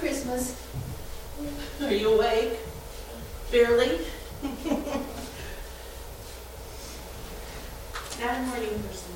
Christmas. 0.00 0.56
Are 1.82 1.92
you 1.92 2.14
awake? 2.14 2.58
Barely? 3.52 3.98
Not 8.18 8.34
a 8.34 8.42
morning 8.46 8.82
person. 8.82 9.12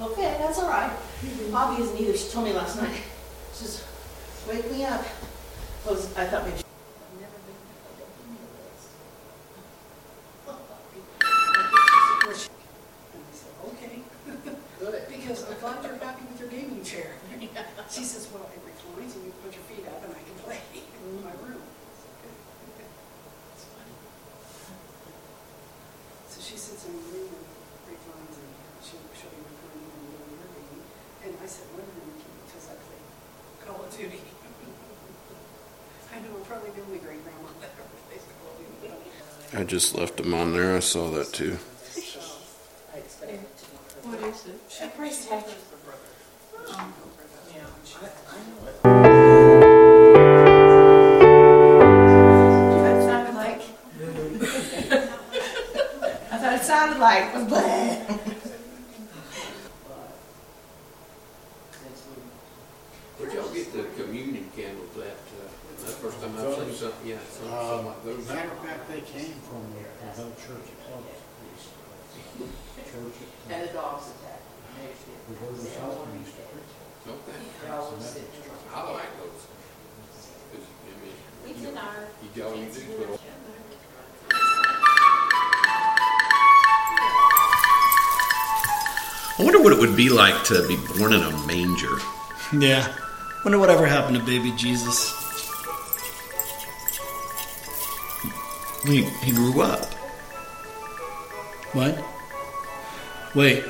Okay, 0.00 0.36
that's 0.40 0.58
all 0.58 0.68
right. 0.68 0.90
Bobby 1.52 1.82
isn't 1.82 2.00
either. 2.00 2.16
She 2.16 2.28
told 2.30 2.46
me 2.46 2.52
last 2.52 2.82
night. 2.82 3.00
She 3.52 3.64
says, 3.64 3.84
wake 4.48 4.68
me 4.72 4.84
up. 4.84 5.04
I 5.86 5.90
was, 5.90 6.06
I 6.16 6.24
thought 6.26 6.44
maybe. 6.44 6.56
I've 6.56 7.20
never 7.20 7.38
been 7.46 7.54
And 12.26 13.22
I 13.22 13.32
said, 13.32 13.52
okay, 13.68 14.02
Good. 14.80 15.02
because 15.08 15.44
I'm 15.48 15.58
glad 15.60 15.84
you're 15.84 15.96
happy 15.98 16.24
with 16.30 16.40
your 16.40 16.48
gaming 16.50 16.82
chair. 16.82 17.12
She 17.90 18.02
says, 18.02 18.28
well, 18.34 18.50
it 18.50 18.60
reclines 18.66 19.14
and 19.14 19.24
you 19.26 19.32
put 19.44 19.54
your 19.54 19.62
feet 19.70 19.86
up 19.86 20.02
and 20.02 20.10
I 20.10 20.18
can 20.18 20.34
play 20.42 20.58
in 20.74 21.22
my 21.22 21.30
room. 21.46 21.62
It's 23.54 23.64
funny. 23.70 23.94
So 26.26 26.40
she 26.40 26.56
sits 26.56 26.82
in 26.88 26.94
a 26.96 27.02
room 27.14 27.28
and 27.30 27.44
reclines 27.86 28.34
and 28.34 28.50
she, 28.82 28.96
she'll 29.14 29.30
be 29.30 29.38
reclining 29.46 29.84
and 29.94 30.10
doing 30.10 30.42
her 30.42 30.50
gaming. 30.58 30.82
And 31.22 31.32
I 31.38 31.46
said, 31.46 31.68
one 31.76 31.86
room 31.86 32.18
because 32.48 32.66
I 32.72 32.74
play 32.82 32.98
Call 33.62 33.78
of 33.84 33.92
Duty. 33.94 34.24
I 36.10 36.18
know, 36.24 36.34
I'm 36.34 36.46
probably 36.48 36.70
the 36.74 36.82
only 36.82 36.98
great 36.98 37.22
grandma 37.22 37.52
that 37.62 37.70
ever 37.78 37.94
plays 38.10 38.24
Call 38.42 38.58
of 38.58 38.58
Duty. 38.58 38.90
I 39.64 39.66
just 39.66 39.94
left 39.94 40.18
them 40.18 40.34
on 40.34 40.52
there. 40.52 40.76
I 40.76 40.80
saw 40.80 41.08
that 41.12 41.32
too. 41.32 41.56
First 66.04 66.20
time 66.20 66.36
I've 66.36 66.54
seen 66.54 66.74
something, 66.74 67.08
yeah, 67.08 67.16
something 67.32 67.86
like 67.86 68.04
those. 68.04 68.28
matter 68.28 68.52
of 68.52 68.58
fact, 68.60 68.88
they 68.92 69.00
came 69.00 69.32
from 69.48 69.64
the, 69.72 69.82
the 70.20 70.28
church 70.36 70.68
itself. 70.68 71.00
Church 72.92 73.16
And 73.50 73.68
the 73.68 73.72
dogs 73.72 74.04
attacked. 74.12 74.44
the 75.28 75.34
word 75.40 75.52
was 75.56 75.76
out 75.80 75.96
on 75.96 76.08
Easter. 76.20 76.44
Okay. 77.08 77.40
They're 77.64 77.72
all 77.74 77.98
sick. 78.00 78.22
I 78.74 78.92
like 78.92 79.18
those. 79.18 79.42
'Cause, 80.52 80.66
I 80.84 80.92
mean, 81.00 81.56
It's 81.56 81.64
in 81.64 81.76
our. 81.78 82.08
You 82.34 82.44
all 82.44 82.54
you 82.56 82.66
do 82.66 83.06
put. 83.06 83.20
I 89.36 89.42
wonder 89.42 89.60
what 89.60 89.72
it 89.72 89.78
would 89.80 89.96
be 89.96 90.08
like 90.10 90.44
to 90.44 90.66
be 90.68 90.76
born 90.96 91.12
in 91.12 91.20
a 91.22 91.46
manger. 91.46 91.98
Yeah. 92.56 92.94
Wonder 93.44 93.58
whatever 93.58 93.86
happened 93.86 94.16
to 94.16 94.22
baby 94.24 94.52
Jesus. 94.56 95.12
He, 98.86 99.02
he 99.02 99.32
grew 99.32 99.62
up. 99.62 99.84
What? 101.72 102.04
Wait. 103.34 103.64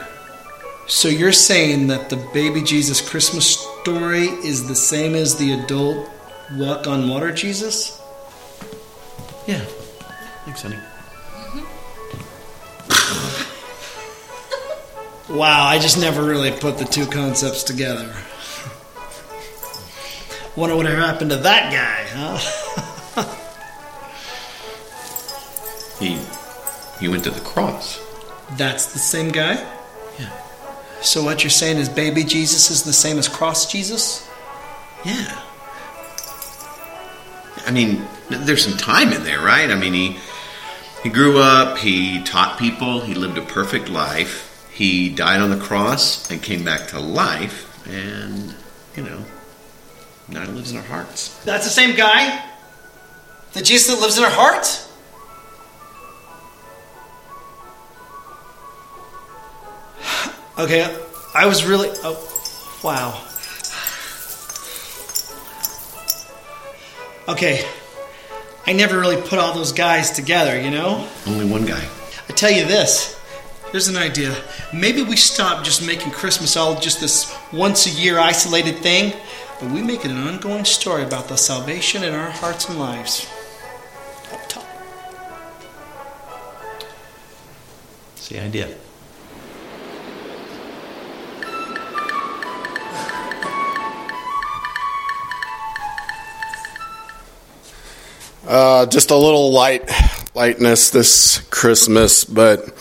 So 0.87 1.09
you're 1.09 1.33
saying 1.33 1.87
that 1.87 2.11
the 2.11 2.17
baby 2.17 2.63
Jesus 2.63 3.01
Christmas 3.01 3.59
story 3.81 4.27
is 4.27 4.69
the 4.69 4.75
same 4.75 5.15
as 5.15 5.37
the 5.37 5.53
adult 5.53 6.11
walk 6.53 6.87
on 6.87 7.09
water 7.09 7.33
Jesus? 7.33 8.03
Yeah. 9.47 9.65
Thanks, 10.45 10.63
honey. 10.63 10.79
Wow, 15.27 15.65
I 15.65 15.79
just 15.79 15.99
never 15.99 16.23
really 16.23 16.51
put 16.51 16.77
the 16.77 16.85
two 16.85 17.07
concepts 17.07 17.63
together. 17.63 18.05
Wonder 20.55 20.77
what 20.77 20.85
happened 20.85 21.31
to 21.31 21.39
that 21.39 21.73
guy, 21.73 22.05
huh? 22.15 22.81
He 26.05 26.19
he 27.01 27.09
went 27.09 27.25
to 27.25 27.31
the 27.31 27.41
cross. 27.41 27.99
That's 28.59 28.93
the 28.93 28.99
same 28.99 29.31
guy? 29.31 29.55
Yeah. 30.19 30.31
So 31.01 31.25
what 31.25 31.43
you're 31.43 31.51
saying 31.51 31.79
is 31.79 31.89
baby 31.89 32.25
Jesus 32.25 32.71
is 32.71 32.83
the 32.83 32.93
same 32.93 33.19
as 33.19 33.27
cross 33.27 33.71
Jesus? 33.71 34.29
Yeah. 35.05 35.41
I 37.67 37.71
mean, 37.71 38.07
there's 38.29 38.63
some 38.63 38.77
time 38.77 39.13
in 39.13 39.25
there, 39.25 39.41
right? 39.41 39.71
I 39.71 39.77
mean, 39.77 39.95
he 39.95 40.17
he 41.03 41.09
grew 41.09 41.39
up, 41.39 41.79
he 41.79 42.23
taught 42.23 42.59
people, 42.59 43.01
he 43.01 43.15
lived 43.15 43.39
a 43.39 43.43
perfect 43.43 43.89
life. 43.89 44.51
He 44.73 45.09
died 45.09 45.41
on 45.41 45.51
the 45.51 45.57
cross 45.57 46.31
and 46.31 46.43
came 46.43 46.65
back 46.65 46.89
to 46.89 47.01
life, 47.01 47.87
and 47.89 48.55
you 48.95 49.05
know, 49.05 49.25
now 50.29 50.45
he 50.45 50.53
lives 50.53 50.73
in 50.73 50.77
our 50.77 50.85
hearts. 50.85 51.43
That's 51.45 51.65
the 51.65 51.71
same 51.71 51.97
guy? 51.97 52.45
The 53.55 53.63
Jesus 53.63 53.95
that 53.95 54.03
lives 54.03 54.19
in 54.19 54.25
our 54.25 54.31
hearts? 54.31 54.91
Okay, 60.57 60.97
I 61.35 61.47
was 61.47 61.65
really. 61.65 61.89
Oh, 62.05 62.81
wow. 62.85 63.21
Okay, 67.27 67.67
I 68.67 68.73
never 68.75 69.01
really 69.01 69.21
put 69.21 69.39
all 69.39 69.55
those 69.55 69.73
guys 69.73 70.11
together, 70.11 70.61
you 70.61 70.71
know? 70.71 71.09
Only 71.27 71.47
one 71.47 71.65
guy. 71.65 71.83
I 72.29 72.33
tell 72.33 72.51
you 72.51 72.67
this. 72.67 73.19
Here's 73.73 73.89
an 73.89 73.97
idea. 73.97 74.37
Maybe 74.73 75.03
we 75.03 75.17
stop 75.17 75.65
just 75.65 75.85
making 75.85 76.13
Christmas 76.13 76.57
all 76.57 76.79
just 76.79 77.01
this 77.01 77.35
once 77.53 77.87
a 77.87 77.91
year 77.91 78.19
isolated 78.19 78.77
thing, 78.77 79.15
but 79.59 79.71
we 79.71 79.83
make 79.83 80.05
it 80.05 80.11
an 80.11 80.29
ongoing 80.29 80.65
story 80.65 81.03
about 81.03 81.29
the 81.29 81.37
salvation 81.37 82.05
in 82.05 82.15
our 82.15 82.31
hearts 82.31 82.69
and 82.69 82.79
lives. 82.79 83.27
Up 84.31 84.49
top. 84.49 84.67
It's 88.17 88.29
the 88.29 88.41
idea. 88.41 88.69
Uh, 98.47 98.85
just 98.85 99.11
a 99.11 99.17
little 99.17 99.53
light 99.53 99.91
lightness 100.35 100.91
this 100.91 101.39
Christmas, 101.49 102.27
but 102.27 102.75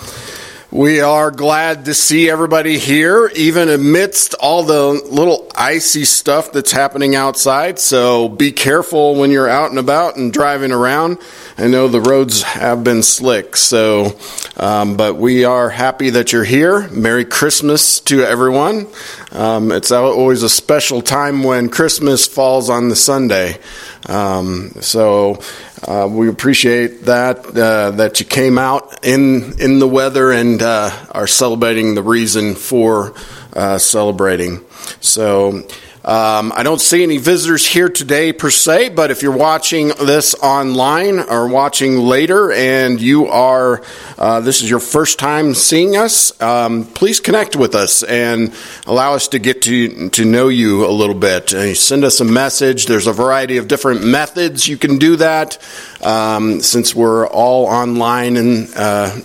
we 0.72 1.00
are 1.00 1.32
glad 1.32 1.86
to 1.86 1.94
see 1.94 2.30
everybody 2.30 2.80
here, 2.80 3.32
even 3.36 3.70
amidst 3.70 4.34
all 4.34 4.64
the 4.64 4.90
little 5.10 5.50
icy 5.56 6.04
stuff 6.04 6.52
that's 6.52 6.72
happening 6.74 7.16
outside. 7.16 7.80
So 7.80 8.28
be 8.28 8.52
careful 8.52 9.16
when 9.16 9.32
you're 9.32 9.48
out 9.48 9.70
and 9.70 9.80
about 9.80 10.18
and 10.18 10.34
driving 10.34 10.74
around. 10.74 11.20
I 11.58 11.68
know 11.68 11.88
the 11.88 12.02
roads 12.02 12.42
have 12.42 12.84
been 12.84 13.02
slick, 13.02 13.56
so 13.56 14.18
um, 14.58 14.98
but 14.98 15.16
we 15.16 15.46
are 15.46 15.70
happy 15.70 16.10
that 16.10 16.34
you're 16.34 16.44
here. 16.44 16.90
Merry 16.90 17.24
Christmas 17.24 18.02
to 18.02 18.24
everyone. 18.24 18.88
Um, 19.32 19.72
it's 19.72 19.92
always 19.92 20.44
a 20.44 20.50
special 20.50 21.02
time 21.02 21.44
when 21.44 21.70
Christmas 21.70 22.28
falls 22.28 22.70
on 22.70 22.90
the 22.90 22.96
Sunday. 22.96 23.60
Um, 24.08 24.72
so 24.82 25.40
uh, 25.88 26.08
we 26.10 26.30
appreciate 26.30 27.04
that 27.04 27.46
uh, 27.46 27.92
that 27.92 28.20
you 28.20 28.26
came 28.26 28.58
out 28.58 29.06
in 29.06 29.60
in 29.60 29.80
the 29.80 29.88
weather 29.88 30.32
and 30.32 30.62
uh, 30.62 30.92
are 31.12 31.28
celebrating 31.28 31.96
the 31.96 32.04
reason 32.04 32.56
for 32.56 33.14
uh, 33.54 33.78
celebrating. 33.78 34.66
So. 35.02 35.64
Um, 36.06 36.52
I 36.54 36.64
don't 36.64 36.82
see 36.82 37.02
any 37.02 37.16
visitors 37.16 37.66
here 37.66 37.88
today 37.88 38.34
per 38.34 38.50
se, 38.50 38.90
but 38.90 39.10
if 39.10 39.22
you're 39.22 39.32
watching 39.32 39.88
this 39.88 40.36
online 40.36 41.18
or 41.18 41.48
watching 41.48 41.98
later 41.98 42.52
and 42.52 43.00
you 43.00 43.28
are, 43.28 43.82
uh, 44.18 44.42
this 44.42 44.62
is 44.62 44.70
your 44.70 44.82
first 44.82 45.18
time 45.18 45.54
seeing 45.54 45.96
us, 45.96 46.40
um, 46.42 46.84
please 46.84 47.22
connect 47.22 47.56
with 47.56 47.74
us 47.74 48.04
and 48.04 48.54
allow 48.86 49.14
us 49.14 49.30
to 49.30 49.40
get 49.40 49.62
to, 49.62 50.10
to 50.10 50.26
know 50.26 50.50
you 50.50 50.86
a 50.86 50.92
little 50.92 51.16
bit. 51.16 51.54
Uh, 51.54 51.74
send 51.74 52.04
us 52.04 52.20
a 52.20 52.26
message. 52.26 52.86
There's 52.86 53.08
a 53.08 53.14
variety 53.14 53.56
of 53.56 53.70
different 53.70 54.04
methods 54.04 54.68
you 54.68 54.76
can 54.76 54.98
do 54.98 55.16
that. 55.16 55.58
Um, 56.02 56.60
since 56.60 56.94
we're 56.94 57.26
all 57.28 57.66
online 57.66 58.36
and 58.36 58.70
uh, 58.76 59.22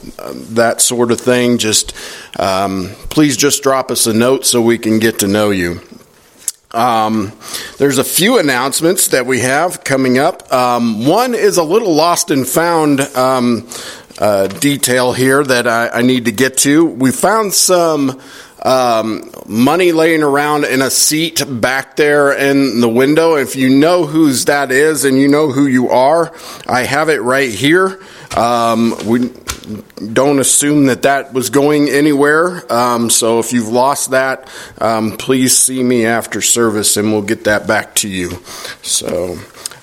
that 0.51 0.81
sort 0.81 1.11
of 1.11 1.21
thing, 1.21 1.59
just 1.59 1.93
um, 2.39 2.91
please 3.11 3.37
just 3.37 3.65
drop 3.65 3.91
us 3.91 4.07
a 4.07 4.15
note 4.15 4.47
so 4.47 4.63
we 4.63 4.79
can 4.79 5.01
get 5.01 5.19
to 5.19 5.27
know 5.27 5.51
you. 5.51 5.81
Um, 6.73 7.33
there's 7.79 7.97
a 7.97 8.05
few 8.05 8.39
announcements 8.39 9.09
that 9.09 9.25
we 9.25 9.41
have 9.41 9.85
coming 9.85 10.19
up. 10.19 10.53
Um, 10.53 11.07
one 11.07 11.35
is 11.35 11.57
a 11.57 11.63
little 11.63 11.95
lost 11.95 12.31
and 12.31 12.47
found 12.47 13.01
um, 13.01 13.67
uh, 14.19 14.49
detail 14.49 15.15
here 15.15 15.43
that 15.43 15.67
I, 15.67 15.89
I, 15.89 16.03
need 16.03 16.27
to 16.27 16.33
get 16.33 16.59
to. 16.59 16.85
We 16.85 17.11
found 17.11 17.55
some 17.55 18.21
um, 18.63 19.31
money 19.47 19.93
laying 19.93 20.23
around 20.23 20.65
in 20.65 20.83
a 20.83 20.91
seat 20.91 21.43
back 21.49 21.97
there 21.97 22.33
in 22.33 22.81
the 22.81 22.89
window. 22.89 23.37
If 23.37 23.57
you 23.57 23.71
know 23.71 24.05
whose 24.05 24.45
that 24.45 24.71
is 24.71 25.07
and 25.07 25.19
you 25.19 25.29
know 25.29 25.51
who 25.51 25.67
you 25.67 25.89
are, 25.89 26.35
I 26.67 26.83
have 26.83 27.09
it 27.09 27.23
right 27.23 27.51
here. 27.51 27.99
Um, 28.37 28.95
we 29.07 29.33
don't 30.13 30.39
assume 30.39 30.87
that 30.87 31.03
that 31.03 31.33
was 31.33 31.51
going 31.51 31.89
anywhere. 31.89 32.71
Um, 32.73 33.11
so 33.11 33.39
if 33.39 33.53
you've 33.53 33.69
lost 33.69 34.11
that, 34.11 34.49
um, 34.81 35.17
please 35.17 35.57
see 35.57 35.83
me 35.83 36.07
after 36.07 36.41
service 36.41 36.97
and 36.97 37.13
we'll 37.13 37.23
get 37.23 37.45
that 37.45 37.67
back 37.67 37.95
to 37.97 38.09
you. 38.09 38.39
So. 38.83 39.39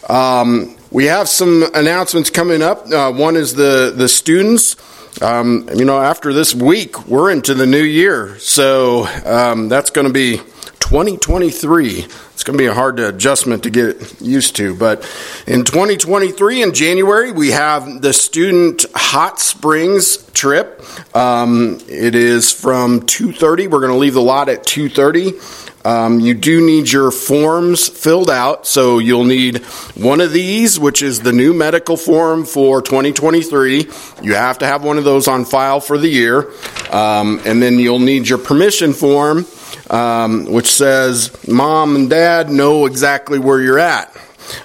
Um, 0.07 0.75
we 0.91 1.05
have 1.05 1.27
some 1.27 1.65
announcements 1.73 2.29
coming 2.29 2.61
up. 2.61 2.89
Uh, 2.89 3.11
one 3.11 3.35
is 3.35 3.53
the, 3.55 3.93
the 3.93 4.07
students. 4.07 4.77
Um, 5.21 5.67
you 5.75 5.83
know, 5.83 5.99
after 5.99 6.31
this 6.31 6.53
week, 6.53 7.07
we're 7.07 7.31
into 7.31 7.53
the 7.53 7.65
new 7.65 7.83
year. 7.83 8.37
So 8.39 9.05
um, 9.25 9.67
that's 9.67 9.89
going 9.89 10.07
to 10.07 10.13
be 10.13 10.41
2023. 10.85 11.97
It's 11.97 12.43
going 12.43 12.55
to 12.55 12.61
be 12.61 12.67
a 12.67 12.73
hard 12.73 12.99
adjustment 12.99 13.63
to 13.63 13.71
get 13.71 14.21
used 14.21 14.55
to. 14.57 14.75
But 14.75 14.99
in 15.47 15.63
2023, 15.63 16.61
in 16.61 16.75
January, 16.75 17.31
we 17.31 17.49
have 17.49 18.03
the 18.03 18.13
student 18.13 18.85
hot 18.93 19.39
springs 19.39 20.17
trip. 20.33 20.83
Um, 21.15 21.79
it 21.89 22.13
is 22.13 22.51
from 22.51 23.01
2:30. 23.01 23.67
We're 23.67 23.79
going 23.79 23.93
to 23.93 23.97
leave 23.97 24.13
the 24.13 24.21
lot 24.21 24.47
at 24.47 24.63
2:30. 24.63 25.65
Um, 25.85 26.19
you 26.19 26.33
do 26.33 26.65
need 26.65 26.91
your 26.91 27.11
forms 27.11 27.87
filled 27.87 28.31
out, 28.31 28.65
so 28.65 28.97
you'll 28.97 29.23
need 29.23 29.59
one 29.95 30.19
of 30.19 30.33
these, 30.33 30.79
which 30.79 31.03
is 31.03 31.21
the 31.21 31.31
new 31.31 31.53
medical 31.53 31.95
form 31.95 32.43
for 32.43 32.81
2023. 32.81 33.87
You 34.23 34.33
have 34.33 34.57
to 34.59 34.65
have 34.65 34.83
one 34.83 34.97
of 34.97 35.03
those 35.03 35.27
on 35.27 35.45
file 35.45 35.79
for 35.79 35.99
the 35.99 36.07
year, 36.07 36.51
um, 36.91 37.39
and 37.45 37.61
then 37.61 37.77
you'll 37.77 37.99
need 37.99 38.27
your 38.27 38.39
permission 38.39 38.93
form, 38.93 39.45
um, 39.89 40.45
which 40.51 40.67
says 40.67 41.35
mom 41.47 41.95
and 41.95 42.09
dad 42.09 42.49
know 42.49 42.85
exactly 42.85 43.39
where 43.39 43.61
you're 43.61 43.79
at 43.79 44.15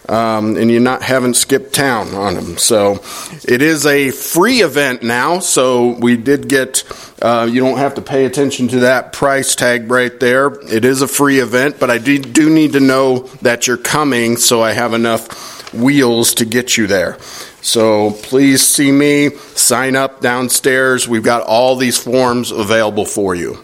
um, 0.09 0.57
and 0.57 0.71
you 0.71 0.81
not 0.81 1.03
haven't 1.03 1.35
skipped 1.35 1.73
town 1.75 2.15
on 2.15 2.35
them. 2.35 2.57
So 2.59 3.01
it 3.45 3.63
is 3.63 3.87
a 3.87 4.11
free 4.11 4.61
event 4.61 5.03
now. 5.03 5.39
So 5.39 5.89
we 5.99 6.17
did 6.17 6.49
get. 6.49 6.85
Uh, 7.23 7.49
you 7.51 7.61
don't 7.61 7.79
have 7.79 7.95
to 7.97 8.03
pay 8.03 8.25
attention 8.25 8.69
to 8.69 8.81
that 8.81 9.13
price 9.13 9.55
tag 9.55 9.91
right 9.91 10.19
there. 10.21 10.53
It 10.73 10.85
is 10.85 11.03
a 11.03 11.09
free 11.09 11.41
event, 11.41 11.79
but 11.79 11.91
I 11.91 11.99
do, 11.99 12.19
do 12.19 12.49
need 12.49 12.73
to 12.73 12.81
know 12.81 13.21
that 13.43 13.67
you're 13.67 13.77
coming 13.77 14.37
so 14.37 14.63
I 14.63 14.73
have 14.73 14.95
enough 14.95 15.73
wheels 15.75 16.35
to 16.35 16.47
get 16.47 16.77
you 16.77 16.87
there. 16.87 17.19
So 17.63 18.13
please 18.23 18.67
see 18.67 18.91
me, 18.91 19.31
sign 19.55 19.97
up 19.97 20.23
downstairs. 20.23 21.07
We've 21.07 21.23
got 21.23 21.43
all 21.43 21.77
these 21.77 22.03
forms 22.03 22.51
available 22.51 23.05
for 23.05 23.35
you. 23.35 23.63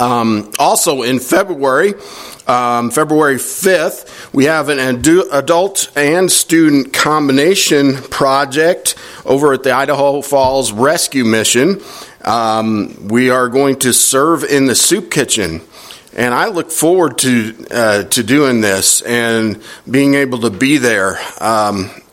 Um, 0.00 0.52
also 0.58 1.02
in 1.02 1.18
February, 1.18 1.94
um, 2.46 2.90
February 2.90 3.36
5th, 3.36 4.32
we 4.32 4.44
have 4.44 4.68
an 4.68 4.78
adult 4.78 5.90
and 5.96 6.30
student 6.30 6.92
combination 6.92 7.96
project 7.96 8.94
over 9.24 9.52
at 9.52 9.64
the 9.64 9.72
Idaho 9.72 10.22
Falls 10.22 10.72
Rescue 10.72 11.24
Mission. 11.24 11.80
Um, 12.24 13.08
we 13.08 13.30
are 13.30 13.48
going 13.48 13.80
to 13.80 13.92
serve 13.92 14.44
in 14.44 14.66
the 14.66 14.74
soup 14.74 15.10
kitchen. 15.10 15.62
And 16.16 16.34
I 16.34 16.48
look 16.48 16.70
forward 16.70 17.18
to 17.18 17.66
uh, 17.70 18.02
to 18.04 18.22
doing 18.22 18.60
this 18.60 19.02
and 19.02 19.62
being 19.88 20.14
able 20.14 20.40
to 20.40 20.50
be 20.50 20.78
there. 20.78 21.18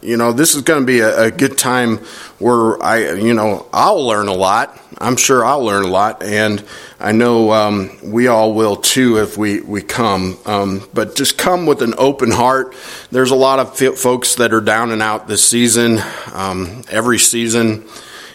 You 0.05 0.17
know, 0.17 0.33
this 0.33 0.53
is 0.53 0.61
going 0.61 0.81
to 0.81 0.85
be 0.85 0.99
a, 0.99 1.23
a, 1.23 1.31
good 1.31 1.57
time 1.57 1.97
where 2.37 2.81
I, 2.81 3.13
you 3.13 3.33
know, 3.33 3.65
I'll 3.73 4.05
learn 4.05 4.27
a 4.27 4.33
lot. 4.33 4.79
I'm 4.99 5.17
sure 5.17 5.43
I'll 5.43 5.63
learn 5.63 5.83
a 5.83 5.87
lot, 5.87 6.21
and 6.21 6.63
I 6.99 7.11
know 7.11 7.51
um, 7.51 7.89
we 8.03 8.27
all 8.27 8.53
will 8.53 8.75
too 8.75 9.17
if 9.17 9.35
we 9.35 9.61
we 9.61 9.81
come. 9.81 10.37
Um, 10.45 10.87
but 10.93 11.15
just 11.15 11.39
come 11.39 11.65
with 11.65 11.81
an 11.81 11.95
open 11.97 12.29
heart. 12.29 12.75
There's 13.09 13.31
a 13.31 13.35
lot 13.35 13.57
of 13.57 13.97
folks 13.97 14.35
that 14.35 14.53
are 14.53 14.61
down 14.61 14.91
and 14.91 15.01
out 15.01 15.27
this 15.27 15.45
season, 15.45 15.99
um, 16.33 16.83
every 16.89 17.19
season, 17.19 17.85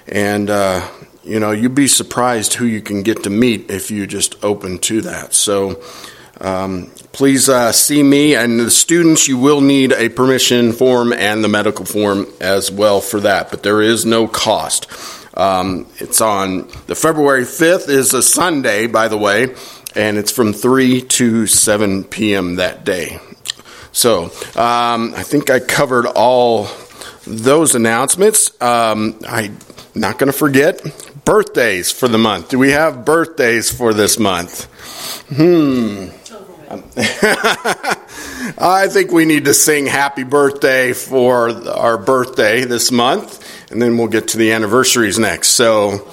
and. 0.09 0.51
Uh, 0.51 0.87
you 1.23 1.39
know, 1.39 1.51
you'd 1.51 1.75
be 1.75 1.87
surprised 1.87 2.55
who 2.55 2.65
you 2.65 2.81
can 2.81 3.03
get 3.03 3.25
to 3.25 3.31
meet 3.31 3.71
if 3.71 3.91
you 3.91 4.07
just 4.07 4.43
open 4.43 4.79
to 4.79 5.03
that. 5.03 5.35
So, 5.35 5.81
um, 6.41 6.91
please 7.13 7.49
uh, 7.49 7.73
see 7.73 8.03
me 8.03 8.35
and 8.35 8.61
the 8.61 8.71
students. 8.71 9.29
You 9.29 9.39
will 9.39 9.61
need 9.61 9.93
a 9.93 10.09
permission 10.09 10.73
form 10.73 11.13
and 11.13 11.43
the 11.43 11.49
medical 11.49 11.85
form 11.85 12.27
as 12.41 12.71
well 12.71 13.01
for 13.01 13.21
that, 13.21 13.51
but 13.51 13.63
there 13.63 13.83
is 13.83 14.07
no 14.07 14.27
cost. 14.27 14.87
Um, 15.37 15.87
it's 15.99 16.21
on 16.21 16.69
the 16.87 16.95
February 16.95 17.45
5th 17.45 17.89
is 17.89 18.15
a 18.15 18.23
Sunday, 18.23 18.87
by 18.87 19.09
the 19.09 19.17
way, 19.17 19.55
and 19.95 20.19
it's 20.19 20.33
from 20.33 20.53
3 20.53 21.03
to 21.03 21.47
7 21.47 22.05
p.m. 22.05 22.57
that 22.57 22.85
day. 22.85 23.19
So 23.93 24.25
um, 24.57 25.15
I 25.17 25.23
think 25.23 25.51
I 25.51 25.61
covered 25.61 26.07
all 26.07 26.69
those 27.27 27.75
announcements. 27.75 28.51
Um, 28.61 29.19
I'm 29.27 29.59
not 29.95 30.19
going 30.19 30.31
to 30.31 30.37
forget 30.37 30.83
birthdays 31.25 31.91
for 31.91 32.09
the 32.09 32.19
month. 32.19 32.51
Do 32.51 32.59
we 32.59 32.71
have 32.71 33.05
birthdays 33.05 33.71
for 33.71 33.95
this 33.95 34.19
month? 34.19 34.65
Hmm. 35.29 36.09
Um, 36.71 36.85
I 36.97 38.87
think 38.89 39.11
we 39.11 39.25
need 39.25 39.47
to 39.47 39.55
sing 39.55 39.87
happy 39.87 40.23
birthday 40.23 40.93
for 40.93 41.51
our 41.69 41.99
birthday 41.99 42.65
this 42.65 42.93
month, 42.93 43.73
and 43.73 43.83
then 43.83 43.99
we'll 43.99 44.07
get 44.07 44.29
to 44.29 44.39
the 44.39 44.53
anniversaries 44.53 45.19
next. 45.19 45.49
So, 45.49 46.09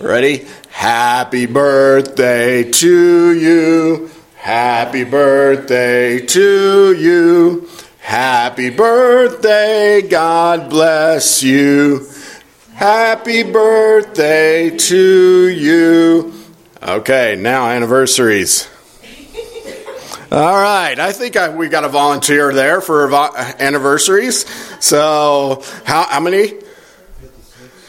ready? 0.00 0.46
Happy 0.70 1.44
birthday 1.44 2.70
to 2.70 3.32
you. 3.34 4.10
Happy 4.36 5.04
birthday 5.04 6.24
to 6.24 6.94
you. 6.94 7.68
Happy 7.98 8.70
birthday. 8.70 10.00
God 10.08 10.70
bless 10.70 11.42
you. 11.42 12.08
Happy 12.72 13.42
birthday 13.42 14.70
to 14.70 15.48
you. 15.48 16.32
Okay, 16.82 17.36
now 17.38 17.68
anniversaries. 17.68 18.68
All 20.30 20.56
right, 20.56 20.98
I 20.98 21.12
think 21.12 21.36
I, 21.36 21.48
we 21.48 21.68
got 21.68 21.84
a 21.84 21.88
volunteer 21.88 22.52
there 22.52 22.82
for 22.82 23.10
anniversaries. 23.60 24.44
So, 24.78 25.62
how, 25.84 26.04
how 26.04 26.20
many? 26.20 26.52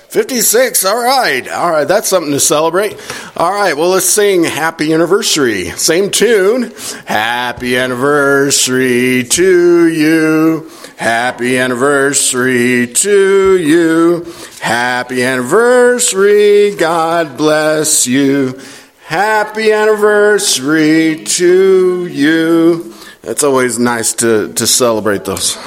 56. 0.10 0.86
All 0.86 1.04
right. 1.04 1.48
All 1.50 1.70
right. 1.70 1.88
That's 1.88 2.08
something 2.08 2.32
to 2.32 2.40
celebrate. 2.40 2.98
All 3.38 3.54
right. 3.54 3.78
Well, 3.78 3.90
let's 3.90 4.08
sing 4.10 4.44
Happy 4.44 4.92
Anniversary. 4.92 5.66
Same 5.66 6.10
tune. 6.10 6.74
Happy 7.06 7.78
Anniversary 7.78 9.26
to 9.26 9.88
you. 9.88 10.72
Happy 10.98 11.60
Anniversary 11.60 12.88
to 12.88 13.58
you. 13.58 14.34
Happy 14.60 15.24
Anniversary. 15.24 16.74
God 16.76 17.38
bless 17.38 18.08
you. 18.08 18.60
Happy 19.10 19.72
anniversary 19.72 21.24
to 21.24 22.06
you. 22.06 22.94
It's 23.24 23.44
always 23.44 23.80
nice 23.80 24.14
to, 24.14 24.54
to 24.54 24.68
celebrate 24.68 25.26
those. 25.26 25.58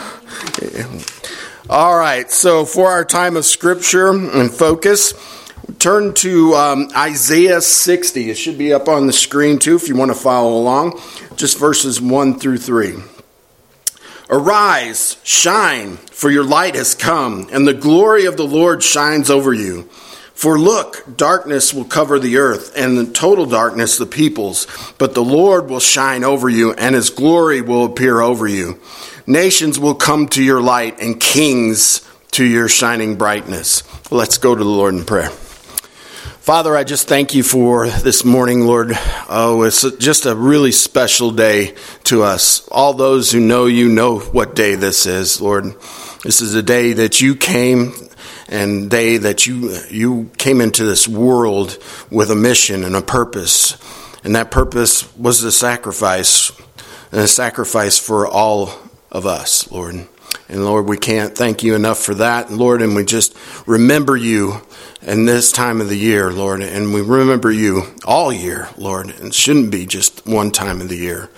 All 1.69 1.99
right, 1.99 2.31
so 2.31 2.65
for 2.65 2.89
our 2.89 3.05
time 3.05 3.37
of 3.37 3.45
scripture 3.45 4.11
and 4.11 4.49
focus, 4.49 5.13
turn 5.81 6.15
to 6.15 6.55
um, 6.55 6.89
Isaiah 6.97 7.61
60. 7.61 8.31
It 8.31 8.35
should 8.35 8.59
be 8.59 8.73
up 8.73 8.87
on 8.87 9.09
the 9.09 9.13
screen 9.13 9.59
too 9.59 9.75
if 9.75 9.89
you 9.89 9.97
want 9.97 10.13
to 10.13 10.17
follow 10.17 10.57
along. 10.57 11.01
Just 11.35 11.59
verses 11.59 12.01
1 12.01 12.39
through 12.39 12.59
3. 12.59 12.95
Arise, 14.31 15.17
shine, 15.25 15.97
for 15.97 16.31
your 16.31 16.45
light 16.45 16.77
has 16.77 16.95
come, 16.95 17.49
and 17.51 17.67
the 17.67 17.75
glory 17.75 18.27
of 18.27 18.37
the 18.37 18.47
Lord 18.47 18.85
shines 18.85 19.31
over 19.31 19.53
you. 19.53 19.91
For 20.43 20.59
look, 20.59 21.05
darkness 21.17 21.73
will 21.73 21.85
cover 21.85 22.19
the 22.19 22.39
earth, 22.39 22.73
and 22.77 22.99
the 22.99 23.07
total 23.07 23.47
darkness 23.47 23.97
the 23.97 24.07
peoples, 24.07 24.67
but 24.99 25.15
the 25.15 25.23
Lord 25.23 25.71
will 25.71 25.79
shine 25.79 26.25
over 26.25 26.49
you, 26.49 26.73
and 26.73 26.97
his 26.97 27.11
glory 27.11 27.61
will 27.61 27.85
appear 27.85 28.21
over 28.21 28.49
you. 28.49 28.81
Nations 29.25 29.79
will 29.79 29.95
come 29.95 30.27
to 30.31 30.43
your 30.43 30.61
light, 30.61 31.01
and 31.01 31.21
kings 31.21 32.05
to 32.33 32.45
your 32.45 32.69
shining 32.69 33.15
brightness. 33.15 33.85
Let's 34.11 34.39
go 34.39 34.57
to 34.57 34.65
the 34.65 34.69
Lord 34.69 34.95
in 34.95 35.05
prayer. 35.05 35.31
Father, 35.31 36.77
I 36.77 36.83
just 36.83 37.07
thank 37.07 37.37
you 37.37 37.45
for 37.45 37.87
this 37.87 38.25
morning, 38.25 38.67
Lord. 38.67 38.99
Oh, 39.29 39.63
it's 39.63 39.89
just 39.99 40.27
a 40.27 40.35
really 40.35 40.73
special 40.73 41.31
day 41.31 41.77
to 42.07 42.25
us. 42.25 42.67
All 42.67 42.95
those 42.95 43.31
who 43.31 43.39
know 43.39 43.67
you 43.67 43.89
know 43.89 44.19
what 44.19 44.57
day 44.57 44.75
this 44.75 45.07
is, 45.07 45.41
Lord. 45.41 45.67
This 46.25 46.41
is 46.41 46.57
a 46.57 46.63
day 46.65 46.95
that 46.95 47.21
you 47.21 47.37
came 47.37 47.93
and 48.53 48.91
day 48.91 49.17
that 49.17 49.47
you 49.47 49.77
you 49.91 50.31
came 50.37 50.61
into 50.61 50.85
this 50.85 51.09
world 51.09 51.79
with 52.11 52.31
a 52.31 52.37
mission 52.37 52.85
and 52.85 52.95
a 52.95 53.03
purpose. 53.03 53.77
And 54.25 54.37
that 54.37 54.51
purpose 54.53 55.17
was 55.17 55.41
the 55.41 55.51
sacrifice 55.51 56.53
and 57.11 57.21
a 57.21 57.29
sacrifice 57.29 57.99
for 57.99 58.29
all 58.29 58.71
of 59.11 59.27
us, 59.27 59.71
Lord. 59.73 60.07
And 60.49 60.65
Lord, 60.65 60.87
we 60.87 60.99
can't 60.99 61.35
thank 61.35 61.63
you 61.63 61.75
enough 61.75 61.99
for 61.99 62.15
that, 62.15 62.51
Lord, 62.51 62.83
and 62.83 62.95
we 62.95 63.05
just 63.05 63.37
remember 63.67 64.17
you 64.17 64.61
in 65.01 65.25
this 65.25 65.51
time 65.51 65.81
of 65.81 65.89
the 65.89 65.97
year, 65.97 66.31
Lord, 66.31 66.63
and 66.63 66.93
we 66.95 67.01
remember 67.01 67.51
you 67.51 67.85
all 68.05 68.33
year, 68.33 68.69
Lord, 68.77 69.07
and 69.07 69.29
it 69.29 69.35
shouldn't 69.35 69.71
be 69.71 69.87
just 69.87 70.27
one 70.27 70.51
time 70.51 70.81
of 70.81 70.89
the 70.89 70.97
year. 70.97 71.31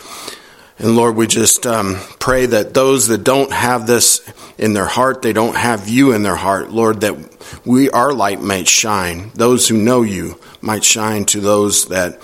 And 0.78 0.96
Lord, 0.96 1.14
we 1.14 1.26
just 1.28 1.66
um, 1.66 1.96
pray 2.18 2.46
that 2.46 2.74
those 2.74 3.06
that 3.08 3.22
don't 3.22 3.52
have 3.52 3.86
this 3.86 4.28
in 4.58 4.72
their 4.72 4.86
heart, 4.86 5.22
they 5.22 5.32
don't 5.32 5.56
have 5.56 5.88
you 5.88 6.12
in 6.12 6.24
their 6.24 6.36
heart, 6.36 6.70
Lord, 6.70 7.02
that 7.02 7.16
we, 7.64 7.90
our 7.90 8.12
light 8.12 8.40
might 8.40 8.66
shine. 8.66 9.30
Those 9.34 9.68
who 9.68 9.76
know 9.76 10.02
you 10.02 10.40
might 10.60 10.82
shine 10.82 11.26
to 11.26 11.40
those 11.40 11.86
that 11.88 12.20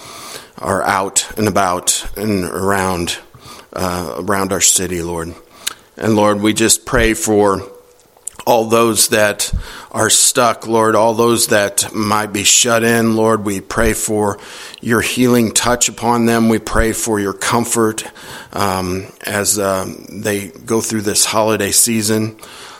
are 0.59 0.83
out 0.83 1.31
and 1.39 1.47
about 1.47 2.05
and 2.17 2.45
around, 2.45 3.19
uh, 3.73 4.17
around 4.19 4.53
our 4.53 4.61
city, 4.61 5.01
Lord. 5.01 5.33
And 5.97 6.17
Lord, 6.17 6.41
we 6.41 6.53
just 6.53 6.85
pray 6.85 7.15
for 7.15 7.70
all 8.47 8.67
those 8.67 9.09
that 9.09 9.53
are 9.91 10.11
stuck, 10.11 10.67
Lord, 10.67 10.95
all 10.95 11.15
those 11.15 11.49
that 11.49 11.93
might 11.95 12.33
be 12.33 12.45
shut 12.45 12.85
in, 12.85 13.17
Lord, 13.17 13.45
we 13.45 13.61
pray 13.61 13.93
for 13.93 14.39
your 14.81 15.01
healing 15.01 15.53
touch 15.53 15.89
upon 15.89 16.27
them. 16.27 16.49
We 16.49 16.59
pray 16.59 16.93
for 16.93 17.21
your 17.21 17.33
comfort 17.33 18.05
um, 18.53 19.07
as 19.27 19.59
um, 19.59 20.07
they 20.09 20.49
go 20.49 20.81
through 20.81 21.03
this 21.03 21.25
holiday 21.25 21.71
season. 21.71 22.39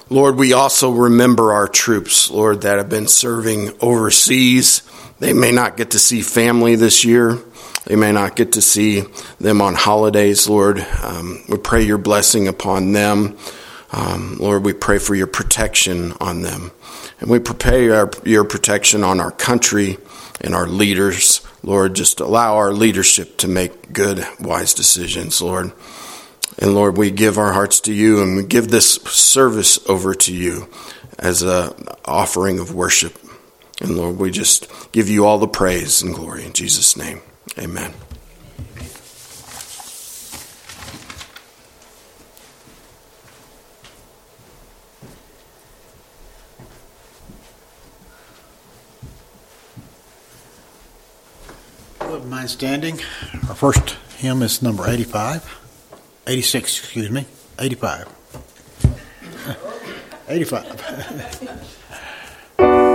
Lord, 0.09 0.37
we 0.37 0.53
also 0.53 0.91
remember 0.91 1.53
our 1.53 1.69
troops, 1.69 2.31
Lord, 2.31 2.63
that 2.63 2.79
have 2.79 2.89
been 2.89 3.07
serving 3.07 3.73
overseas. 3.81 4.83
They 5.21 5.33
may 5.33 5.53
not 5.53 5.77
get 5.77 5.93
to 5.93 5.99
see 5.99 6.23
family 6.23 6.75
this 6.75 7.05
year. 7.05 7.39
They 7.85 7.97
may 7.97 8.13
not 8.13 8.37
get 8.37 8.53
to 8.53 8.63
see 8.63 9.05
them 9.39 9.61
on 9.63 9.75
holidays, 9.75 10.49
Lord. 10.49 10.81
Um, 11.03 11.43
we 11.49 11.59
pray 11.59 11.83
your 11.83 11.99
blessing 11.99 12.49
upon 12.49 12.93
them. 12.93 13.39
Um, 13.93 14.37
Lord, 14.39 14.65
we 14.65 14.73
pray 14.73 14.99
for 14.99 15.15
your 15.15 15.27
protection 15.27 16.13
on 16.21 16.43
them. 16.43 16.71
And 17.21 17.29
we 17.29 17.39
pray 17.39 17.91
our, 17.91 18.11
your 18.25 18.45
protection 18.45 19.05
on 19.05 19.21
our 19.21 19.31
country 19.31 19.99
and 20.41 20.55
our 20.55 20.67
leaders. 20.67 21.41
Lord, 21.63 21.95
just 21.95 22.21
allow 22.21 22.57
our 22.57 22.73
leadership 22.73 23.37
to 23.39 23.49
make 23.49 23.93
good, 23.93 24.25
wise 24.41 24.75
decisions, 24.75 25.43
Lord. 25.43 25.73
And 26.59 26.75
Lord, 26.75 26.97
we 26.97 27.11
give 27.11 27.39
our 27.39 27.53
hearts 27.53 27.81
to 27.81 27.93
you 27.93 28.23
and 28.23 28.37
we 28.37 28.45
give 28.45 28.69
this 28.69 28.95
service 28.95 29.79
over 29.89 30.15
to 30.15 30.35
you 30.35 30.69
as 31.19 31.43
an 31.43 31.73
offering 32.05 32.59
of 32.59 32.75
worship. 32.75 33.19
And 33.81 33.97
Lord, 33.97 34.19
we 34.19 34.31
just 34.31 34.69
give 34.93 35.09
you 35.09 35.25
all 35.27 35.39
the 35.39 35.49
praise 35.49 36.03
and 36.03 36.15
glory 36.15 36.45
in 36.45 36.53
Jesus' 36.53 36.97
name. 36.97 37.21
Amen. 37.59 37.95
Wouldn't 52.11 52.29
mind 52.29 52.51
standing. 52.51 52.99
Our 53.49 53.55
first 53.55 53.91
hymn 54.19 54.43
is 54.43 54.63
number 54.63 54.85
85. 54.85 55.61
86, 56.27 56.79
excuse 56.81 57.09
me. 57.09 57.25
85. 57.61 58.09
85. 60.29 61.67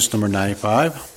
ordinance 0.00 0.12
number 0.14 0.28
95. 0.28 1.09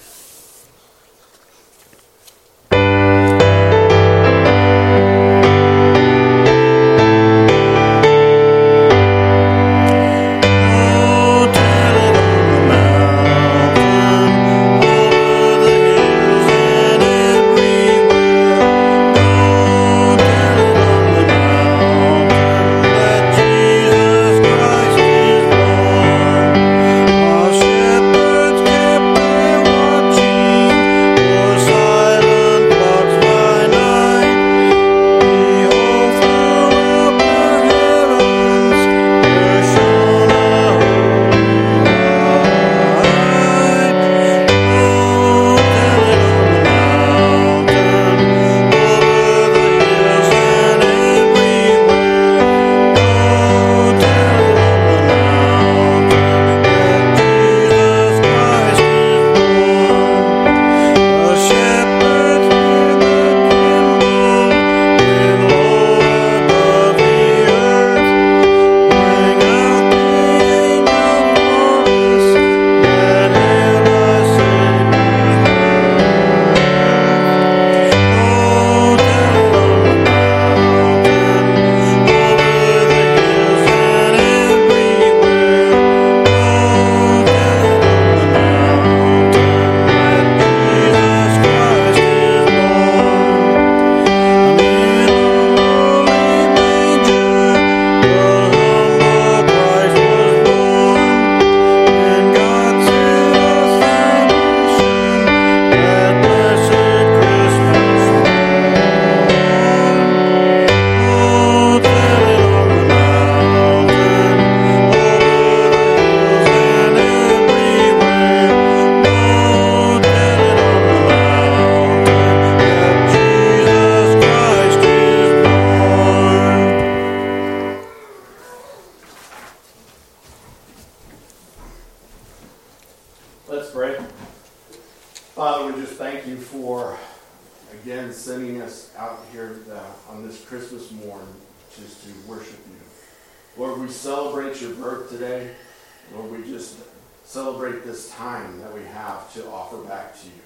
just 146.54 146.78
celebrate 147.26 147.84
this 147.84 148.12
time 148.12 148.60
that 148.60 148.74
we 148.74 148.84
have 148.84 149.34
to 149.34 149.48
offer 149.50 149.78
back 149.78 150.20
to 150.22 150.28
you. 150.28 150.44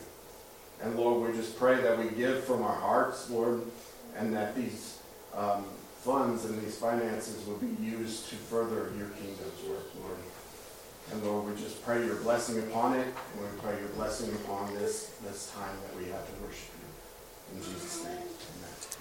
And 0.81 0.95
Lord, 0.95 1.29
we 1.29 1.37
just 1.37 1.57
pray 1.57 1.81
that 1.81 1.97
we 1.97 2.09
give 2.11 2.43
from 2.45 2.61
our 2.61 2.75
hearts, 2.75 3.29
Lord, 3.29 3.61
and 4.15 4.33
that 4.33 4.55
these 4.55 4.99
um, 5.35 5.65
funds 5.97 6.45
and 6.45 6.61
these 6.61 6.77
finances 6.77 7.45
would 7.45 7.59
be 7.59 7.83
used 7.83 8.29
to 8.29 8.35
further 8.35 8.91
your 8.97 9.09
kingdom's 9.09 9.63
work, 9.67 9.85
Lord. 10.01 10.17
And 11.11 11.23
Lord, 11.23 11.45
we 11.49 11.61
just 11.61 11.83
pray 11.83 12.05
your 12.05 12.15
blessing 12.17 12.59
upon 12.59 12.95
it, 12.95 13.07
and 13.07 13.41
we 13.41 13.61
pray 13.61 13.79
your 13.79 13.89
blessing 13.89 14.33
upon 14.35 14.73
this, 14.75 15.15
this 15.23 15.51
time 15.53 15.75
that 15.83 15.97
we 15.97 16.09
have 16.11 16.25
to 16.25 16.43
worship 16.43 16.69
you. 16.79 17.57
In 17.57 17.63
Jesus' 17.63 18.03
name, 18.03 18.13
amen. 18.13 18.96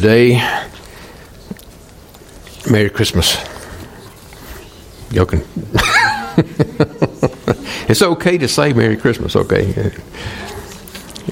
Today. 0.00 0.40
Merry 2.70 2.88
Christmas. 2.88 3.36
Y'all 5.10 5.26
can. 5.26 5.44
it's 7.86 8.00
okay 8.00 8.38
to 8.38 8.48
say 8.48 8.72
Merry 8.72 8.96
Christmas, 8.96 9.36
okay? 9.36 9.92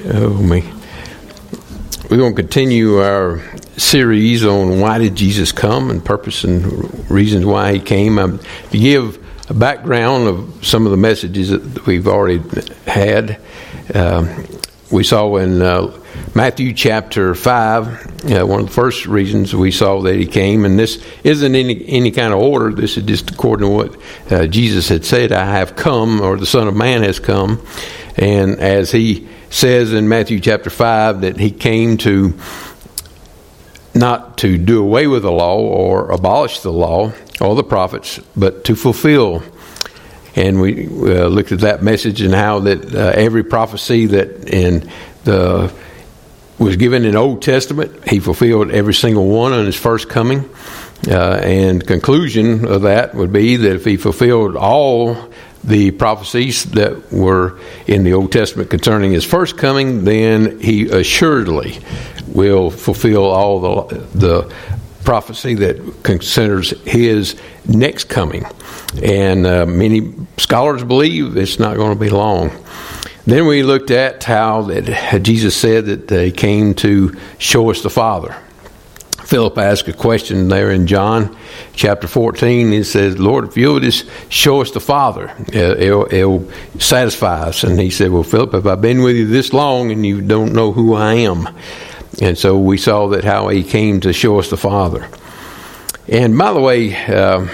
Oh, 0.05 0.35
me. 0.35 0.71
We're 2.11 2.17
going 2.17 2.35
to 2.35 2.41
continue 2.43 2.99
our 2.99 3.41
series 3.77 4.45
on 4.45 4.79
why 4.79 4.99
did 4.99 5.15
Jesus 5.15 5.51
come 5.51 5.89
and 5.89 6.05
purpose 6.05 6.43
and 6.43 7.09
reasons 7.09 7.47
why 7.47 7.73
he 7.73 7.79
came. 7.79 8.19
Um, 8.19 8.39
to 8.69 8.77
give 8.77 9.17
a 9.49 9.55
background 9.55 10.27
of 10.27 10.63
some 10.63 10.85
of 10.85 10.91
the 10.91 10.97
messages 10.97 11.49
that 11.49 11.87
we've 11.87 12.07
already 12.07 12.43
had, 12.85 13.41
um, 13.95 14.45
we 14.91 15.03
saw 15.03 15.37
in 15.37 15.59
uh, 15.59 15.99
Matthew 16.35 16.73
chapter 16.73 17.33
5, 17.33 18.08
one 18.23 18.59
of 18.59 18.65
the 18.67 18.73
first 18.73 19.05
reasons 19.05 19.55
we 19.55 19.71
saw 19.71 20.01
that 20.01 20.15
he 20.15 20.25
came, 20.25 20.65
and 20.65 20.77
this 20.77 21.03
isn't 21.23 21.55
any, 21.55 21.85
any 21.87 22.11
kind 22.11 22.33
of 22.33 22.39
order, 22.39 22.71
this 22.71 22.97
is 22.97 23.03
just 23.03 23.31
according 23.31 23.69
to 23.69 23.73
what 23.73 23.97
uh, 24.31 24.45
Jesus 24.47 24.89
had 24.89 25.05
said, 25.05 25.31
I 25.31 25.45
have 25.45 25.75
come, 25.75 26.19
or 26.19 26.37
the 26.37 26.45
Son 26.45 26.67
of 26.67 26.75
Man 26.75 27.03
has 27.03 27.19
come. 27.19 27.65
And 28.17 28.59
as 28.59 28.91
he 28.91 29.29
says 29.49 29.93
in 29.93 30.09
Matthew 30.09 30.39
chapter 30.39 30.69
5, 30.69 31.21
that 31.21 31.37
he 31.37 31.51
came 31.51 31.97
to 31.99 32.37
not 33.95 34.37
to 34.39 34.57
do 34.57 34.81
away 34.81 35.07
with 35.07 35.23
the 35.23 35.31
law 35.31 35.57
or 35.57 36.11
abolish 36.11 36.59
the 36.59 36.71
law 36.71 37.13
or 37.39 37.55
the 37.55 37.63
prophets, 37.63 38.19
but 38.35 38.65
to 38.65 38.75
fulfill. 38.75 39.43
And 40.35 40.61
we 40.61 40.87
uh, 40.87 41.27
looked 41.27 41.51
at 41.51 41.61
that 41.61 41.81
message 41.81 42.21
and 42.21 42.33
how 42.33 42.59
that 42.59 42.93
uh, 42.93 43.13
every 43.15 43.43
prophecy 43.43 44.05
that 44.07 44.49
in 44.49 44.89
the 45.23 45.73
was 46.59 46.75
given 46.75 47.05
in 47.05 47.15
Old 47.15 47.41
Testament, 47.41 48.07
he 48.07 48.19
fulfilled 48.19 48.71
every 48.71 48.93
single 48.93 49.27
one 49.27 49.53
on 49.53 49.65
his 49.65 49.75
first 49.75 50.09
coming. 50.09 50.49
Uh, 51.07 51.39
and 51.41 51.87
conclusion 51.87 52.67
of 52.67 52.81
that 52.81 53.15
would 53.15 53.31
be 53.31 53.55
that 53.55 53.75
if 53.75 53.85
he 53.85 53.95
fulfilled 53.95 54.57
all 54.57 55.31
the 55.63 55.91
prophecies 55.91 56.65
that 56.65 57.11
were 57.11 57.57
in 57.87 58.03
the 58.03 58.13
Old 58.13 58.31
Testament 58.31 58.69
concerning 58.69 59.11
his 59.11 59.23
first 59.23 59.57
coming, 59.57 60.03
then 60.03 60.59
he 60.59 60.89
assuredly 60.89 61.79
will 62.27 62.69
fulfill 62.69 63.25
all 63.25 63.85
the 63.87 63.97
the 64.13 64.53
prophecy 65.03 65.55
that 65.55 66.03
considers 66.03 66.71
his 66.85 67.35
next 67.67 68.05
coming. 68.05 68.45
And 69.01 69.47
uh, 69.47 69.65
many 69.65 70.13
scholars 70.37 70.83
believe 70.83 71.35
it's 71.35 71.59
not 71.59 71.77
going 71.77 71.97
to 71.97 71.99
be 71.99 72.09
long. 72.09 72.51
Then 73.25 73.45
we 73.45 73.63
looked 73.63 73.91
at 73.91 74.23
how 74.23 74.63
that 74.63 75.21
Jesus 75.23 75.55
said 75.55 75.85
that 75.85 76.23
he 76.23 76.31
came 76.31 76.73
to 76.75 77.15
show 77.37 77.69
us 77.69 77.81
the 77.81 77.89
Father. 77.89 78.35
Philip 79.29 79.59
asked 79.59 79.87
a 79.87 79.93
question 79.93 80.47
there 80.47 80.71
in 80.71 80.87
John 80.87 81.37
chapter 81.73 82.07
14. 82.07 82.71
He 82.71 82.83
says, 82.83 83.19
Lord, 83.19 83.47
if 83.47 83.57
you'll 83.57 83.79
just 83.79 84.09
show 84.29 84.61
us 84.61 84.71
the 84.71 84.79
Father, 84.79 85.31
it'll, 85.53 86.11
it'll 86.11 86.51
satisfy 86.79 87.41
us. 87.41 87.63
And 87.63 87.79
he 87.79 87.91
said, 87.91 88.09
Well, 88.09 88.23
Philip, 88.23 88.55
if 88.55 88.65
I've 88.65 88.81
been 88.81 89.03
with 89.03 89.15
you 89.15 89.27
this 89.27 89.53
long 89.53 89.91
and 89.91 90.03
you 90.03 90.21
don't 90.21 90.53
know 90.53 90.71
who 90.71 90.95
I 90.95 91.13
am? 91.13 91.47
And 92.19 92.39
so 92.39 92.57
we 92.57 92.79
saw 92.79 93.09
that 93.09 93.23
how 93.23 93.49
he 93.49 93.63
came 93.63 93.99
to 94.01 94.13
show 94.13 94.39
us 94.39 94.49
the 94.49 94.57
Father. 94.57 95.07
And 96.07 96.35
by 96.35 96.51
the 96.51 96.59
way, 96.59 96.95
uh, 96.95 97.47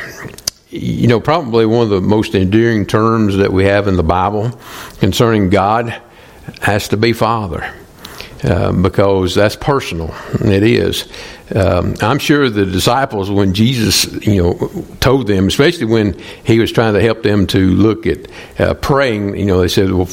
you 0.75 1.07
know, 1.07 1.19
probably 1.19 1.65
one 1.65 1.83
of 1.83 1.89
the 1.89 2.01
most 2.01 2.35
endearing 2.35 2.85
terms 2.85 3.38
that 3.38 3.51
we 3.51 3.65
have 3.65 3.88
in 3.88 3.95
the 3.95 4.03
Bible 4.03 4.51
concerning 4.99 5.49
God 5.49 6.01
has 6.61 6.88
to 6.89 6.97
be 6.97 7.13
Father. 7.13 7.73
Uh, 8.43 8.71
because 8.71 9.33
that's 9.33 9.55
personal. 9.55 10.13
It 10.33 10.61
is. 10.61 11.07
Um, 11.55 11.95
I'm 12.01 12.19
sure 12.19 12.47
the 12.47 12.65
disciples, 12.65 13.31
when 13.31 13.55
Jesus, 13.55 14.05
you 14.27 14.43
know, 14.43 14.85
told 14.99 15.25
them, 15.25 15.47
especially 15.47 15.85
when 15.85 16.19
he 16.43 16.59
was 16.59 16.71
trying 16.71 16.93
to 16.93 17.01
help 17.01 17.23
them 17.23 17.47
to 17.47 17.71
look 17.71 18.05
at 18.05 18.27
uh, 18.59 18.73
praying, 18.75 19.38
you 19.38 19.45
know, 19.45 19.61
they 19.61 19.67
said, 19.67 19.89
well, 19.91 20.07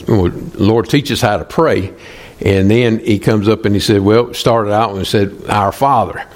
Lord, 0.54 0.88
teach 0.88 1.10
us 1.10 1.20
how 1.20 1.36
to 1.36 1.44
pray. 1.44 1.92
And 2.40 2.70
then 2.70 3.00
he 3.00 3.18
comes 3.18 3.48
up 3.48 3.66
and 3.66 3.74
he 3.74 3.80
said, 3.80 4.00
well, 4.00 4.32
started 4.32 4.72
out 4.72 4.94
and 4.94 5.06
said, 5.06 5.44
Our 5.48 5.72
Father. 5.72 6.26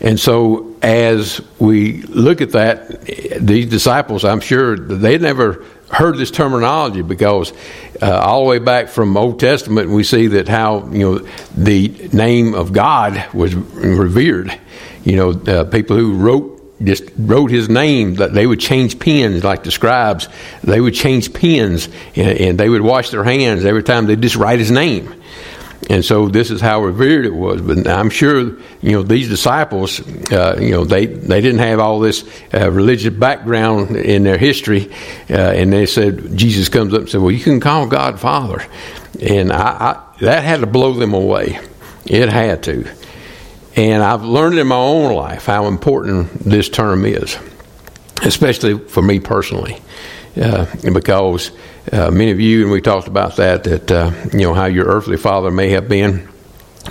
And 0.00 0.20
so 0.20 0.76
as 0.82 1.40
we 1.58 2.02
look 2.02 2.40
at 2.40 2.52
that, 2.52 3.00
these 3.40 3.66
disciples, 3.66 4.24
I'm 4.24 4.40
sure 4.40 4.76
they 4.76 5.18
never 5.18 5.64
heard 5.90 6.16
this 6.16 6.30
terminology 6.30 7.02
because 7.02 7.52
uh, 8.02 8.20
all 8.20 8.44
the 8.44 8.50
way 8.50 8.58
back 8.58 8.88
from 8.88 9.16
Old 9.16 9.40
Testament, 9.40 9.88
we 9.90 10.04
see 10.04 10.26
that 10.28 10.48
how 10.48 10.86
you 10.88 10.98
know 10.98 11.18
the 11.56 11.88
name 12.12 12.54
of 12.54 12.72
God 12.72 13.24
was 13.32 13.54
revered. 13.54 14.58
You 15.04 15.16
know, 15.16 15.30
uh, 15.30 15.64
people 15.64 15.96
who 15.96 16.14
wrote 16.14 16.56
just 16.82 17.04
wrote 17.16 17.50
his 17.50 17.68
name 17.68 18.16
that 18.16 18.34
they 18.34 18.46
would 18.46 18.60
change 18.60 18.98
pens 18.98 19.42
like 19.42 19.64
the 19.64 19.70
scribes 19.70 20.28
they 20.62 20.78
would 20.78 20.92
change 20.92 21.32
pens 21.32 21.88
and, 22.14 22.38
and 22.38 22.60
they 22.60 22.68
would 22.68 22.82
wash 22.82 23.08
their 23.08 23.24
hands 23.24 23.64
every 23.64 23.82
time 23.82 24.04
they 24.04 24.14
just 24.14 24.36
write 24.36 24.58
his 24.58 24.70
name 24.70 25.10
and 25.88 26.04
so 26.04 26.28
this 26.28 26.50
is 26.50 26.60
how 26.60 26.82
revered 26.82 27.26
it 27.26 27.34
was. 27.34 27.60
But 27.60 27.86
I'm 27.86 28.10
sure, 28.10 28.40
you 28.80 28.92
know, 28.92 29.02
these 29.02 29.28
disciples, 29.28 30.00
uh, 30.32 30.58
you 30.60 30.72
know, 30.72 30.84
they, 30.84 31.06
they 31.06 31.40
didn't 31.40 31.60
have 31.60 31.78
all 31.78 32.00
this 32.00 32.28
uh, 32.52 32.70
religious 32.70 33.14
background 33.14 33.96
in 33.96 34.24
their 34.24 34.38
history. 34.38 34.90
Uh, 35.30 35.34
and 35.34 35.72
they 35.72 35.86
said, 35.86 36.36
Jesus 36.36 36.68
comes 36.68 36.92
up 36.92 37.00
and 37.00 37.08
said, 37.08 37.20
well, 37.20 37.30
you 37.30 37.42
can 37.42 37.60
call 37.60 37.86
God 37.86 38.18
Father. 38.18 38.66
And 39.20 39.52
I, 39.52 39.58
I, 39.58 40.02
that 40.20 40.42
had 40.42 40.60
to 40.60 40.66
blow 40.66 40.94
them 40.94 41.14
away. 41.14 41.60
It 42.04 42.28
had 42.28 42.64
to. 42.64 42.88
And 43.76 44.02
I've 44.02 44.24
learned 44.24 44.58
in 44.58 44.66
my 44.66 44.76
own 44.76 45.14
life 45.14 45.46
how 45.46 45.66
important 45.66 46.30
this 46.40 46.68
term 46.68 47.04
is, 47.04 47.38
especially 48.22 48.78
for 48.78 49.02
me 49.02 49.20
personally. 49.20 49.80
Uh, 50.40 50.66
because 50.92 51.50
uh, 51.92 52.10
many 52.10 52.32
of 52.32 52.40
you, 52.40 52.62
and 52.62 52.72
we 52.72 52.80
talked 52.80 53.06
about 53.06 53.36
that, 53.36 53.64
that, 53.64 53.90
uh, 53.90 54.10
you 54.32 54.40
know, 54.40 54.54
how 54.54 54.66
your 54.66 54.86
earthly 54.86 55.16
father 55.16 55.50
may 55.50 55.70
have 55.70 55.88
been. 55.88 56.28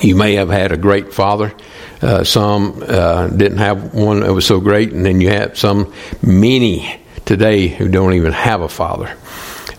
You 0.02 0.16
may 0.16 0.36
have 0.36 0.50
had 0.50 0.72
a 0.72 0.78
great 0.78 1.14
father. 1.14 1.54
Uh, 2.02 2.24
some 2.24 2.84
uh, 2.86 3.28
didn't 3.28 3.58
have 3.58 3.94
one 3.94 4.22
that 4.22 4.34
was 4.34 4.46
so 4.46 4.60
great, 4.60 4.94
and 4.94 5.06
then 5.06 5.20
you 5.20 5.30
have 5.30 5.58
some, 5.58 5.94
many 6.22 7.00
today 7.26 7.68
who 7.68 7.90
don't 7.90 8.14
even 8.14 8.32
have 8.32 8.62
a 8.62 8.70
father. 8.70 9.18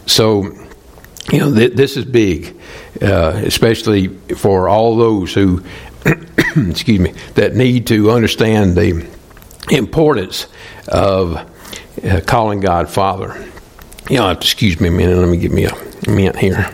So, 0.06 0.44
you 1.32 1.38
know, 1.38 1.54
th- 1.54 1.72
this 1.72 1.96
is 1.96 2.04
big, 2.04 2.58
uh, 3.00 3.40
especially 3.44 4.08
for 4.08 4.68
all 4.68 4.96
those 4.96 5.32
who, 5.32 5.62
excuse 6.56 7.00
me, 7.00 7.12
that 7.34 7.54
need 7.54 7.86
to 7.88 8.10
understand 8.10 8.76
the 8.76 9.08
importance 9.70 10.46
of 10.88 11.50
calling 12.26 12.60
God 12.60 12.90
Father. 12.90 13.50
You'll 14.08 14.28
have 14.28 14.38
to 14.38 14.44
excuse 14.44 14.80
me 14.80 14.88
a 14.88 14.92
minute. 14.92 15.16
Let 15.16 15.28
me 15.28 15.36
get 15.36 15.50
me 15.50 15.64
a 15.64 15.74
mint 16.08 16.36
here 16.36 16.70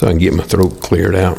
so 0.00 0.06
I 0.06 0.10
can 0.10 0.18
get 0.18 0.34
my 0.34 0.44
throat 0.44 0.80
cleared 0.80 1.14
out. 1.14 1.38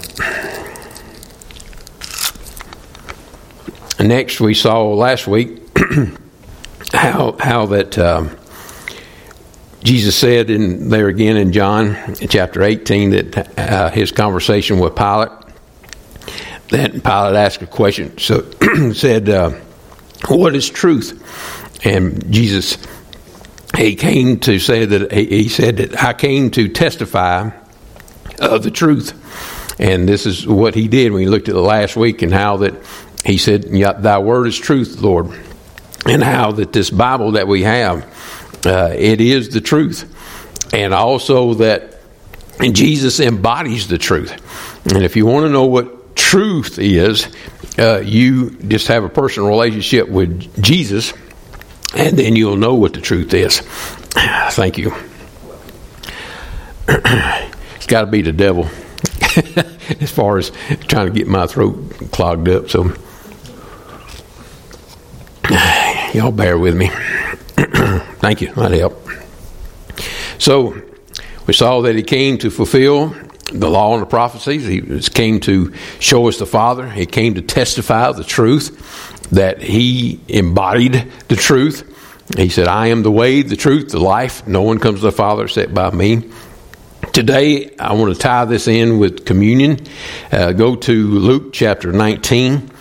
Next, 4.00 4.42
we 4.42 4.56
saw 4.56 4.84
last 4.94 5.28
week 5.28 5.62
how 6.94 7.36
how 7.40 7.68
that 7.68 7.96
um, 8.00 8.36
Jesus 9.84 10.16
said 10.16 10.50
in 10.50 10.90
there 10.90 11.08
again 11.08 11.38
in 11.38 11.54
John 11.54 11.96
chapter 12.28 12.64
18 12.64 13.10
that 13.12 13.60
uh, 13.60 13.92
his 13.92 14.12
conversation 14.12 14.80
with 14.80 14.96
Pilate. 14.96 15.30
That 16.70 16.92
Pilate 16.92 17.36
asked 17.36 17.62
a 17.62 17.68
question. 17.68 18.18
So 18.18 18.50
said, 18.94 19.30
uh, 19.30 19.52
"What 20.28 20.56
is 20.56 20.68
truth?" 20.68 21.20
And 21.86 22.32
Jesus 22.32 22.78
he 23.78 23.96
came 23.96 24.40
to 24.42 24.60
say 24.60 24.86
that 24.86 25.12
he 25.12 25.48
said 25.48 25.78
that 25.78 26.04
I 26.04 26.14
came 26.14 26.52
to 26.52 26.68
testify 26.68 27.52
of 28.40 28.64
the 28.64 28.72
truth, 28.72 29.14
and 29.80 30.08
this 30.08 30.26
is 30.26 30.46
what 30.46 30.76
he 30.76 30.88
did 30.88 31.12
when 31.12 31.22
he 31.22 31.28
looked 31.28 31.48
at 31.48 31.56
the 31.56 31.62
last 31.62 31.96
week 31.96 32.22
and 32.22 32.34
how 32.34 32.58
that 32.58 32.76
he 33.24 33.38
said, 33.38 33.64
"Thy 33.64 34.20
word 34.20 34.48
is 34.48 34.58
truth, 34.58 35.00
Lord," 35.00 35.32
and 36.06 36.24
how 36.24 36.52
that 36.54 36.74
this 36.74 36.90
Bible 36.90 37.34
that 37.34 37.48
we 37.48 37.64
have, 37.64 38.06
uh, 38.66 38.94
it 38.96 39.22
is 39.22 39.50
the 39.50 39.62
truth, 39.62 40.06
and 40.74 40.94
also 40.94 41.54
that 41.56 42.00
Jesus 42.60 43.20
embodies 43.20 43.88
the 43.88 43.98
truth. 43.98 44.34
And 44.94 45.04
if 45.04 45.16
you 45.16 45.26
want 45.26 45.46
to 45.46 45.50
know 45.50 45.66
what 45.66 46.16
truth 46.16 46.78
is, 46.78 47.28
uh, 47.80 48.02
you 48.04 48.52
just 48.52 48.88
have 48.88 49.04
a 49.04 49.10
personal 49.10 49.50
relationship 49.50 50.10
with 50.10 50.62
Jesus 50.62 51.14
and 51.96 52.18
then 52.18 52.36
you'll 52.36 52.58
know 52.58 52.76
what 52.76 52.94
the 52.94 53.02
truth 53.02 53.34
is. 53.34 53.60
Thank 54.52 54.78
you. 54.78 54.94
it's 56.88 57.88
got 57.88 58.02
to 58.02 58.08
be 58.08 58.22
the 58.22 58.32
devil 58.32 58.66
as 60.02 60.12
far 60.12 60.38
as 60.38 60.52
trying 60.88 61.08
to 61.08 61.14
get 61.14 61.28
my 61.28 61.48
throat 61.48 61.76
clogged 62.12 62.50
up. 62.50 62.70
So, 62.70 62.94
y'all 66.14 66.32
bear 66.32 66.58
with 66.58 66.76
me. 66.76 66.90
Thank 68.20 68.42
you. 68.42 68.54
That 68.54 68.72
helped. 68.72 69.10
So, 70.38 70.82
we 71.48 71.54
saw 71.54 71.82
that 71.82 71.96
he 71.96 72.04
came 72.04 72.38
to 72.40 72.50
fulfill 72.50 73.16
the 73.52 73.70
law 73.70 73.94
and 73.94 74.02
the 74.02 74.08
prophecies. 74.08 74.66
He 74.66 74.82
came 75.10 75.40
to 75.42 75.74
show 76.00 76.28
us 76.28 76.40
the 76.40 76.46
Father. 76.46 76.90
He 76.90 77.06
came 77.06 77.36
to 77.36 77.42
testify 77.42 78.12
the 78.12 78.24
truth, 78.24 79.30
that 79.32 79.62
he 79.62 80.20
embodied 80.28 81.12
the 81.28 81.36
truth. 81.36 81.88
He 82.38 82.50
said, 82.50 82.68
I 82.68 82.88
am 82.88 83.04
the 83.04 83.12
way, 83.12 83.42
the 83.42 83.56
truth, 83.56 83.90
the 83.90 84.00
life. 84.00 84.48
No 84.48 84.62
one 84.62 84.80
comes 84.80 85.00
to 85.00 85.06
the 85.06 85.12
Father 85.12 85.46
except 85.46 85.74
by 85.74 85.92
me. 85.92 86.30
Today, 87.14 87.76
I 87.78 87.94
want 87.94 88.14
to 88.14 88.20
tie 88.20 88.46
this 88.46 88.68
in 88.68 88.98
with 88.98 89.26
communion. 89.26 89.86
Uh, 90.32 90.54
go 90.54 90.76
to 90.78 91.08
Luke 91.08 91.52
chapter 91.52 91.92
19, 91.92 92.72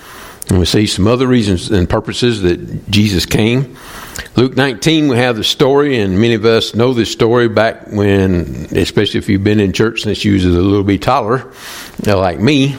and 0.51 0.59
we 0.59 0.67
see 0.67 0.87
some 0.87 1.07
other 1.07 1.27
reasons 1.27 1.71
and 1.71 1.89
purposes 1.89 2.43
that 2.43 2.91
Jesus 2.91 3.25
came. 3.25 3.77
Luke 4.37 4.57
19, 4.57 5.09
we 5.09 5.17
have 5.17 5.37
the 5.37 5.45
story, 5.45 6.01
and 6.01 6.21
many 6.21 6.35
of 6.35 6.45
us 6.45 6.75
know 6.75 6.93
this 6.93 7.11
story 7.11 7.49
back 7.49 7.87
when, 7.89 8.67
especially 8.77 9.19
if 9.19 9.29
you've 9.29 9.45
been 9.45 9.61
in 9.61 9.73
church 9.73 10.03
since 10.03 10.25
you 10.25 10.35
was 10.35 10.45
a 10.45 10.49
little 10.49 10.83
bit 10.83 11.03
taller, 11.03 11.53
uh, 12.07 12.19
like 12.19 12.41
me. 12.41 12.77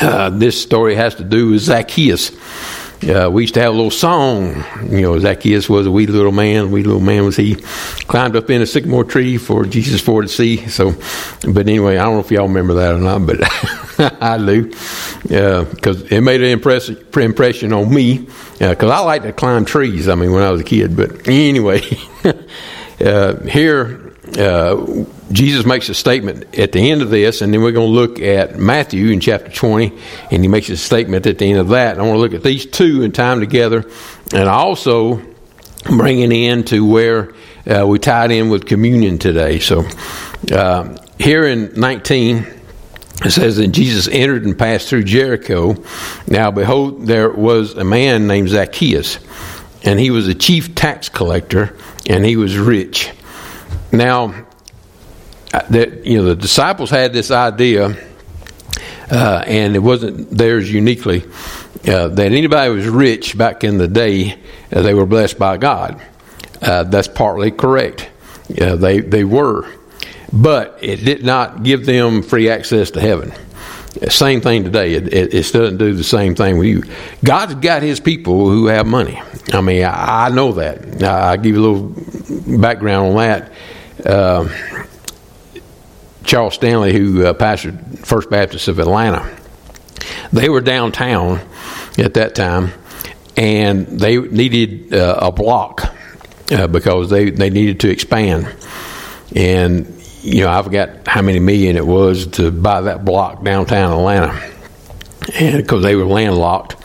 Uh, 0.00 0.30
this 0.30 0.60
story 0.60 0.96
has 0.96 1.14
to 1.14 1.24
do 1.24 1.50
with 1.50 1.60
Zacchaeus. 1.60 2.32
Uh, 3.08 3.28
we 3.30 3.42
used 3.42 3.52
to 3.54 3.60
have 3.60 3.74
a 3.74 3.76
little 3.76 3.90
song. 3.90 4.64
You 4.88 5.02
know, 5.02 5.18
Zacchaeus 5.18 5.68
was 5.68 5.86
a 5.86 5.90
wee 5.90 6.06
little 6.06 6.32
man. 6.32 6.70
Wee 6.70 6.82
little 6.82 7.00
man 7.00 7.24
was 7.24 7.36
he. 7.36 7.56
Climbed 8.06 8.34
up 8.34 8.48
in 8.48 8.62
a 8.62 8.66
sycamore 8.66 9.04
tree 9.04 9.36
for 9.36 9.66
Jesus 9.66 10.00
for 10.00 10.22
to 10.22 10.28
see. 10.28 10.66
So, 10.68 10.94
but 11.46 11.68
anyway, 11.68 11.98
I 11.98 12.04
don't 12.04 12.14
know 12.14 12.20
if 12.20 12.30
y'all 12.30 12.48
remember 12.48 12.74
that 12.74 12.94
or 12.94 12.98
not, 12.98 13.26
but 13.26 14.22
I 14.22 14.38
do 14.38 14.70
because 15.22 16.02
it 16.10 16.22
made 16.22 16.40
an 16.40 16.48
impress- 16.48 16.88
impression 16.88 17.72
on 17.74 17.92
me. 17.92 18.26
Because 18.58 18.90
I 18.90 19.00
like 19.00 19.22
to 19.22 19.32
climb 19.32 19.66
trees. 19.66 20.08
I 20.08 20.14
mean, 20.14 20.32
when 20.32 20.42
I 20.42 20.50
was 20.50 20.62
a 20.62 20.64
kid. 20.64 20.96
But 20.96 21.28
anyway, 21.28 21.82
uh, 23.00 23.36
here 23.44 24.03
uh, 24.38 25.04
Jesus 25.30 25.64
makes 25.64 25.88
a 25.88 25.94
statement 25.94 26.58
at 26.58 26.72
the 26.72 26.90
end 26.90 27.02
of 27.02 27.10
this, 27.10 27.40
and 27.40 27.52
then 27.52 27.62
we're 27.62 27.72
going 27.72 27.88
to 27.88 27.94
look 27.94 28.20
at 28.20 28.58
Matthew 28.58 29.08
in 29.08 29.20
chapter 29.20 29.50
20, 29.50 29.92
and 30.30 30.42
he 30.42 30.48
makes 30.48 30.68
a 30.70 30.76
statement 30.76 31.26
at 31.26 31.38
the 31.38 31.46
end 31.46 31.58
of 31.58 31.68
that. 31.68 31.98
I 31.98 32.02
want 32.02 32.14
to 32.14 32.20
look 32.20 32.34
at 32.34 32.42
these 32.42 32.66
two 32.66 33.02
in 33.02 33.12
time 33.12 33.40
together, 33.40 33.84
and 34.32 34.48
also 34.48 35.22
bringing 35.84 36.32
in 36.32 36.64
to 36.64 36.84
where 36.84 37.34
uh, 37.66 37.86
we 37.86 37.98
tied 37.98 38.30
in 38.30 38.50
with 38.50 38.66
communion 38.66 39.18
today. 39.18 39.58
So 39.58 39.84
uh, 40.52 40.96
here 41.18 41.46
in 41.46 41.78
19, 41.78 42.46
it 43.24 43.30
says, 43.30 43.56
that 43.58 43.68
Jesus 43.68 44.08
entered 44.08 44.44
and 44.44 44.58
passed 44.58 44.88
through 44.88 45.04
Jericho. 45.04 45.76
Now, 46.26 46.50
behold, 46.50 47.06
there 47.06 47.30
was 47.30 47.74
a 47.74 47.84
man 47.84 48.26
named 48.26 48.48
Zacchaeus, 48.48 49.18
and 49.84 50.00
he 50.00 50.10
was 50.10 50.26
a 50.26 50.34
chief 50.34 50.74
tax 50.74 51.08
collector, 51.08 51.76
and 52.08 52.24
he 52.24 52.36
was 52.36 52.58
rich. 52.58 53.12
Now, 53.94 54.46
uh, 55.52 55.60
that 55.70 56.04
you 56.04 56.18
know, 56.18 56.24
the 56.24 56.34
disciples 56.34 56.90
had 56.90 57.12
this 57.12 57.30
idea, 57.30 57.96
uh, 59.08 59.44
and 59.46 59.76
it 59.76 59.78
wasn't 59.78 60.30
theirs 60.30 60.70
uniquely, 60.72 61.22
uh, 61.86 62.08
that 62.08 62.32
anybody 62.32 62.70
who 62.70 62.74
was 62.74 62.88
rich 62.88 63.38
back 63.38 63.62
in 63.62 63.78
the 63.78 63.86
day, 63.86 64.36
uh, 64.72 64.82
they 64.82 64.94
were 64.94 65.06
blessed 65.06 65.38
by 65.38 65.58
God. 65.58 66.02
Uh, 66.60 66.82
that's 66.82 67.06
partly 67.06 67.52
correct. 67.52 68.10
Uh, 68.60 68.74
they 68.74 68.98
they 68.98 69.22
were, 69.22 69.70
but 70.32 70.76
it 70.82 71.04
did 71.04 71.24
not 71.24 71.62
give 71.62 71.86
them 71.86 72.24
free 72.24 72.50
access 72.50 72.90
to 72.90 73.00
heaven. 73.00 73.32
Same 74.08 74.40
thing 74.40 74.64
today. 74.64 74.94
It, 74.94 75.06
it, 75.14 75.34
it 75.34 75.52
doesn't 75.52 75.76
do 75.76 75.94
the 75.94 76.02
same 76.02 76.34
thing 76.34 76.58
with 76.58 76.66
you. 76.66 76.82
God's 77.24 77.54
got 77.54 77.82
His 77.82 78.00
people 78.00 78.50
who 78.50 78.66
have 78.66 78.88
money. 78.88 79.22
I 79.52 79.60
mean, 79.60 79.84
I, 79.84 80.26
I 80.26 80.28
know 80.30 80.52
that. 80.54 81.00
I, 81.00 81.36
give 81.36 81.54
you 81.54 81.60
a 81.60 81.66
little 81.66 82.58
background 82.58 83.10
on 83.10 83.16
that. 83.18 83.52
Uh, 84.04 84.48
Charles 86.24 86.54
Stanley, 86.54 86.92
who 86.92 87.26
uh, 87.26 87.34
pastored 87.34 88.06
First 88.06 88.30
Baptist 88.30 88.68
of 88.68 88.78
Atlanta, 88.78 89.36
they 90.32 90.48
were 90.48 90.60
downtown 90.60 91.40
at 91.98 92.14
that 92.14 92.34
time, 92.34 92.72
and 93.36 93.86
they 93.86 94.18
needed 94.18 94.94
uh, 94.94 95.18
a 95.20 95.32
block 95.32 95.94
uh, 96.50 96.66
because 96.66 97.10
they, 97.10 97.30
they 97.30 97.50
needed 97.50 97.80
to 97.80 97.90
expand. 97.90 98.54
And 99.34 99.86
you 100.22 100.40
know, 100.40 100.50
I 100.50 100.62
forgot 100.62 101.06
how 101.06 101.20
many 101.22 101.38
million 101.38 101.76
it 101.76 101.86
was 101.86 102.26
to 102.28 102.50
buy 102.50 102.82
that 102.82 103.04
block 103.04 103.44
downtown 103.44 103.92
Atlanta, 103.92 104.52
and 105.34 105.58
because 105.58 105.82
they 105.82 105.94
were 105.94 106.06
landlocked. 106.06 106.76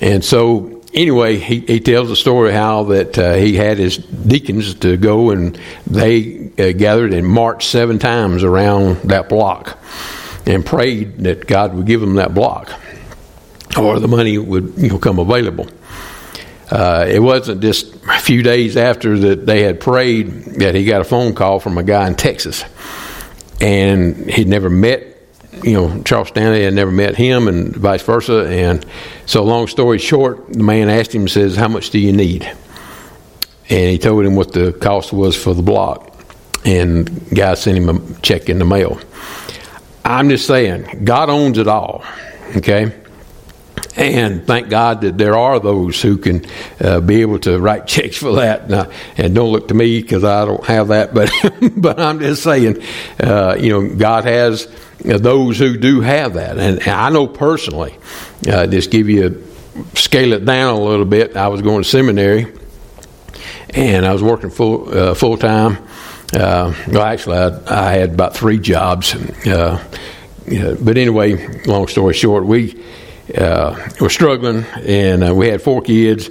And 0.00 0.24
so, 0.24 0.77
anyway, 0.94 1.36
he, 1.36 1.60
he 1.60 1.80
tells 1.80 2.08
the 2.08 2.16
story 2.16 2.52
how 2.52 2.84
that 2.84 3.18
uh, 3.18 3.34
he 3.34 3.56
had 3.56 3.78
his 3.78 3.98
deacons 3.98 4.74
to 4.76 4.96
go 4.96 5.30
and 5.30 5.58
they 5.86 6.50
uh, 6.58 6.72
gathered 6.72 7.12
and 7.12 7.26
marched 7.26 7.68
seven 7.68 7.98
times 7.98 8.44
around 8.44 8.96
that 9.02 9.28
block 9.28 9.78
and 10.46 10.64
prayed 10.64 11.18
that 11.18 11.46
God 11.46 11.74
would 11.74 11.86
give 11.86 12.00
them 12.00 12.14
that 12.14 12.34
block 12.34 12.72
or 13.76 14.00
the 14.00 14.08
money 14.08 14.38
would 14.38 14.74
you 14.76 14.88
know 14.88 14.98
come 14.98 15.18
available. 15.18 15.68
Uh, 16.70 17.06
it 17.08 17.20
wasn't 17.20 17.62
just 17.62 17.94
a 18.06 18.18
few 18.18 18.42
days 18.42 18.76
after 18.76 19.18
that 19.18 19.46
they 19.46 19.62
had 19.62 19.80
prayed 19.80 20.26
that 20.56 20.74
he 20.74 20.84
got 20.84 21.00
a 21.00 21.04
phone 21.04 21.34
call 21.34 21.60
from 21.60 21.78
a 21.78 21.82
guy 21.82 22.06
in 22.06 22.14
Texas, 22.14 22.64
and 23.60 24.30
he'd 24.30 24.48
never 24.48 24.68
met. 24.68 25.17
You 25.62 25.72
know, 25.74 26.02
Charles 26.02 26.28
Stanley 26.28 26.64
had 26.64 26.74
never 26.74 26.90
met 26.90 27.16
him, 27.16 27.48
and 27.48 27.74
vice 27.74 28.02
versa. 28.02 28.48
And 28.48 28.84
so, 29.26 29.42
long 29.44 29.66
story 29.66 29.98
short, 29.98 30.52
the 30.52 30.62
man 30.62 30.88
asked 30.88 31.14
him, 31.14 31.28
"says 31.28 31.56
How 31.56 31.68
much 31.68 31.90
do 31.90 31.98
you 31.98 32.12
need?" 32.12 32.50
And 33.70 33.90
he 33.90 33.98
told 33.98 34.24
him 34.24 34.34
what 34.34 34.52
the 34.52 34.72
cost 34.72 35.12
was 35.12 35.36
for 35.36 35.54
the 35.54 35.62
block, 35.62 36.12
and 36.64 37.28
guy 37.34 37.54
sent 37.54 37.76
him 37.76 37.88
a 37.88 38.20
check 38.20 38.48
in 38.48 38.58
the 38.58 38.64
mail. 38.64 38.98
I'm 40.04 40.30
just 40.30 40.46
saying, 40.46 41.02
God 41.04 41.28
owns 41.28 41.58
it 41.58 41.68
all. 41.68 42.02
Okay. 42.56 42.92
And 43.98 44.46
thank 44.46 44.68
God 44.68 45.00
that 45.00 45.18
there 45.18 45.36
are 45.36 45.58
those 45.58 46.00
who 46.00 46.18
can 46.18 46.46
uh, 46.80 47.00
be 47.00 47.20
able 47.22 47.40
to 47.40 47.58
write 47.58 47.86
checks 47.88 48.16
for 48.16 48.36
that. 48.36 48.70
Now, 48.70 48.90
and 49.16 49.34
don't 49.34 49.50
look 49.50 49.68
to 49.68 49.74
me 49.74 50.00
because 50.00 50.22
I 50.22 50.44
don't 50.44 50.64
have 50.66 50.88
that, 50.88 51.12
but 51.12 51.32
but 51.76 51.98
I'm 51.98 52.20
just 52.20 52.44
saying, 52.44 52.80
uh, 53.18 53.56
you 53.58 53.70
know, 53.70 53.96
God 53.96 54.24
has 54.24 54.68
those 55.00 55.58
who 55.58 55.76
do 55.76 56.00
have 56.00 56.34
that, 56.34 56.58
and 56.58 56.80
I 56.88 57.10
know 57.10 57.26
personally. 57.26 57.96
Uh, 58.48 58.68
just 58.68 58.92
give 58.92 59.08
you 59.08 59.44
scale 59.94 60.32
it 60.32 60.44
down 60.44 60.74
a 60.74 60.80
little 60.80 61.04
bit. 61.04 61.36
I 61.36 61.48
was 61.48 61.60
going 61.60 61.82
to 61.82 61.88
seminary, 61.88 62.52
and 63.70 64.06
I 64.06 64.12
was 64.12 64.22
working 64.22 64.50
full 64.50 64.96
uh, 64.96 65.14
full 65.14 65.36
time. 65.36 65.78
Uh, 66.32 66.72
well, 66.86 67.02
actually, 67.02 67.38
I, 67.38 67.88
I, 67.88 67.92
had 67.94 68.10
about 68.10 68.36
three 68.36 68.58
jobs. 68.60 69.14
Uh, 69.44 69.82
but 70.46 70.98
anyway, 70.98 71.62
long 71.64 71.88
story 71.88 72.14
short, 72.14 72.44
we 72.44 72.80
uh, 73.36 73.88
were 74.00 74.10
struggling, 74.10 74.64
and 74.84 75.24
uh, 75.24 75.34
we 75.34 75.48
had 75.48 75.60
four 75.62 75.82
kids, 75.82 76.30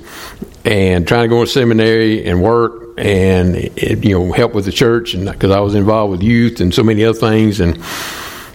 and 0.65 1.07
trying 1.07 1.23
to 1.23 1.27
go 1.29 1.45
to 1.45 1.49
seminary 1.49 2.25
and 2.25 2.41
work, 2.41 2.95
and 2.97 3.55
it, 3.55 4.03
you 4.03 4.17
know 4.17 4.31
help 4.31 4.53
with 4.53 4.65
the 4.65 4.71
church, 4.71 5.13
and 5.13 5.25
because 5.25 5.51
I 5.51 5.59
was 5.59 5.75
involved 5.75 6.11
with 6.11 6.23
youth 6.23 6.61
and 6.61 6.73
so 6.73 6.83
many 6.83 7.03
other 7.03 7.19
things, 7.19 7.59
and 7.59 7.83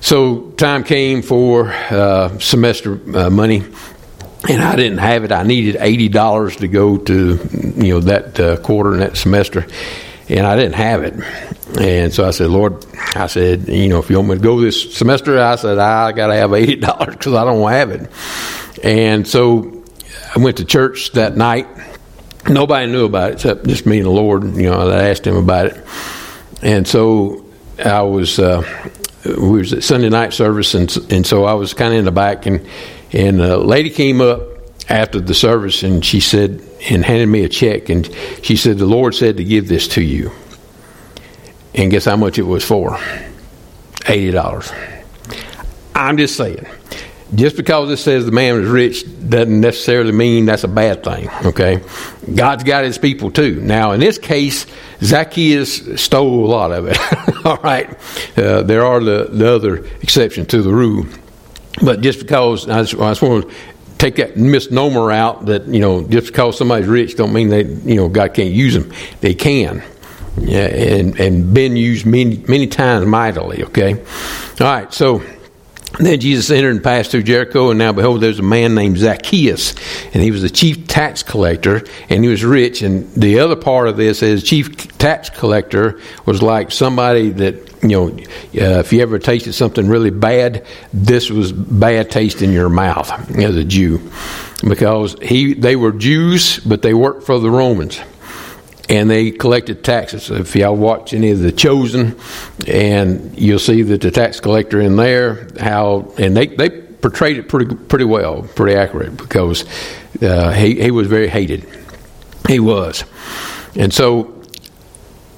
so 0.00 0.50
time 0.56 0.84
came 0.84 1.22
for 1.22 1.68
uh, 1.68 2.38
semester 2.38 3.00
uh, 3.16 3.30
money. 3.30 3.62
And 4.48 4.60
I 4.60 4.74
didn't 4.74 4.98
have 4.98 5.22
it. 5.22 5.30
I 5.30 5.44
needed 5.44 5.76
eighty 5.78 6.08
dollars 6.08 6.56
to 6.56 6.66
go 6.66 6.98
to, 6.98 7.38
you 7.76 7.94
know, 7.94 8.00
that 8.00 8.40
uh, 8.40 8.56
quarter 8.56 8.90
and 8.92 9.00
that 9.00 9.16
semester, 9.16 9.68
and 10.28 10.46
I 10.46 10.56
didn't 10.56 10.74
have 10.74 11.02
it. 11.02 11.14
And 11.78 12.12
so 12.12 12.26
I 12.26 12.30
said, 12.30 12.50
Lord, 12.50 12.84
I 13.14 13.26
said, 13.26 13.68
you 13.68 13.88
know, 13.88 13.98
if 13.98 14.10
you 14.10 14.16
want 14.16 14.28
me 14.28 14.34
to 14.36 14.40
go 14.40 14.60
this 14.60 14.94
semester, 14.94 15.40
I 15.40 15.56
said, 15.56 15.78
I 15.78 16.12
got 16.12 16.28
to 16.28 16.34
have 16.34 16.52
eighty 16.52 16.76
dollars 16.80 17.16
because 17.16 17.34
I 17.34 17.44
don't 17.44 17.70
have 17.70 17.90
it. 17.90 18.10
And 18.82 19.26
so 19.26 19.84
I 20.34 20.38
went 20.38 20.58
to 20.58 20.64
church 20.64 21.12
that 21.12 21.36
night. 21.36 21.66
Nobody 22.48 22.90
knew 22.90 23.04
about 23.04 23.30
it 23.30 23.34
except 23.34 23.66
just 23.66 23.86
me 23.86 23.98
and 23.98 24.06
the 24.06 24.10
Lord. 24.10 24.44
You 24.56 24.70
know, 24.70 24.90
I 24.90 25.10
asked 25.10 25.26
him 25.26 25.36
about 25.36 25.66
it. 25.66 25.84
And 26.62 26.86
so 26.86 27.44
I 27.78 28.02
was, 28.02 28.38
uh, 28.38 28.62
we 29.24 29.58
was 29.58 29.72
at 29.72 29.82
Sunday 29.84 30.08
night 30.08 30.32
service, 30.32 30.74
and 30.74 30.94
and 31.10 31.26
so 31.26 31.44
I 31.44 31.54
was 31.54 31.74
kind 31.74 31.92
of 31.92 31.98
in 31.98 32.04
the 32.04 32.12
back, 32.12 32.46
and 32.46 32.66
and 33.12 33.40
a 33.40 33.56
lady 33.56 33.90
came 33.90 34.20
up 34.20 34.51
after 34.88 35.20
the 35.20 35.34
service, 35.34 35.82
and 35.82 36.04
she 36.04 36.20
said, 36.20 36.62
and 36.90 37.04
handed 37.04 37.26
me 37.26 37.44
a 37.44 37.48
check, 37.48 37.88
and 37.88 38.08
she 38.42 38.56
said, 38.56 38.78
the 38.78 38.86
Lord 38.86 39.14
said 39.14 39.36
to 39.36 39.44
give 39.44 39.68
this 39.68 39.88
to 39.88 40.02
you. 40.02 40.32
And 41.74 41.90
guess 41.90 42.04
how 42.04 42.16
much 42.16 42.38
it 42.38 42.42
was 42.42 42.64
for? 42.64 42.98
Eighty 44.06 44.30
dollars. 44.30 44.70
I'm 45.94 46.16
just 46.16 46.36
saying. 46.36 46.66
Just 47.34 47.56
because 47.56 47.90
it 47.90 47.96
says 47.96 48.26
the 48.26 48.32
man 48.32 48.58
was 48.58 48.68
rich 48.68 49.04
doesn't 49.28 49.60
necessarily 49.60 50.12
mean 50.12 50.44
that's 50.44 50.64
a 50.64 50.68
bad 50.68 51.02
thing, 51.02 51.30
okay? 51.46 51.82
God's 52.34 52.62
got 52.62 52.84
his 52.84 52.98
people 52.98 53.30
too. 53.30 53.58
Now, 53.62 53.92
in 53.92 54.00
this 54.00 54.18
case, 54.18 54.66
Zacchaeus 55.02 55.98
stole 56.00 56.44
a 56.44 56.50
lot 56.50 56.72
of 56.72 56.88
it, 56.88 56.98
all 57.46 57.56
right? 57.58 57.88
Uh, 58.36 58.62
there 58.62 58.84
are 58.84 59.00
the, 59.00 59.28
the 59.32 59.50
other 59.50 59.76
exceptions 60.02 60.48
to 60.48 60.60
the 60.60 60.72
rule. 60.72 61.06
But 61.82 62.02
just 62.02 62.18
because, 62.18 62.68
I 62.68 62.82
just, 62.82 63.00
I 63.00 63.10
just 63.10 63.22
want 63.22 63.48
to 63.48 63.54
take 64.02 64.16
that 64.16 64.36
misnomer 64.36 65.12
out 65.12 65.46
that, 65.46 65.66
you 65.68 65.78
know, 65.78 66.02
just 66.02 66.26
because 66.26 66.58
somebody's 66.58 66.88
rich 66.88 67.14
don't 67.16 67.32
mean 67.32 67.50
they 67.50 67.62
you 67.62 67.94
know, 67.94 68.08
God 68.08 68.34
can't 68.34 68.52
use 68.52 68.74
them. 68.74 68.92
They 69.20 69.34
can. 69.34 69.82
yeah, 70.38 70.66
and 70.66 71.18
and 71.20 71.54
been 71.54 71.76
used 71.76 72.04
many 72.04 72.38
many 72.48 72.66
times 72.66 73.06
mightily. 73.06 73.64
Okay, 73.64 73.94
all 73.94 74.66
right, 74.66 74.92
so. 74.92 75.22
Then 75.98 76.20
Jesus 76.20 76.50
entered 76.50 76.70
and 76.70 76.82
passed 76.82 77.10
through 77.10 77.24
Jericho, 77.24 77.68
and 77.68 77.78
now 77.78 77.92
behold, 77.92 78.22
there's 78.22 78.38
a 78.38 78.42
man 78.42 78.74
named 78.74 78.96
Zacchaeus, 78.96 79.74
and 80.14 80.22
he 80.22 80.30
was 80.30 80.40
the 80.40 80.48
chief 80.48 80.86
tax 80.86 81.22
collector, 81.22 81.84
and 82.08 82.24
he 82.24 82.30
was 82.30 82.42
rich. 82.42 82.80
And 82.80 83.12
the 83.12 83.40
other 83.40 83.56
part 83.56 83.88
of 83.88 83.98
this 83.98 84.22
is 84.22 84.42
chief 84.42 84.96
tax 84.96 85.28
collector 85.28 86.00
was 86.24 86.40
like 86.40 86.70
somebody 86.70 87.28
that 87.32 87.71
you 87.82 87.88
know, 87.88 88.08
uh, 88.08 88.78
if 88.80 88.92
you 88.92 89.02
ever 89.02 89.18
tasted 89.18 89.54
something 89.54 89.88
really 89.88 90.10
bad, 90.10 90.64
this 90.92 91.30
was 91.30 91.52
bad 91.52 92.10
taste 92.10 92.40
in 92.40 92.52
your 92.52 92.68
mouth 92.68 93.10
as 93.36 93.56
a 93.56 93.64
Jew, 93.64 94.10
because 94.66 95.16
he 95.20 95.54
they 95.54 95.74
were 95.74 95.92
Jews, 95.92 96.60
but 96.60 96.82
they 96.82 96.94
worked 96.94 97.24
for 97.24 97.40
the 97.40 97.50
Romans 97.50 98.00
and 98.88 99.08
they 99.08 99.30
collected 99.30 99.82
taxes. 99.82 100.30
If 100.30 100.54
y'all 100.54 100.76
watch 100.76 101.14
any 101.14 101.30
of 101.30 101.40
the 101.40 101.52
Chosen, 101.52 102.18
and 102.66 103.36
you'll 103.38 103.58
see 103.58 103.82
that 103.82 104.00
the 104.00 104.10
tax 104.10 104.40
collector 104.40 104.80
in 104.80 104.96
there, 104.96 105.48
how 105.58 106.12
and 106.18 106.36
they 106.36 106.46
they 106.46 106.70
portrayed 106.70 107.38
it 107.38 107.48
pretty 107.48 107.74
pretty 107.74 108.04
well, 108.04 108.42
pretty 108.42 108.76
accurate 108.76 109.16
because 109.16 109.64
uh, 110.20 110.52
he 110.52 110.80
he 110.80 110.90
was 110.90 111.08
very 111.08 111.28
hated. 111.28 111.66
He 112.48 112.60
was, 112.60 113.04
and 113.74 113.92
so 113.92 114.42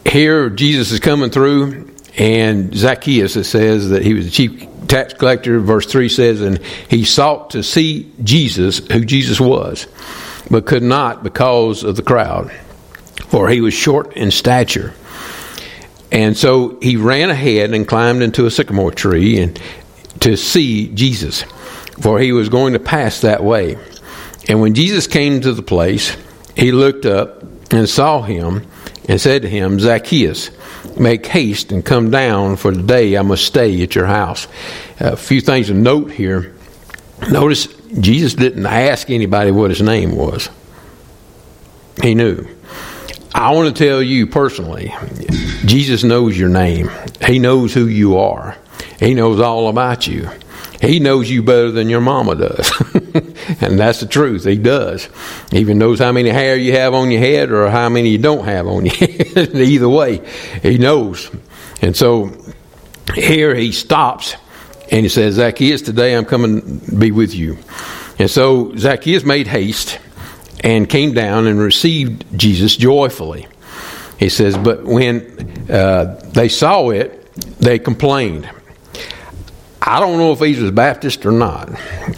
here 0.04 0.50
Jesus 0.50 0.90
is 0.90 1.00
coming 1.00 1.30
through, 1.30 1.93
and 2.16 2.74
Zacchaeus 2.74 3.36
it 3.36 3.44
says 3.44 3.90
that 3.90 4.02
he 4.02 4.14
was 4.14 4.26
the 4.26 4.30
chief 4.30 4.66
tax 4.88 5.14
collector. 5.14 5.58
Verse 5.60 5.86
three 5.86 6.08
says, 6.08 6.40
and 6.40 6.58
he 6.88 7.04
sought 7.04 7.50
to 7.50 7.62
see 7.62 8.12
Jesus, 8.22 8.78
who 8.78 9.04
Jesus 9.04 9.40
was, 9.40 9.86
but 10.50 10.66
could 10.66 10.82
not 10.82 11.22
because 11.22 11.82
of 11.82 11.96
the 11.96 12.02
crowd 12.02 12.52
for 13.34 13.48
he 13.48 13.60
was 13.60 13.74
short 13.74 14.16
in 14.16 14.30
stature. 14.30 14.94
And 16.12 16.36
so 16.36 16.78
he 16.80 16.96
ran 16.96 17.30
ahead 17.30 17.74
and 17.74 17.86
climbed 17.86 18.22
into 18.22 18.46
a 18.46 18.50
sycamore 18.50 18.92
tree 18.92 19.40
and 19.40 19.60
to 20.20 20.36
see 20.36 20.88
Jesus, 20.88 21.42
for 22.00 22.20
he 22.20 22.30
was 22.30 22.48
going 22.48 22.74
to 22.74 22.78
pass 22.78 23.22
that 23.22 23.42
way. 23.42 23.76
And 24.48 24.60
when 24.60 24.74
Jesus 24.74 25.06
came 25.06 25.40
to 25.40 25.52
the 25.52 25.62
place, 25.62 26.16
he 26.56 26.70
looked 26.70 27.06
up 27.06 27.42
and 27.72 27.88
saw 27.88 28.22
him 28.22 28.66
and 29.08 29.20
said 29.20 29.42
to 29.42 29.48
him, 29.48 29.80
Zacchaeus, 29.80 30.50
make 30.98 31.26
haste 31.26 31.72
and 31.72 31.84
come 31.84 32.10
down, 32.10 32.56
for 32.56 32.72
today 32.72 33.16
I 33.16 33.22
must 33.22 33.44
stay 33.44 33.82
at 33.82 33.94
your 33.94 34.06
house. 34.06 34.46
A 35.00 35.16
few 35.16 35.40
things 35.40 35.68
to 35.68 35.74
note 35.74 36.10
here. 36.10 36.54
Notice 37.30 37.66
Jesus 37.98 38.34
didn't 38.34 38.66
ask 38.66 39.10
anybody 39.10 39.50
what 39.50 39.70
his 39.70 39.82
name 39.82 40.16
was, 40.16 40.48
he 42.02 42.14
knew. 42.14 42.46
I 43.34 43.52
want 43.52 43.76
to 43.76 43.84
tell 43.84 44.00
you 44.00 44.28
personally, 44.28 44.94
Jesus 45.64 46.04
knows 46.04 46.38
your 46.38 46.48
name. 46.48 46.88
He 47.26 47.40
knows 47.40 47.74
who 47.74 47.86
you 47.86 48.16
are. 48.18 48.56
He 49.00 49.14
knows 49.14 49.40
all 49.40 49.68
about 49.68 50.06
you. 50.06 50.30
He 50.80 51.00
knows 51.00 51.28
you 51.28 51.42
better 51.42 51.72
than 51.72 51.88
your 51.88 52.00
mama 52.00 52.36
does. 52.36 52.72
and 53.60 53.78
that's 53.78 54.00
the 54.00 54.06
truth. 54.06 54.44
He 54.44 54.56
does. 54.56 55.08
He 55.50 55.58
even 55.58 55.78
knows 55.78 56.00
how 56.00 56.10
many 56.10 56.30
hair 56.30 56.56
you 56.56 56.72
have 56.72 56.94
on 56.94 57.10
your 57.10 57.20
head 57.20 57.52
or 57.52 57.70
how 57.70 57.88
many 57.88 58.10
you 58.10 58.18
don't 58.18 58.44
have 58.44 58.66
on 58.66 58.86
your 58.86 58.94
head. 58.96 59.54
Either 59.54 59.88
way, 59.88 60.20
he 60.62 60.78
knows. 60.78 61.30
And 61.80 61.96
so 61.96 62.32
here 63.14 63.54
he 63.54 63.72
stops 63.72 64.34
and 64.90 65.02
he 65.02 65.08
says, 65.08 65.34
Zacchaeus, 65.34 65.82
today 65.82 66.16
I'm 66.16 66.24
coming 66.24 66.80
to 66.80 66.96
be 66.96 67.12
with 67.12 67.34
you. 67.34 67.58
And 68.18 68.30
so 68.30 68.74
Zacchaeus 68.76 69.24
made 69.24 69.46
haste 69.46 69.98
and 70.62 70.88
came 70.88 71.12
down 71.12 71.46
and 71.46 71.60
received 71.60 72.24
Jesus 72.36 72.76
joyfully. 72.76 73.46
He 74.18 74.28
says, 74.28 74.56
but 74.56 74.84
when 74.84 75.70
uh, 75.70 76.20
they 76.32 76.48
saw 76.48 76.90
it, 76.90 77.32
they 77.58 77.78
complained. 77.78 78.48
I 79.86 80.00
don't 80.00 80.16
know 80.16 80.32
if 80.32 80.38
he 80.38 80.58
was 80.58 80.70
Baptist 80.70 81.26
or 81.26 81.32
not. 81.32 81.68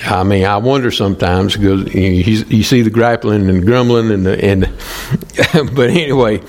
I 0.04 0.22
mean, 0.22 0.44
I 0.44 0.58
wonder 0.58 0.92
sometimes 0.92 1.56
because 1.56 1.92
you, 1.92 2.44
you 2.46 2.62
see 2.62 2.82
the 2.82 2.90
grappling 2.90 3.50
and 3.50 3.66
grumbling 3.66 4.12
and 4.12 4.24
the, 4.24 4.44
and. 4.44 4.72
but 5.74 5.90
anyway, 5.90 6.42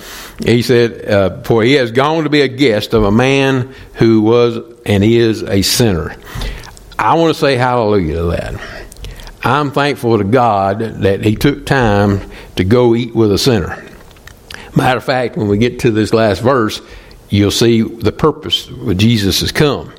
he 0.46 0.62
said, 0.62 1.10
uh, 1.10 1.42
"For 1.42 1.64
he 1.64 1.74
has 1.74 1.92
gone 1.92 2.26
to 2.26 2.30
be 2.30 2.42
a 2.42 2.48
guest 2.48 2.94
of 2.94 3.04
a 3.04 3.12
man 3.12 3.74
who 3.96 4.22
was 4.22 4.60
and 4.86 5.04
is 5.04 5.42
a 5.42 5.64
sinner." 5.64 6.16
I 7.00 7.16
want 7.16 7.34
to 7.34 7.40
say 7.40 7.56
hallelujah 7.56 8.16
to 8.16 8.24
that. 8.26 8.62
I'm 9.44 9.72
thankful 9.72 10.20
to 10.20 10.24
God 10.24 10.80
that 10.80 11.24
He 11.24 11.36
took 11.36 11.66
time 11.66 12.30
to 12.58 12.64
go 12.64 12.94
eat 12.94 13.16
with 13.16 13.32
a 13.32 13.38
sinner. 13.40 13.84
Matter 14.76 14.98
of 14.98 15.04
fact, 15.04 15.36
when 15.36 15.48
we 15.48 15.58
get 15.58 15.80
to 15.80 15.92
this 15.92 16.14
last 16.14 16.42
verse, 16.42 16.80
you'll 17.30 17.50
see 17.50 17.82
the 17.82 18.12
purpose 18.12 18.68
of 18.68 18.98
Jesus 18.98 19.40
has 19.40 19.52
come. 19.52 19.92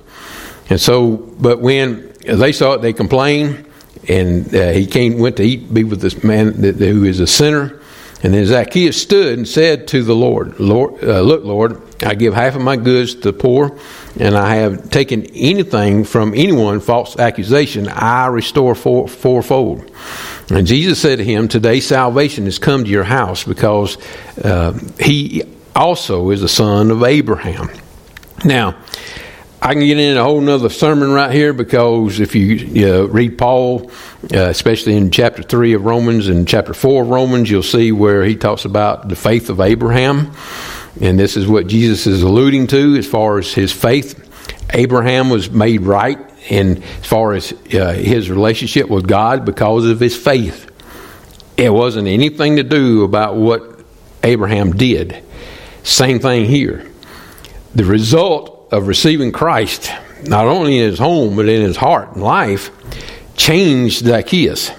And 0.71 0.81
so, 0.81 1.16
but 1.16 1.61
when 1.61 2.12
they 2.25 2.53
saw 2.53 2.75
it, 2.75 2.83
they 2.83 2.93
complained, 2.93 3.66
and 4.09 4.55
uh, 4.55 4.71
he 4.71 4.87
came, 4.87 5.19
went 5.19 5.37
to 5.39 5.43
eat, 5.43 5.73
be 5.73 5.85
with 5.85 6.01
this 6.01 6.23
man 6.23 6.61
that, 6.62 6.77
who 6.77 7.05
is 7.05 7.21
a 7.21 7.27
sinner. 7.27 7.81
And 8.23 8.35
then 8.35 8.45
Zacchaeus 8.47 9.01
stood 9.01 9.39
and 9.39 9.47
said 9.47 9.87
to 9.89 10.03
the 10.03 10.14
Lord, 10.14 10.59
Lord 10.59 11.03
uh, 11.05 11.21
Look, 11.21 11.45
Lord, 11.45 11.81
I 12.03 12.14
give 12.14 12.35
half 12.35 12.57
of 12.57 12.62
my 12.62 12.77
goods 12.77 13.14
to 13.14 13.21
the 13.21 13.33
poor, 13.33 13.79
and 14.19 14.37
I 14.37 14.57
have 14.57 14.91
taken 14.91 15.25
anything 15.27 16.05
from 16.05 16.35
anyone 16.35 16.81
false 16.81 17.16
accusation, 17.16 17.89
I 17.89 18.27
restore 18.27 18.75
four, 18.75 19.07
fourfold. 19.07 19.91
And 20.51 20.66
Jesus 20.66 21.01
said 21.01 21.19
to 21.19 21.25
him, 21.25 21.47
Today 21.47 21.81
salvation 21.81 22.45
has 22.47 22.59
come 22.59 22.85
to 22.85 22.91
your 22.91 23.05
house 23.05 23.45
because 23.45 23.99
uh, 24.43 24.79
he 24.99 25.45
also 25.77 26.31
is 26.31 26.43
a 26.43 26.49
son 26.49 26.91
of 26.91 27.03
Abraham. 27.05 27.71
Now, 28.45 28.77
I 29.61 29.73
can 29.75 29.81
get 29.81 29.99
in 29.99 30.17
a 30.17 30.23
whole 30.23 30.41
nother 30.41 30.69
sermon 30.69 31.11
right 31.11 31.33
here 31.33 31.53
because 31.53 32.21
if 32.21 32.37
you 32.37 32.89
uh, 32.89 33.09
read 33.09 33.39
Paul, 33.39 33.91
uh, 34.33 34.39
especially 34.45 34.97
in 34.97 35.11
chapter 35.11 35.43
3 35.43 35.73
of 35.73 35.85
Romans 35.85 36.29
and 36.29 36.47
chapter 36.47 36.73
4 36.73 37.03
of 37.03 37.09
Romans, 37.09 37.51
you'll 37.51 37.65
see 37.65 37.91
where 37.91 38.25
he 38.25 38.37
talks 38.37 38.65
about 38.65 39.09
the 39.09 39.17
faith 39.17 39.51
of 39.51 39.61
Abraham. 39.61 40.33
And 41.01 41.19
this 41.19 41.37
is 41.37 41.49
what 41.49 41.67
Jesus 41.67 42.07
is 42.07 42.23
alluding 42.23 42.69
to 42.69 42.97
as 42.97 43.07
far 43.09 43.39
as 43.39 43.53
his 43.53 43.73
faith. 43.73 44.25
Abraham 44.71 45.29
was 45.29 45.51
made 45.51 45.81
right 45.81 46.19
in 46.49 46.81
as 46.83 47.07
far 47.07 47.35
as 47.35 47.53
uh, 47.53 47.95
his 47.95 48.31
relationship 48.31 48.89
with 48.89 49.09
God 49.09 49.45
because 49.45 49.87
of 49.87 49.99
his 49.99 50.17
faith. 50.17 50.71
It 51.57 51.71
wasn't 51.71 52.07
anything 52.07 52.57
to 52.57 52.63
do 52.63 53.03
about 53.03 53.35
what 53.35 53.81
Abraham 54.23 54.77
did. 54.77 55.21
Same 55.83 56.21
thing 56.21 56.45
here. 56.45 56.89
The 57.75 57.85
result 57.85 58.58
of 58.71 58.87
receiving 58.87 59.33
Christ, 59.33 59.91
not 60.25 60.47
only 60.47 60.79
in 60.79 60.91
his 60.91 60.99
home, 60.99 61.37
but 61.37 61.49
in 61.49 61.62
his 61.62 61.77
heart 61.77 62.12
and 62.12 62.23
life, 62.23 62.71
changed 63.37 64.05
Zacchaeus. 64.05 64.71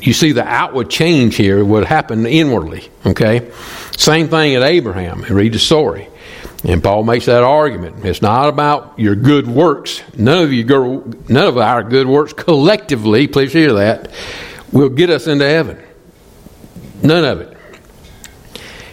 You 0.00 0.12
see 0.12 0.32
the 0.32 0.44
outward 0.44 0.90
change 0.90 1.36
here, 1.36 1.64
what 1.64 1.86
happened 1.86 2.26
inwardly. 2.26 2.88
Okay? 3.04 3.50
Same 3.96 4.28
thing 4.28 4.54
at 4.54 4.62
Abraham. 4.62 5.22
Read 5.22 5.52
the 5.52 5.58
story. 5.58 6.08
And 6.64 6.82
Paul 6.82 7.04
makes 7.04 7.26
that 7.26 7.42
argument. 7.42 8.04
It's 8.04 8.22
not 8.22 8.48
about 8.48 8.98
your 8.98 9.14
good 9.14 9.46
works. 9.46 10.02
None 10.16 10.42
of 10.42 10.52
you 10.52 10.64
your 10.64 11.04
none 11.28 11.46
of 11.46 11.58
our 11.58 11.82
good 11.82 12.08
works 12.08 12.32
collectively, 12.32 13.28
please 13.28 13.52
hear 13.52 13.74
that, 13.74 14.10
will 14.72 14.88
get 14.88 15.10
us 15.10 15.26
into 15.26 15.46
heaven. 15.46 15.80
None 17.02 17.24
of 17.24 17.40
it. 17.40 17.56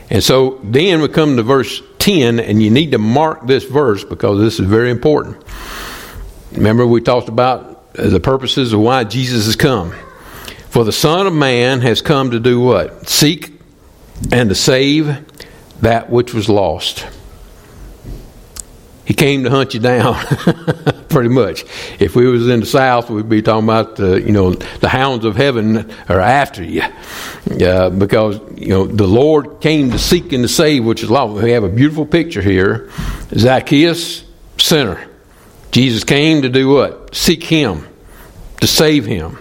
And 0.09 0.23
so 0.23 0.59
then 0.63 1.01
we 1.01 1.07
come 1.07 1.37
to 1.37 1.43
verse 1.43 1.81
10, 2.03 2.41
and 2.41 2.61
you 2.61 2.69
need 2.69 2.91
to 2.91 2.97
mark 2.97 3.47
this 3.47 3.63
verse 3.63 4.03
because 4.03 4.37
this 4.37 4.59
is 4.59 4.67
very 4.67 4.91
important. 4.91 5.41
Remember, 6.51 6.85
we 6.85 6.99
talked 6.99 7.29
about 7.29 7.85
uh, 7.97 8.09
the 8.09 8.19
purposes 8.19 8.73
of 8.73 8.81
why 8.81 9.05
Jesus 9.05 9.45
has 9.45 9.55
come. 9.55 9.93
For 10.67 10.83
the 10.83 10.91
Son 10.91 11.27
of 11.27 11.33
Man 11.33 11.79
has 11.79 12.01
come 12.01 12.31
to 12.31 12.41
do 12.41 12.59
what? 12.59 13.07
Seek 13.07 13.53
and 14.33 14.49
to 14.49 14.55
save 14.55 15.17
that 15.81 16.09
which 16.09 16.33
was 16.33 16.49
lost. 16.49 17.07
He 19.05 19.13
came 19.13 19.43
to 19.43 19.49
hunt 19.49 19.73
you 19.73 19.81
down, 19.81 20.15
pretty 21.09 21.29
much. 21.29 21.65
If 21.99 22.15
we 22.15 22.25
was 22.27 22.47
in 22.47 22.61
the 22.61 22.65
South, 22.65 23.09
we'd 23.09 23.27
be 23.27 23.41
talking 23.41 23.65
about 23.65 23.97
the, 23.97 24.21
you 24.21 24.31
know, 24.31 24.53
the 24.53 24.87
hounds 24.87 25.25
of 25.25 25.35
heaven 25.35 25.91
are 26.07 26.21
after 26.21 26.63
you, 26.63 26.83
uh, 27.61 27.89
because 27.89 28.39
you 28.55 28.69
know 28.69 28.85
the 28.85 29.07
Lord 29.07 29.59
came 29.59 29.91
to 29.91 29.99
seek 29.99 30.31
and 30.31 30.43
to 30.43 30.47
save, 30.47 30.85
which 30.85 31.03
is 31.03 31.09
lost. 31.09 31.43
We 31.43 31.51
have 31.51 31.65
a 31.65 31.69
beautiful 31.69 32.05
picture 32.05 32.41
here. 32.41 32.89
Zacchaeus, 33.33 34.23
sinner. 34.57 35.05
Jesus 35.71 36.05
came 36.05 36.43
to 36.43 36.49
do 36.49 36.69
what? 36.69 37.13
Seek 37.13 37.43
him, 37.43 37.85
to 38.61 38.67
save 38.67 39.05
him, 39.05 39.37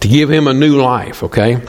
to 0.00 0.08
give 0.08 0.30
him 0.30 0.46
a 0.46 0.54
new 0.54 0.80
life. 0.80 1.22
Okay, 1.24 1.60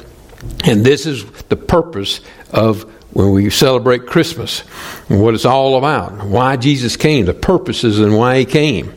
and 0.64 0.86
this 0.86 1.06
is 1.06 1.30
the 1.50 1.58
purpose 1.58 2.22
of 2.52 2.90
when 3.14 3.32
we 3.32 3.50
celebrate 3.50 4.06
Christmas 4.06 4.64
and 5.10 5.22
what 5.22 5.34
it's 5.34 5.46
all 5.46 5.78
about, 5.78 6.26
why 6.26 6.58
Jesus 6.58 6.96
came, 6.96 7.26
the 7.26 7.34
purposes 7.34 8.00
and 8.00 8.16
why 8.16 8.40
he 8.40 8.46
came. 8.46 8.94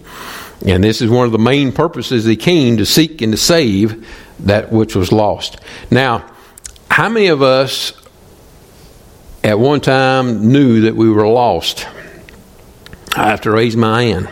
And 0.67 0.85
this 0.85 1.01
is 1.03 1.11
one 1.11 1.27
of 1.27 1.33
the 1.33 1.39
main 1.39 1.73
purposes 1.73 2.25
he 2.25 2.37
came 2.37 2.77
to 2.77 2.87
seek 2.87 3.23
and 3.23 3.33
to 3.33 3.39
save 3.39 4.07
that 4.41 4.71
which 4.71 4.95
was 4.95 5.11
lost. 5.11 5.59
Now, 5.91 6.31
how 6.89 7.09
many 7.09 7.29
of 7.29 7.43
us 7.43 7.93
at 9.45 9.59
one 9.59 9.81
time 9.81 10.53
knew 10.53 10.83
that 10.83 10.95
we 10.95 11.11
were 11.11 11.27
lost. 11.27 11.87
I 13.17 13.29
have 13.29 13.41
to 13.43 13.51
raise 13.51 13.77
my 13.77 14.05
hand. 14.05 14.29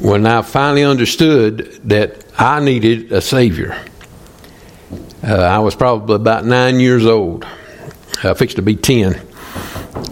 When 0.00 0.26
I 0.26 0.42
finally 0.42 0.82
understood 0.82 1.80
that 1.84 2.24
I 2.36 2.60
needed 2.60 3.12
a 3.12 3.20
Savior, 3.20 3.80
uh, 5.22 5.34
I 5.34 5.60
was 5.60 5.76
probably 5.76 6.16
about 6.16 6.44
nine 6.44 6.80
years 6.80 7.06
old, 7.06 7.46
uh, 8.24 8.34
fixed 8.34 8.56
to 8.56 8.62
be 8.62 8.76
10. 8.76 9.20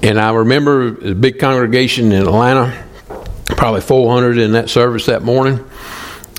And 0.02 0.20
I 0.20 0.32
remember 0.32 0.88
a 1.10 1.14
big 1.14 1.38
congregation 1.38 2.12
in 2.12 2.22
Atlanta, 2.22 2.84
probably 3.46 3.80
400 3.80 4.38
in 4.38 4.52
that 4.52 4.70
service 4.70 5.06
that 5.06 5.22
morning. 5.22 5.64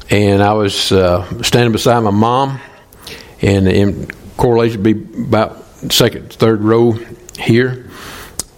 And 0.09 0.43
I 0.43 0.53
was 0.53 0.91
uh, 0.91 1.41
standing 1.41 1.71
beside 1.71 1.99
my 2.01 2.11
mom, 2.11 2.59
and 3.41 3.67
in 3.67 4.07
correlation 4.37 4.83
be 4.83 4.91
about 4.91 5.63
second, 5.91 6.31
third 6.33 6.61
row 6.61 6.91
here. 7.37 7.89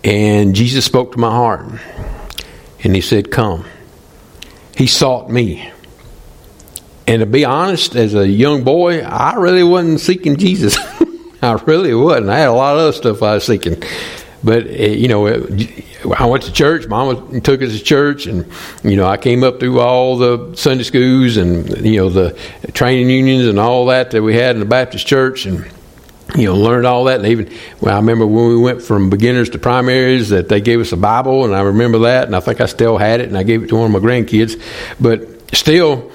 And 0.03 0.53
Jesus 0.53 0.85
spoke 0.85 1.13
to 1.13 1.19
my 1.19 1.31
heart, 1.31 1.65
and 2.83 2.95
He 2.95 3.01
said, 3.01 3.31
Come. 3.31 3.65
He 4.75 4.87
sought 4.87 5.29
me. 5.29 5.71
And 7.07 7.21
to 7.21 7.25
be 7.25 7.45
honest, 7.45 7.95
as 7.95 8.13
a 8.15 8.27
young 8.27 8.63
boy, 8.63 8.99
I 9.01 9.35
really 9.35 9.63
wasn't 9.63 10.01
seeking 10.01 10.37
Jesus. 10.37 10.77
I 11.41 11.53
really 11.65 11.93
wasn't. 11.93 12.29
I 12.29 12.39
had 12.39 12.49
a 12.49 12.53
lot 12.53 12.75
of 12.75 12.81
other 12.81 12.93
stuff 12.93 13.21
I 13.21 13.35
was 13.35 13.43
seeking. 13.43 13.81
But, 14.43 14.67
uh, 14.67 14.69
you 14.69 15.07
know, 15.07 15.27
I 15.27 16.25
went 16.25 16.43
to 16.43 16.53
church. 16.53 16.87
Mama 16.87 17.39
took 17.41 17.61
us 17.61 17.77
to 17.77 17.83
church. 17.83 18.27
And, 18.27 18.45
you 18.83 18.95
know, 18.95 19.07
I 19.07 19.17
came 19.17 19.43
up 19.43 19.59
through 19.59 19.79
all 19.79 20.17
the 20.17 20.55
Sunday 20.55 20.83
schools 20.83 21.37
and, 21.37 21.83
you 21.85 21.97
know, 21.97 22.09
the 22.09 22.37
training 22.73 23.09
unions 23.09 23.47
and 23.47 23.59
all 23.59 23.87
that 23.87 24.11
that 24.11 24.21
we 24.21 24.35
had 24.35 24.55
in 24.55 24.59
the 24.59 24.67
Baptist 24.67 25.07
church. 25.07 25.45
And, 25.45 25.65
you 26.35 26.45
know, 26.45 26.55
learned 26.55 26.85
all 26.85 27.05
that. 27.05 27.19
And 27.19 27.27
even, 27.27 27.51
well, 27.81 27.95
I 27.95 27.97
remember 27.97 28.27
when 28.27 28.49
we 28.49 28.57
went 28.57 28.81
from 28.81 29.09
beginners 29.09 29.49
to 29.51 29.59
primaries 29.59 30.29
that 30.29 30.49
they 30.49 30.61
gave 30.61 30.79
us 30.79 30.91
a 30.91 30.97
Bible, 30.97 31.45
and 31.45 31.55
I 31.55 31.61
remember 31.61 31.99
that, 31.99 32.25
and 32.25 32.35
I 32.35 32.39
think 32.39 32.61
I 32.61 32.65
still 32.65 32.97
had 32.97 33.21
it, 33.21 33.29
and 33.29 33.37
I 33.37 33.43
gave 33.43 33.63
it 33.63 33.67
to 33.67 33.75
one 33.75 33.93
of 33.93 34.03
my 34.03 34.07
grandkids. 34.07 34.61
But 34.99 35.55
still, 35.55 36.11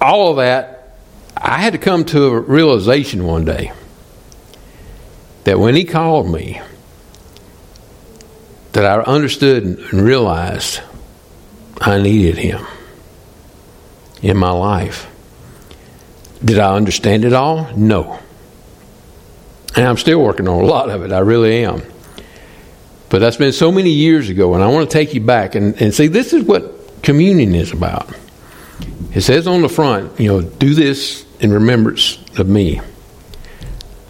all 0.00 0.30
of 0.30 0.36
that, 0.36 0.96
I 1.36 1.58
had 1.58 1.72
to 1.72 1.78
come 1.78 2.04
to 2.06 2.26
a 2.26 2.40
realization 2.40 3.24
one 3.24 3.44
day 3.44 3.72
that 5.48 5.58
when 5.58 5.74
he 5.74 5.82
called 5.82 6.30
me, 6.30 6.60
that 8.72 8.84
I 8.84 9.00
understood 9.00 9.64
and 9.64 9.92
realized 9.94 10.82
I 11.80 12.02
needed 12.02 12.36
him 12.36 12.66
in 14.20 14.36
my 14.36 14.50
life. 14.50 15.10
Did 16.44 16.58
I 16.58 16.76
understand 16.76 17.24
it 17.24 17.32
all? 17.32 17.74
No. 17.74 18.18
And 19.74 19.86
I'm 19.86 19.96
still 19.96 20.22
working 20.22 20.46
on 20.48 20.62
a 20.62 20.66
lot 20.66 20.90
of 20.90 21.02
it. 21.02 21.12
I 21.12 21.20
really 21.20 21.64
am. 21.64 21.80
But 23.08 23.20
that's 23.20 23.38
been 23.38 23.52
so 23.52 23.72
many 23.72 23.88
years 23.88 24.28
ago, 24.28 24.52
and 24.52 24.62
I 24.62 24.66
want 24.66 24.90
to 24.90 24.92
take 24.92 25.14
you 25.14 25.22
back 25.22 25.54
and, 25.54 25.80
and 25.80 25.94
see 25.94 26.08
this 26.08 26.34
is 26.34 26.44
what 26.44 27.02
communion 27.02 27.54
is 27.54 27.72
about. 27.72 28.14
It 29.14 29.22
says 29.22 29.46
on 29.46 29.62
the 29.62 29.70
front, 29.70 30.20
you 30.20 30.28
know, 30.28 30.42
do 30.42 30.74
this 30.74 31.24
in 31.40 31.54
remembrance 31.54 32.18
of 32.36 32.46
me. 32.50 32.82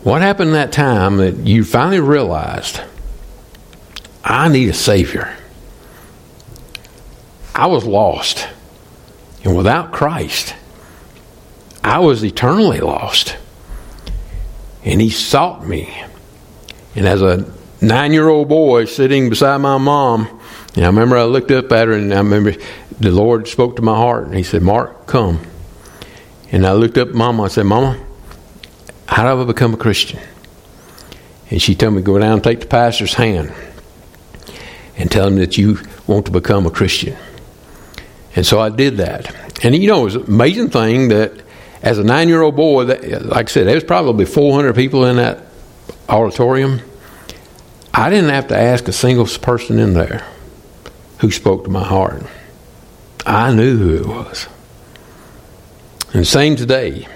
What 0.02 0.22
happened 0.22 0.54
that 0.54 0.70
time 0.72 1.16
that 1.16 1.38
you 1.38 1.64
finally 1.64 2.00
realized 2.00 2.80
I 4.22 4.48
need 4.48 4.68
a 4.68 4.74
Savior? 4.74 5.34
I 7.54 7.66
was 7.66 7.84
lost. 7.84 8.46
And 9.44 9.56
without 9.56 9.92
Christ, 9.92 10.54
I 11.82 11.98
was 11.98 12.24
eternally 12.24 12.80
lost. 12.80 13.36
And 14.84 15.00
He 15.00 15.10
sought 15.10 15.66
me. 15.66 16.02
And 16.94 17.06
as 17.06 17.20
a 17.20 17.52
nine 17.80 18.12
year 18.12 18.28
old 18.28 18.48
boy 18.48 18.84
sitting 18.84 19.28
beside 19.28 19.58
my 19.58 19.78
mom, 19.78 20.28
and 20.76 20.84
I 20.84 20.88
remember 20.88 21.16
I 21.16 21.24
looked 21.24 21.50
up 21.50 21.72
at 21.72 21.88
her 21.88 21.94
and 21.94 22.14
I 22.14 22.18
remember 22.18 22.54
the 23.00 23.10
Lord 23.10 23.48
spoke 23.48 23.76
to 23.76 23.82
my 23.82 23.96
heart 23.96 24.26
and 24.26 24.36
He 24.36 24.44
said, 24.44 24.62
Mark, 24.62 25.06
come. 25.06 25.40
And 26.52 26.64
I 26.64 26.72
looked 26.72 26.96
up 26.98 27.08
at 27.08 27.14
Mama. 27.14 27.44
I 27.44 27.48
said, 27.48 27.66
Mama, 27.66 27.98
how 29.08 29.22
do 29.34 29.40
I 29.40 29.44
become 29.46 29.72
a 29.72 29.78
Christian? 29.78 30.20
And 31.50 31.62
she 31.62 31.74
told 31.74 31.94
me, 31.94 32.02
go 32.02 32.18
down 32.18 32.34
and 32.34 32.44
take 32.44 32.60
the 32.60 32.66
pastor's 32.66 33.14
hand 33.14 33.52
and 34.98 35.10
tell 35.10 35.26
him 35.26 35.36
that 35.36 35.56
you 35.56 35.78
want 36.06 36.26
to 36.26 36.30
become 36.30 36.66
a 36.66 36.70
Christian. 36.70 37.16
And 38.36 38.44
so 38.46 38.60
I 38.60 38.68
did 38.68 38.98
that. 38.98 39.64
And 39.64 39.74
you 39.74 39.88
know, 39.88 40.02
it 40.02 40.04
was 40.04 40.14
an 40.16 40.24
amazing 40.24 40.68
thing 40.68 41.08
that 41.08 41.32
as 41.82 41.98
a 41.98 42.04
nine 42.04 42.28
year 42.28 42.42
old 42.42 42.54
boy, 42.54 42.84
that, 42.84 43.24
like 43.24 43.48
I 43.48 43.50
said, 43.50 43.66
there 43.66 43.74
was 43.74 43.82
probably 43.82 44.26
400 44.26 44.74
people 44.74 45.06
in 45.06 45.16
that 45.16 45.42
auditorium. 46.06 46.82
I 47.94 48.10
didn't 48.10 48.30
have 48.30 48.48
to 48.48 48.58
ask 48.58 48.86
a 48.88 48.92
single 48.92 49.26
person 49.26 49.78
in 49.78 49.94
there 49.94 50.26
who 51.20 51.30
spoke 51.30 51.64
to 51.64 51.70
my 51.70 51.82
heart. 51.82 52.22
I 53.24 53.54
knew 53.54 53.78
who 53.78 53.94
it 53.96 54.06
was. 54.06 54.46
And 56.12 56.26
same 56.26 56.56
today. 56.56 57.08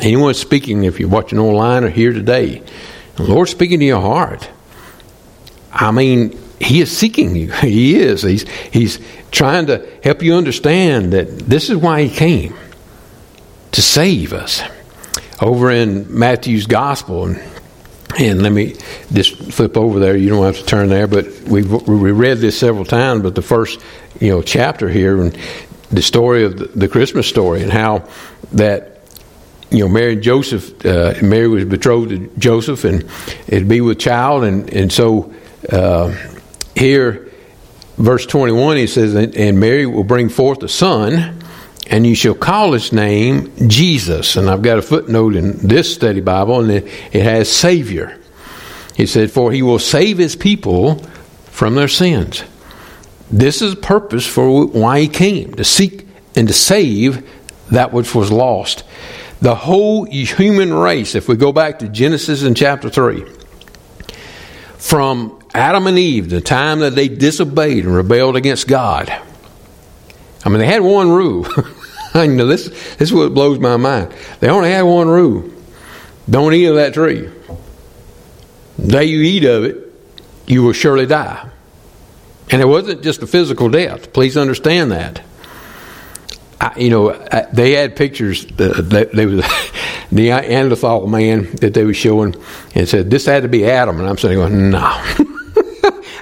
Anyone 0.00 0.34
speaking, 0.34 0.84
if 0.84 0.98
you're 0.98 1.08
watching 1.08 1.38
online 1.38 1.84
or 1.84 1.90
here 1.90 2.12
today, 2.12 2.62
the 3.16 3.24
Lord's 3.24 3.50
speaking 3.50 3.80
to 3.80 3.84
your 3.84 4.00
heart. 4.00 4.48
I 5.72 5.90
mean, 5.90 6.38
He 6.60 6.80
is 6.80 6.96
seeking 6.96 7.36
you. 7.36 7.52
He 7.60 7.96
is. 7.96 8.22
He's, 8.22 8.48
he's 8.48 8.98
trying 9.30 9.66
to 9.66 9.86
help 10.02 10.22
you 10.22 10.34
understand 10.34 11.12
that 11.12 11.38
this 11.38 11.70
is 11.70 11.76
why 11.76 12.04
He 12.04 12.10
came 12.14 12.54
to 13.72 13.82
save 13.82 14.32
us. 14.32 14.62
Over 15.40 15.72
in 15.72 16.16
Matthew's 16.16 16.66
Gospel, 16.66 17.24
and, 17.24 17.42
and 18.18 18.42
let 18.42 18.52
me 18.52 18.76
just 19.12 19.36
flip 19.52 19.76
over 19.76 19.98
there. 19.98 20.16
You 20.16 20.28
don't 20.28 20.44
have 20.44 20.58
to 20.58 20.64
turn 20.64 20.88
there, 20.88 21.08
but 21.08 21.26
we've 21.42 21.68
we 21.68 22.12
read 22.12 22.38
this 22.38 22.56
several 22.56 22.84
times. 22.84 23.22
But 23.22 23.34
the 23.34 23.42
first, 23.42 23.80
you 24.20 24.30
know, 24.30 24.42
chapter 24.42 24.88
here 24.88 25.20
and 25.20 25.36
the 25.90 26.02
story 26.02 26.44
of 26.44 26.58
the, 26.58 26.66
the 26.66 26.88
Christmas 26.88 27.26
story 27.26 27.62
and 27.62 27.72
how 27.72 28.08
that 28.52 28.91
you 29.72 29.80
know, 29.80 29.88
Mary 29.88 30.12
and 30.12 30.22
Joseph, 30.22 30.84
uh, 30.84 31.14
Mary 31.22 31.48
was 31.48 31.64
betrothed 31.64 32.10
to 32.10 32.30
Joseph 32.38 32.84
and 32.84 33.04
it'd 33.48 33.68
be 33.68 33.80
with 33.80 33.98
child. 33.98 34.44
And, 34.44 34.70
and 34.72 34.92
so 34.92 35.32
uh, 35.70 36.14
here, 36.76 37.30
verse 37.96 38.26
21, 38.26 38.76
he 38.76 38.86
says, 38.86 39.14
And 39.14 39.58
Mary 39.58 39.86
will 39.86 40.04
bring 40.04 40.28
forth 40.28 40.62
a 40.62 40.68
son, 40.68 41.40
and 41.86 42.06
you 42.06 42.14
shall 42.14 42.34
call 42.34 42.72
his 42.72 42.92
name 42.92 43.52
Jesus. 43.68 44.36
And 44.36 44.50
I've 44.50 44.62
got 44.62 44.78
a 44.78 44.82
footnote 44.82 45.36
in 45.36 45.56
this 45.66 45.92
study 45.92 46.20
Bible, 46.20 46.60
and 46.60 46.70
it, 46.70 46.84
it 47.12 47.22
has 47.22 47.50
Savior. 47.50 48.18
He 48.94 49.06
said, 49.06 49.30
For 49.30 49.52
he 49.52 49.62
will 49.62 49.78
save 49.78 50.18
his 50.18 50.36
people 50.36 50.98
from 51.46 51.76
their 51.76 51.88
sins. 51.88 52.44
This 53.30 53.62
is 53.62 53.74
the 53.74 53.80
purpose 53.80 54.26
for 54.26 54.66
why 54.66 55.00
he 55.00 55.08
came 55.08 55.54
to 55.54 55.64
seek 55.64 56.06
and 56.36 56.46
to 56.48 56.54
save 56.54 57.26
that 57.70 57.90
which 57.90 58.14
was 58.14 58.30
lost 58.30 58.84
the 59.42 59.54
whole 59.56 60.04
human 60.04 60.72
race, 60.72 61.14
if 61.14 61.28
we 61.28 61.34
go 61.34 61.52
back 61.52 61.80
to 61.80 61.88
Genesis 61.88 62.44
in 62.44 62.54
chapter 62.54 62.88
3, 62.88 63.26
from 64.78 65.42
Adam 65.52 65.86
and 65.88 65.98
Eve, 65.98 66.30
the 66.30 66.40
time 66.40 66.78
that 66.78 66.94
they 66.94 67.08
disobeyed 67.08 67.84
and 67.84 67.94
rebelled 67.94 68.36
against 68.36 68.68
God. 68.68 69.10
I 70.44 70.48
mean, 70.48 70.58
they 70.58 70.66
had 70.66 70.82
one 70.82 71.10
rule. 71.10 71.46
I 72.14 72.26
know 72.26 72.46
this, 72.46 72.68
this 72.68 73.00
is 73.00 73.12
what 73.12 73.34
blows 73.34 73.58
my 73.58 73.76
mind. 73.76 74.14
They 74.40 74.48
only 74.48 74.70
had 74.70 74.82
one 74.82 75.08
rule 75.08 75.50
don't 76.30 76.54
eat 76.54 76.66
of 76.66 76.76
that 76.76 76.94
tree. 76.94 77.28
The 78.78 78.86
day 78.86 79.04
you 79.04 79.22
eat 79.22 79.44
of 79.44 79.64
it, 79.64 79.92
you 80.46 80.62
will 80.62 80.72
surely 80.72 81.04
die. 81.04 81.48
And 82.50 82.62
it 82.62 82.66
wasn't 82.66 83.02
just 83.02 83.22
a 83.22 83.26
physical 83.26 83.68
death. 83.68 84.12
Please 84.12 84.36
understand 84.36 84.92
that. 84.92 85.20
I, 86.62 86.78
you 86.78 86.90
know, 86.90 87.10
I, 87.10 87.46
they 87.52 87.72
had 87.72 87.96
pictures. 87.96 88.46
That 88.46 89.10
they 89.12 89.26
was 89.26 89.38
the 90.12 90.12
Neanderthal 90.12 91.08
man 91.08 91.50
that 91.56 91.74
they 91.74 91.82
were 91.82 91.92
showing, 91.92 92.36
and 92.76 92.88
said 92.88 93.10
this 93.10 93.26
had 93.26 93.42
to 93.42 93.48
be 93.48 93.66
Adam. 93.66 93.98
And 93.98 94.08
I'm 94.08 94.16
sitting 94.16 94.38
going, 94.38 94.70
no. 94.70 94.78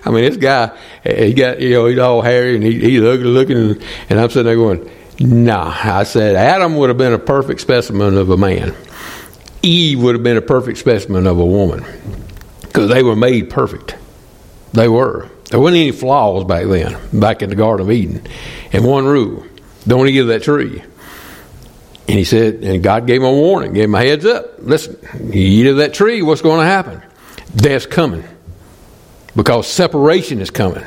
I 0.03 0.11
mean, 0.11 0.25
this 0.25 0.39
guy, 0.39 0.75
he 1.05 1.35
got 1.35 1.61
you 1.61 1.75
know, 1.75 1.87
he's 1.87 1.99
all 1.99 2.23
hairy 2.23 2.55
and 2.55 2.65
he, 2.65 2.81
he's 2.81 3.03
ugly 3.03 3.25
looking, 3.25 3.59
and, 3.59 3.85
and 4.09 4.19
I'm 4.19 4.31
sitting 4.31 4.47
there 4.47 4.57
going, 4.57 4.91
nah. 5.19 5.77
I 5.79 6.05
said 6.05 6.37
Adam 6.37 6.77
would 6.79 6.89
have 6.89 6.97
been 6.97 7.13
a 7.13 7.19
perfect 7.19 7.61
specimen 7.61 8.17
of 8.17 8.31
a 8.31 8.39
man. 8.39 8.75
Eve 9.63 10.03
would 10.03 10.15
have 10.15 10.25
been 10.25 10.39
a 10.39 10.43
perfect 10.43 10.79
specimen 10.79 11.27
of 11.27 11.39
a 11.39 11.45
woman 11.45 11.85
because 12.63 12.89
they 12.89 13.03
were 13.03 13.15
made 13.15 13.51
perfect. 13.51 13.95
They 14.73 14.89
were. 14.89 15.29
There 15.51 15.61
wasn't 15.61 15.83
any 15.83 15.93
flaws 15.93 16.45
back 16.45 16.67
then, 16.67 16.99
back 17.13 17.43
in 17.43 17.51
the 17.51 17.57
Garden 17.57 17.87
of 17.87 17.93
Eden. 17.93 18.27
And 18.73 18.87
one 18.87 19.05
rule 19.05 19.45
don't 19.87 20.09
eat 20.09 20.19
of 20.19 20.29
that 20.29 20.43
tree. 20.43 20.83
And 22.09 22.19
he 22.19 22.25
said, 22.25 22.57
and 22.65 22.83
God 22.83 23.07
gave 23.07 23.21
him 23.21 23.29
a 23.29 23.33
warning, 23.33 23.73
gave 23.73 23.85
him 23.85 23.95
a 23.95 24.01
heads 24.01 24.27
up. 24.27 24.55
Listen, 24.59 24.97
eat 25.33 25.67
of 25.67 25.77
that 25.77 25.95
tree, 25.95 26.23
what's 26.23 26.43
going 26.43 26.59
to 26.59 26.67
happen? 26.67 27.01
Death's 27.55 27.87
coming. 27.87 28.25
Because 29.37 29.69
separation 29.69 30.41
is 30.41 30.51
coming. 30.51 30.85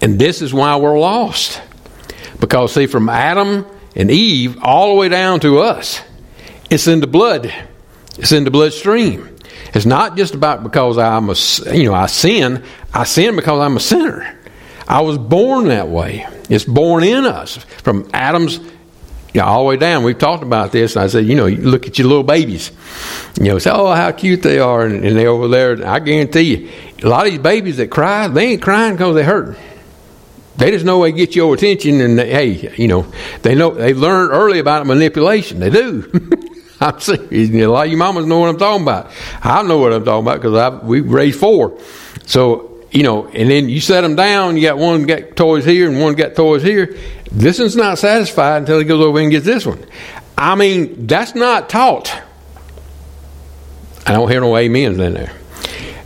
And 0.00 0.18
this 0.18 0.42
is 0.42 0.52
why 0.52 0.76
we're 0.76 0.98
lost. 0.98 1.62
Because, 2.40 2.74
see, 2.74 2.86
from 2.86 3.08
Adam 3.08 3.64
and 3.94 4.10
Eve 4.10 4.58
all 4.60 4.88
the 4.88 4.94
way 4.94 5.08
down 5.08 5.40
to 5.40 5.60
us, 5.60 6.00
it's 6.68 6.86
in 6.86 7.00
the 7.00 7.06
blood, 7.06 7.52
it's 8.18 8.32
in 8.32 8.44
the 8.44 8.50
bloodstream. 8.50 9.36
It's 9.72 9.86
not 9.86 10.16
just 10.16 10.34
about 10.34 10.62
because 10.62 10.98
I'm 10.98 11.30
a, 11.30 11.34
you 11.76 11.84
know, 11.84 11.94
I 11.94 12.06
sin. 12.06 12.64
I 12.92 13.04
sin 13.04 13.36
because 13.36 13.60
I'm 13.60 13.76
a 13.76 13.80
sinner. 13.80 14.35
I 14.88 15.00
was 15.00 15.18
born 15.18 15.68
that 15.68 15.88
way. 15.88 16.26
It's 16.48 16.64
born 16.64 17.02
in 17.04 17.24
us 17.24 17.56
from 17.56 18.08
Adam's 18.12 18.60
yeah, 19.36 19.44
all 19.44 19.64
the 19.64 19.68
way 19.68 19.76
down. 19.76 20.02
We've 20.02 20.18
talked 20.18 20.42
about 20.42 20.72
this, 20.72 20.96
and 20.96 21.04
I 21.04 21.08
said, 21.08 21.26
you 21.26 21.34
know, 21.34 21.44
you 21.44 21.58
look 21.58 21.86
at 21.86 21.98
your 21.98 22.08
little 22.08 22.22
babies. 22.22 22.72
You 23.38 23.48
know, 23.48 23.58
say, 23.58 23.70
oh, 23.70 23.92
how 23.92 24.10
cute 24.12 24.42
they 24.42 24.58
are, 24.58 24.86
and, 24.86 25.04
and 25.04 25.14
they're 25.14 25.28
over 25.28 25.46
there. 25.46 25.86
I 25.86 25.98
guarantee 25.98 26.40
you, 26.40 26.70
a 27.02 27.06
lot 27.06 27.26
of 27.26 27.32
these 27.32 27.42
babies 27.42 27.76
that 27.76 27.90
cry, 27.90 28.28
they 28.28 28.52
ain't 28.52 28.62
crying 28.62 28.94
because 28.94 29.14
they 29.14 29.24
hurt. 29.24 29.58
They 30.56 30.70
just 30.70 30.86
know 30.86 31.02
they 31.02 31.12
get 31.12 31.36
your 31.36 31.52
attention, 31.52 32.00
and 32.00 32.18
they, 32.18 32.30
hey, 32.30 32.74
you 32.76 32.88
know, 32.88 33.12
they 33.42 33.54
know 33.54 33.72
they 33.72 33.92
learned 33.92 34.32
early 34.32 34.58
about 34.58 34.86
manipulation. 34.86 35.60
They 35.60 35.68
do. 35.68 36.10
I'm 36.80 36.98
serious. 36.98 37.50
A 37.50 37.66
lot 37.66 37.86
of 37.86 37.92
you 37.92 37.98
mamas 37.98 38.24
know 38.24 38.38
what 38.38 38.48
I'm 38.48 38.58
talking 38.58 38.84
about. 38.84 39.10
I 39.42 39.62
know 39.64 39.76
what 39.76 39.92
I'm 39.92 40.04
talking 40.04 40.26
about 40.26 40.40
because 40.40 40.82
we 40.88 41.00
raised 41.00 41.38
four. 41.38 41.78
So 42.24 42.75
you 42.96 43.02
know, 43.02 43.26
and 43.26 43.50
then 43.50 43.68
you 43.68 43.78
set 43.78 44.00
them 44.00 44.16
down. 44.16 44.56
You 44.56 44.62
got 44.62 44.78
one 44.78 45.02
got 45.02 45.36
toys 45.36 45.66
here 45.66 45.86
and 45.90 46.00
one 46.00 46.14
got 46.14 46.34
toys 46.34 46.62
here. 46.62 46.96
This 47.30 47.58
one's 47.58 47.76
not 47.76 47.98
satisfied 47.98 48.62
until 48.62 48.78
he 48.78 48.86
goes 48.86 49.04
over 49.04 49.20
and 49.20 49.30
gets 49.30 49.44
this 49.44 49.66
one. 49.66 49.84
I 50.38 50.54
mean, 50.54 51.06
that's 51.06 51.34
not 51.34 51.68
taught. 51.68 52.10
I 54.06 54.12
don't 54.12 54.30
hear 54.30 54.40
no 54.40 54.56
amens 54.56 54.98
in 54.98 55.12
there. 55.12 55.30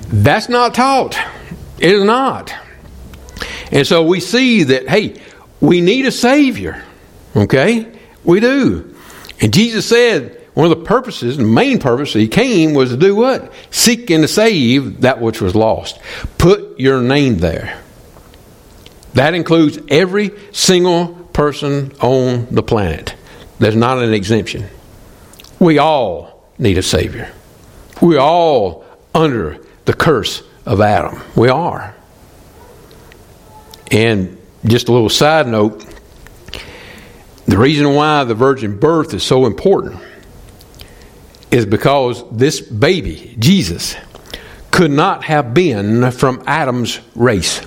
That's 0.09 0.49
not 0.49 0.75
taught. 0.75 1.17
It 1.79 1.93
is 1.93 2.03
not. 2.03 2.53
And 3.71 3.87
so 3.87 4.05
we 4.05 4.19
see 4.19 4.65
that, 4.65 4.89
hey, 4.89 5.23
we 5.61 5.81
need 5.81 6.07
a 6.07 6.11
Savior. 6.11 6.83
Okay? 7.37 7.87
We 8.25 8.41
do. 8.41 8.97
And 9.41 9.55
Jesus 9.55 9.87
said 9.87 10.40
one 10.55 10.71
of 10.71 10.79
the 10.79 10.85
purposes, 10.85 11.37
the 11.37 11.45
main 11.45 11.79
purpose 11.79 12.13
he 12.13 12.29
came 12.29 12.75
was 12.75 12.91
to 12.91 12.97
do 12.97 13.15
what? 13.15 13.53
Seek 13.71 14.11
and 14.11 14.23
to 14.23 14.29
save 14.29 15.03
that 15.03 15.21
which 15.21 15.41
was 15.41 15.55
lost. 15.55 15.99
Put 16.39 16.79
your 16.79 17.01
name 17.01 17.39
there. 17.39 17.81
That 19.15 19.35
includes 19.35 19.79
every 19.89 20.33
single 20.53 21.09
person 21.33 21.93
on 22.01 22.47
the 22.51 22.63
planet. 22.63 23.15
There's 23.59 23.77
not 23.77 23.99
an 23.99 24.13
exemption. 24.13 24.69
We 25.59 25.79
all 25.79 26.45
need 26.59 26.79
a 26.79 26.83
Savior. 26.83 27.31
We're 28.01 28.19
all 28.19 28.85
under 29.15 29.59
the 29.85 29.93
curse 29.93 30.43
of 30.67 30.81
Adam. 30.81 31.21
We 31.37 31.49
are. 31.49 31.95
And 33.91 34.39
just 34.65 34.89
a 34.89 34.93
little 34.93 35.09
side 35.09 35.47
note 35.47 35.87
the 37.47 37.59
reason 37.59 37.95
why 37.95 38.23
the 38.25 38.35
virgin 38.35 38.79
birth 38.79 39.13
is 39.13 39.25
so 39.25 39.47
important 39.47 40.01
is 41.51 41.67
because 41.67 42.25
this 42.31 42.61
baby, 42.61 43.35
Jesus, 43.39 43.97
could 44.71 44.91
not 44.91 45.25
have 45.25 45.53
been 45.53 46.11
from 46.13 46.43
Adam's 46.47 47.01
race. 47.15 47.61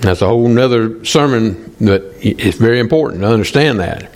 That's 0.00 0.22
a 0.22 0.26
whole 0.26 0.48
nother 0.48 1.04
sermon, 1.04 1.76
but 1.80 2.02
it's 2.20 2.56
very 2.56 2.80
important 2.80 3.22
to 3.22 3.28
understand 3.28 3.80
that. 3.80 4.10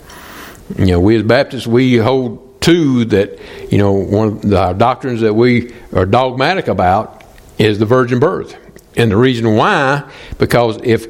You 0.77 0.87
know, 0.87 0.99
we 0.99 1.15
as 1.15 1.23
Baptists, 1.23 1.65
we 1.65 1.97
hold 1.97 2.61
to 2.61 3.05
that, 3.05 3.39
you 3.71 3.77
know, 3.77 3.93
one 3.93 4.27
of 4.27 4.41
the 4.41 4.73
doctrines 4.73 5.21
that 5.21 5.33
we 5.33 5.71
are 5.93 6.05
dogmatic 6.05 6.67
about 6.67 7.23
is 7.57 7.79
the 7.79 7.85
virgin 7.85 8.19
birth. 8.19 8.57
And 8.97 9.11
the 9.11 9.17
reason 9.17 9.55
why, 9.55 10.09
because 10.39 10.77
if 10.83 11.07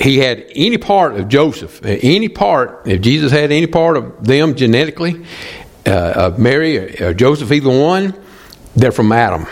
he 0.00 0.18
had 0.18 0.46
any 0.54 0.78
part 0.78 1.16
of 1.16 1.28
Joseph, 1.28 1.84
any 1.84 2.28
part, 2.28 2.86
if 2.86 3.02
Jesus 3.02 3.30
had 3.30 3.52
any 3.52 3.66
part 3.66 3.98
of 3.98 4.24
them 4.24 4.54
genetically, 4.54 5.26
uh, 5.86 5.90
of 5.90 6.38
Mary 6.38 6.78
or, 6.78 7.10
or 7.10 7.14
Joseph, 7.14 7.52
either 7.52 7.68
one, 7.68 8.14
they're 8.74 8.92
from 8.92 9.12
Adam. 9.12 9.46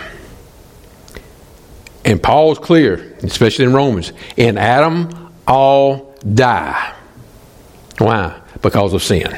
And 2.04 2.22
Paul's 2.22 2.58
clear, 2.58 3.16
especially 3.22 3.66
in 3.66 3.74
Romans, 3.74 4.12
in 4.36 4.56
Adam 4.56 5.32
all 5.46 6.14
die. 6.22 6.94
Why? 7.98 8.40
Because 8.62 8.94
of 8.94 9.02
sin. 9.02 9.36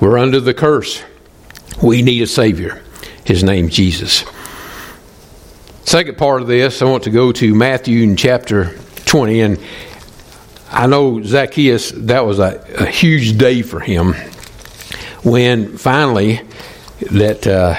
We're 0.00 0.18
under 0.18 0.40
the 0.40 0.54
curse. 0.54 1.04
We 1.80 2.02
need 2.02 2.22
a 2.22 2.26
Savior. 2.26 2.82
His 3.24 3.44
name 3.44 3.68
Jesus. 3.68 4.24
Second 5.84 6.18
part 6.18 6.42
of 6.42 6.48
this, 6.48 6.82
I 6.82 6.86
want 6.86 7.04
to 7.04 7.10
go 7.10 7.30
to 7.32 7.54
Matthew 7.54 8.02
in 8.02 8.16
chapter 8.16 8.76
20. 9.10 9.40
And 9.40 9.58
I 10.70 10.86
know 10.86 11.20
Zacchaeus, 11.20 11.90
that 11.90 12.24
was 12.24 12.38
a, 12.38 12.64
a 12.78 12.86
huge 12.86 13.36
day 13.36 13.62
for 13.62 13.80
him 13.80 14.14
when 15.24 15.76
finally 15.76 16.40
that 17.10 17.44
uh, 17.44 17.74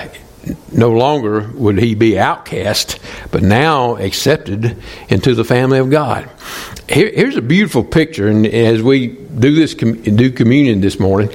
no 0.74 0.92
longer 0.92 1.50
would 1.54 1.80
he 1.80 1.96
be 1.96 2.20
outcast, 2.20 3.00
but 3.32 3.42
now 3.44 3.96
accepted 3.96 4.78
into 5.08 5.34
the 5.34 5.46
family 5.46 5.80
of 5.80 5.90
God. 5.90 6.30
Here, 6.90 7.10
here's 7.14 7.38
a 7.38 7.42
beautiful 7.42 7.86
picture, 7.86 8.28
and 8.28 8.46
as 8.46 8.82
we 8.82 9.08
do 9.08 9.56
this 9.56 9.74
do 9.74 10.32
communion 10.32 10.82
this 10.82 11.00
morning, 11.00 11.34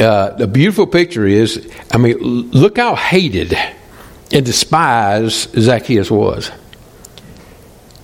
uh, 0.00 0.30
the 0.30 0.46
beautiful 0.46 0.86
picture 0.86 1.26
is, 1.26 1.70
I 1.92 1.98
mean, 1.98 2.16
look 2.16 2.78
how 2.78 2.94
hated 2.94 3.54
and 4.32 4.46
despised 4.46 5.52
Zacchaeus 5.60 6.10
was. 6.10 6.50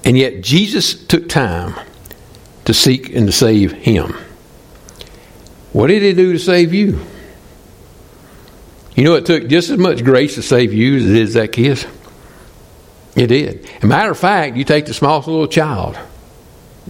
And 0.05 0.19
yet 0.19 0.43
Jesus 0.43 0.95
took 1.07 1.29
time 1.29 1.75
to 2.65 2.75
seek 2.75 3.15
and 3.15 3.27
to 3.27 3.33
save 3.33 3.73
him. 3.73 4.15
What 5.73 5.89
did 5.89 6.03
he 6.03 6.13
do 6.13 6.33
to 6.33 6.39
save 6.39 6.73
you? 6.73 7.01
You 8.95 9.05
know, 9.05 9.15
it 9.15 9.27
took 9.27 9.49
just 9.49 9.71
as 9.71 9.79
much 9.79 10.05
grace 10.05 10.37
to 10.37 10.43
save 10.43 10.73
you 10.73 10.99
as 10.99 11.07
it 11.07 11.13
did 11.13 11.29
Zacchaeus. 11.29 11.87
It 13.17 13.27
did. 13.29 13.67
As 13.77 13.85
a 13.85 13.87
matter 13.87 14.11
of 14.11 14.19
fact, 14.19 14.57
you 14.57 14.65
take 14.65 14.87
the 14.87 14.95
smallest 14.95 15.27
little 15.27 15.49
child, 15.49 15.99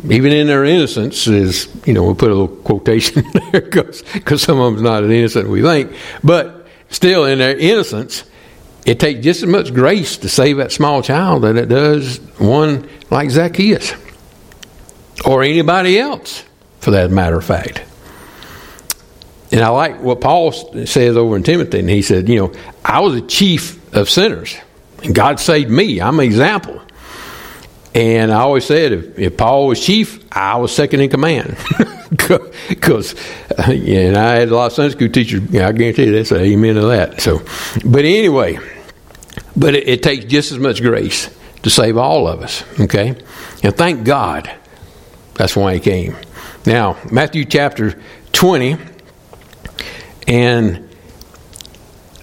even 0.09 0.33
in 0.33 0.47
their 0.47 0.65
innocence, 0.65 1.27
is, 1.27 1.69
you 1.87 1.95
know, 1.95 2.03
we'll 2.03 2.15
put 2.15 2.31
a 2.31 2.35
little 2.35 2.57
quotation 2.57 3.25
there 3.53 3.63
because 3.63 4.43
some 4.43 4.59
of 4.59 4.73
them's 4.73 4.83
not 4.83 5.05
as 5.05 5.11
innocent 5.11 5.47
as 5.47 5.51
we 5.51 5.63
think, 5.63 5.93
but 6.23 6.67
still 6.91 7.25
in 7.25 7.39
their 7.39 7.57
innocence, 7.57 8.25
it 8.85 9.01
takes 9.01 9.21
just 9.21 9.43
as 9.43 9.49
much 9.49 9.73
grace 9.73 10.19
to 10.19 10.29
save 10.29 10.59
that 10.59 10.73
small 10.73 11.03
child 11.03 11.43
that 11.43 11.57
it 11.57 11.69
does 11.69 12.19
one 12.39 12.89
like 13.11 13.31
Zacchaeus 13.31 13.95
or 15.25 15.43
anybody 15.43 15.99
else, 15.99 16.45
for 16.81 16.91
that 16.91 17.11
matter 17.11 17.37
of 17.37 17.45
fact. 17.45 17.83
And 19.51 19.63
I 19.63 19.69
like 19.69 20.03
what 20.03 20.21
Paul 20.21 20.53
says 20.53 21.17
over 21.17 21.37
in 21.37 21.43
Timothy, 21.45 21.79
and 21.79 21.89
he 21.89 22.03
said, 22.03 22.29
You 22.29 22.41
know, 22.41 22.53
I 22.85 23.01
was 23.01 23.15
a 23.15 23.21
chief 23.23 23.95
of 23.95 24.11
sinners, 24.11 24.57
and 25.03 25.15
God 25.15 25.41
saved 25.41 25.71
me. 25.71 26.01
I'm 26.01 26.19
an 26.19 26.27
example. 26.27 26.81
And 27.95 28.33
I 28.33 28.41
always 28.41 28.65
said, 28.65 28.91
if, 28.93 29.19
if 29.19 29.37
Paul 29.37 29.69
was 29.69 29.85
chief, 29.85 30.25
I 30.33 30.57
was 30.57 30.75
second 30.75 31.01
in 31.01 31.11
command. 31.11 31.57
Because, 32.69 33.15
uh, 33.59 33.71
and 33.71 34.17
I 34.17 34.37
had 34.37 34.49
a 34.49 34.55
lot 34.55 34.67
of 34.67 34.73
Sunday 34.73 34.93
school 34.93 35.09
teachers, 35.09 35.43
I 35.55 35.73
guarantee 35.73 36.05
you 36.05 36.13
they 36.13 36.25
say 36.25 36.53
amen 36.53 36.77
to 36.77 36.87
that. 36.87 37.21
So, 37.21 37.43
but 37.85 38.05
anyway, 38.05 38.59
but 39.57 39.75
it, 39.75 39.89
it 39.89 40.03
takes 40.03 40.25
just 40.25 40.53
as 40.53 40.59
much 40.59 40.81
grace 40.81 41.35
to 41.63 41.71
save 41.71 41.97
all 41.97 42.29
of 42.29 42.43
us, 42.43 42.63
okay? 42.81 43.17
And 43.63 43.77
thank 43.77 44.05
God 44.05 44.51
that's 45.35 45.57
why 45.57 45.75
he 45.75 45.81
came. 45.81 46.17
Now, 46.67 46.97
Matthew 47.11 47.45
chapter 47.45 48.01
20, 48.33 48.77
and 50.29 50.89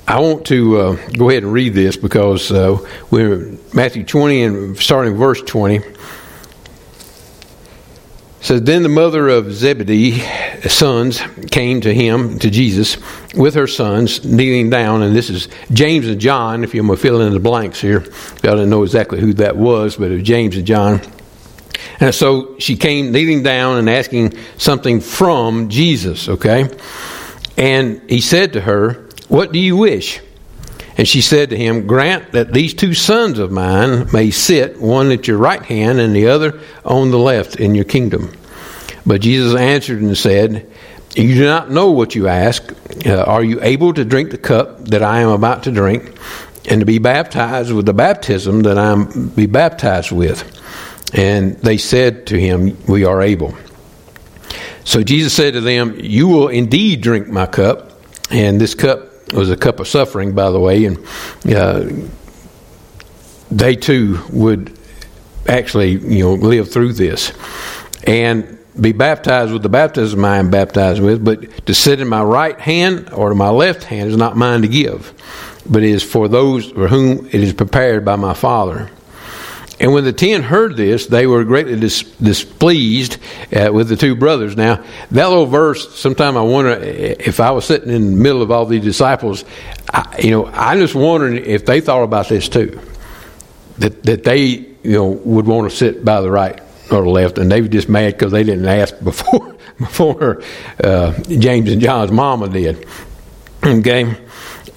I 0.08 0.20
want 0.20 0.46
to 0.48 0.78
uh, 0.78 1.08
go 1.18 1.30
ahead 1.30 1.44
and 1.44 1.54
read 1.54 1.74
this 1.74 1.96
because 1.96 2.52
uh, 2.52 2.78
we're 3.10 3.58
Matthew 3.74 4.04
20 4.04 4.44
and 4.44 4.78
starting 4.78 5.16
verse 5.16 5.42
20 5.42 5.82
says 8.42 8.64
then 8.64 8.84
the 8.84 8.90
mother 8.90 9.30
of 9.30 9.54
Zebedee's 9.54 10.22
sons 10.72 11.22
came 11.52 11.82
to 11.82 11.94
him 11.94 12.40
to 12.40 12.50
Jesus 12.50 12.98
with 13.36 13.54
her 13.54 13.68
sons 13.68 14.26
kneeling 14.26 14.70
down 14.70 15.04
and 15.04 15.16
this 15.16 15.30
is 15.30 15.48
James 15.72 16.08
and 16.08 16.20
John 16.20 16.64
if 16.64 16.74
you 16.74 16.84
want 16.84 17.00
to 17.00 17.02
fill 17.02 17.22
in 17.22 17.34
the 17.34 17.40
blanks 17.40 17.80
here. 17.80 18.04
I 18.44 18.48
don't 18.48 18.70
know 18.70 18.84
exactly 18.84 19.20
who 19.20 19.34
that 19.34 19.56
was 19.56 19.96
but 19.96 20.12
it 20.12 20.16
was 20.16 20.24
James 20.24 20.58
and 20.58 20.66
John. 20.66 21.02
And 22.00 22.14
so 22.14 22.58
she 22.58 22.76
came 22.78 23.12
kneeling 23.12 23.44
down 23.44 23.78
and 23.78 23.90
asking 23.90 24.34
something 24.58 25.02
from 25.02 25.70
Jesus 25.70 26.28
okay? 26.28 26.70
And 27.58 28.02
he 28.10 28.22
said 28.22 28.54
to 28.54 28.62
her 28.62 29.08
what 29.28 29.52
do 29.52 29.60
you 29.60 29.78
wish 29.78 30.20
and 30.98 31.08
she 31.08 31.22
said 31.22 31.50
to 31.50 31.58
him, 31.58 31.88
Grant 31.88 32.34
that 32.34 32.54
these 32.54 32.74
two 32.74 32.94
sons 32.94 33.40
of 33.40 33.52
mine 33.52 34.12
may 34.12 34.32
sit, 34.32 34.80
one 34.80 35.12
at 35.12 35.28
your 35.28 35.38
right 35.38 35.64
hand 35.64 36.00
and 36.00 36.16
the 36.16 36.28
other 36.28 36.60
on 36.84 37.12
the 37.12 37.20
left 37.20 37.56
in 37.56 37.76
your 37.76 37.86
kingdom. 37.86 38.32
But 39.06 39.22
Jesus 39.22 39.56
answered 39.56 40.02
and 40.02 40.18
said, 40.18 40.70
You 41.16 41.36
do 41.36 41.46
not 41.46 41.72
know 41.72 41.92
what 41.92 42.14
you 42.14 42.28
ask. 42.28 42.74
Uh, 43.06 43.24
are 43.24 43.44
you 43.44 43.62
able 43.62 43.94
to 43.94 44.06
drink 44.06 44.32
the 44.32 44.38
cup 44.38 44.86
that 44.86 45.02
I 45.02 45.22
am 45.22 45.30
about 45.30 45.64
to 45.64 45.72
drink, 45.72 46.16
and 46.70 46.82
to 46.82 46.86
be 46.86 47.00
baptized 47.00 47.72
with 47.72 47.86
the 47.86 47.94
baptism 47.94 48.64
that 48.64 48.78
I 48.78 48.92
am 48.92 49.30
be 49.30 49.46
baptized 49.46 50.12
with? 50.12 50.60
And 51.14 51.58
they 51.58 51.78
said 51.78 52.28
to 52.28 52.40
him, 52.40 52.78
We 52.88 53.06
are 53.06 53.22
able. 53.22 53.56
So 54.84 55.04
Jesus 55.04 55.34
said 55.34 55.54
to 55.54 55.62
them, 55.62 55.96
You 56.00 56.28
will 56.28 56.50
indeed 56.50 57.02
drink 57.02 57.28
my 57.28 57.46
cup, 57.46 58.00
and 58.30 58.60
this 58.60 58.76
cup 58.76 59.11
was 59.34 59.50
a 59.50 59.58
cup 59.58 59.80
of 59.80 59.88
suffering, 59.88 60.34
by 60.34 60.50
the 60.50 60.60
way, 60.60 60.86
and 60.86 60.98
uh, 61.56 61.90
they 63.50 63.76
too 63.76 64.20
would 64.32 64.78
actually, 65.48 65.92
you 65.92 66.24
know, 66.24 66.34
live 66.34 66.72
through 66.72 66.94
this 66.94 67.32
and 68.06 68.58
be 68.80 68.92
baptized 68.94 69.52
with 69.52 69.64
the 69.64 69.70
baptism 69.70 70.24
I 70.24 70.38
am 70.38 70.50
baptized 70.50 71.02
with. 71.02 71.24
But 71.24 71.66
to 71.66 71.74
sit 71.74 72.00
in 72.00 72.08
my 72.08 72.24
right 72.24 72.60
hand 72.60 73.10
or 73.12 73.30
to 73.30 73.36
my 73.36 73.50
left 73.50 73.84
hand 73.84 74.10
is 74.10 74.18
not 74.18 74.38
mine 74.38 74.62
to 74.62 74.68
give, 74.68 75.14
but 75.70 75.84
is 75.84 76.04
for 76.04 76.28
those 76.28 76.72
for 76.72 76.88
whom 76.88 77.28
it 77.28 77.36
is 77.36 77.54
prepared 77.54 78.06
by 78.06 78.16
my 78.16 78.34
Father. 78.34 78.90
And 79.82 79.94
when 79.94 80.04
the 80.04 80.14
ten 80.14 80.44
heard 80.44 80.78
this, 80.78 81.08
they 81.08 81.26
were 81.26 81.44
greatly 81.44 81.80
dis- 81.80 82.04
displeased 82.04 83.18
uh, 83.52 83.72
with 83.74 83.90
the 83.90 83.96
two 83.96 84.16
brothers. 84.16 84.56
Now, 84.56 84.84
that 85.10 85.28
little 85.28 85.48
verse, 85.48 85.98
sometime 85.98 86.38
I 86.38 86.42
wonder 86.42 86.70
if 86.70 87.40
I 87.40 87.50
was 87.50 87.66
sitting 87.66 87.90
in 87.90 88.12
the 88.12 88.16
middle 88.16 88.44
of 88.44 88.52
all 88.52 88.68
these 88.68 88.84
disciples, 88.84 89.44
I, 89.92 90.20
you 90.20 90.30
know, 90.30 90.46
I'm 90.46 90.78
just 90.78 90.94
wondering 90.94 91.44
if 91.44 91.66
they 91.66 91.82
thought 91.82 92.04
about 92.04 92.30
this 92.30 92.48
too. 92.48 92.80
That, 93.80 94.04
that 94.04 94.24
they, 94.24 94.44
you 94.84 94.92
know, 94.92 95.08
would 95.08 95.48
want 95.48 95.72
to 95.72 95.76
sit 95.76 96.06
by 96.06 96.22
the 96.22 96.30
right 96.30 96.62
or 96.92 97.02
the 97.02 97.10
left, 97.10 97.40
and 97.40 97.52
they 97.52 97.60
were 97.60 97.68
just 97.68 97.90
mad 97.90 98.14
because 98.14 98.32
they 98.32 98.44
didn't 98.44 98.68
ask 98.68 98.94
before, 99.04 99.56
before 99.80 100.44
uh, 100.84 101.20
James 101.24 101.72
and 101.72 101.82
John's 101.82 102.12
mama 102.12 102.50
did. 102.50 102.88
Okay? 103.64 104.16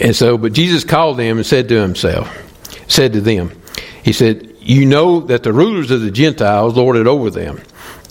And 0.01 0.17
so, 0.17 0.39
but 0.39 0.55
Jesus 0.55 0.83
called 0.83 1.19
them 1.19 1.37
and 1.37 1.45
said 1.45 1.69
to 1.69 1.79
himself, 1.79 2.35
said 2.89 3.13
to 3.13 3.21
them, 3.21 3.51
He 4.03 4.15
said, 4.15 4.54
You 4.65 4.87
know 4.87 5.21
that 5.21 5.43
the 5.43 5.53
rulers 5.53 5.91
of 5.91 6.01
the 6.01 6.11
Gentiles 6.11 6.75
lord 6.75 6.97
it 6.97 7.07
over 7.07 7.29
them, 7.29 7.61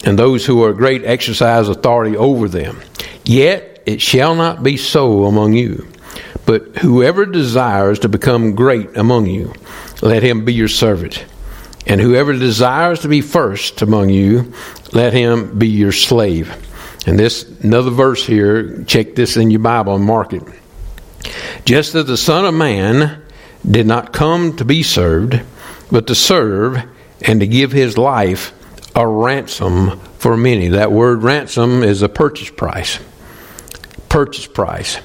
and 0.06 0.18
those 0.18 0.45
who 0.45 0.64
are 0.64 0.74
great 0.74 1.04
exercise 1.04 1.68
authority 1.68 2.16
over 2.16 2.47
them. 2.47 2.80
Yet 3.26 3.82
it 3.88 4.01
shall 4.01 4.36
not 4.36 4.62
be 4.62 4.78
so 4.78 5.26
among 5.26 5.54
you. 5.54 5.88
But 6.45 6.78
whoever 6.78 7.26
desires 7.26 7.99
to 7.99 8.10
become 8.10 8.54
great 8.54 8.97
among 8.97 9.26
you, 9.26 9.54
let 10.01 10.22
him 10.22 10.45
be 10.45 10.54
your 10.54 10.68
servant. 10.68 11.26
And 11.88 11.99
whoever 11.99 12.34
desires 12.34 12.99
to 13.01 13.08
be 13.08 13.22
first 13.22 13.82
among 13.82 14.10
you, 14.10 14.54
let 14.91 15.14
him 15.14 15.58
be 15.58 15.70
your 15.70 15.91
slave. 15.91 16.56
And 17.08 17.18
this, 17.18 17.43
another 17.62 17.89
verse 17.89 18.26
here, 18.26 18.84
check 18.84 19.16
this 19.16 19.38
in 19.38 19.51
your 19.51 19.60
Bible 19.60 19.95
and 19.95 20.06
mark 20.06 20.34
it. 20.34 20.43
Just 21.66 21.95
as 21.95 22.06
the 22.06 22.18
Son 22.18 22.45
of 22.45 22.54
Man 22.54 23.22
did 23.70 23.88
not 23.88 24.14
come 24.14 24.56
to 24.58 24.66
be 24.66 24.84
served, 24.84 25.41
but 25.91 26.07
to 26.07 26.15
serve 26.15 26.81
and 27.21 27.39
to 27.39 27.47
give 27.47 27.71
his 27.71 27.97
life 27.97 28.53
a 28.95 29.07
ransom 29.07 29.99
for 30.19 30.38
many. 30.38 30.69
That 30.69 30.91
word 30.91 31.23
ransom 31.23 31.84
is 31.84 32.01
a 32.01 32.09
purchase 32.09 32.49
price. 32.49 32.99
Purchase 34.09 34.47
price. 34.47 34.99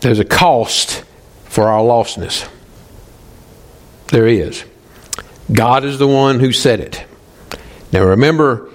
There's 0.00 0.18
a 0.18 0.24
cost 0.24 1.04
for 1.44 1.64
our 1.64 1.82
lostness. 1.82 2.48
There 4.08 4.26
is. 4.26 4.64
God 5.52 5.84
is 5.84 5.98
the 5.98 6.08
one 6.08 6.40
who 6.40 6.52
said 6.52 6.80
it. 6.80 7.04
Now 7.92 8.04
remember, 8.04 8.70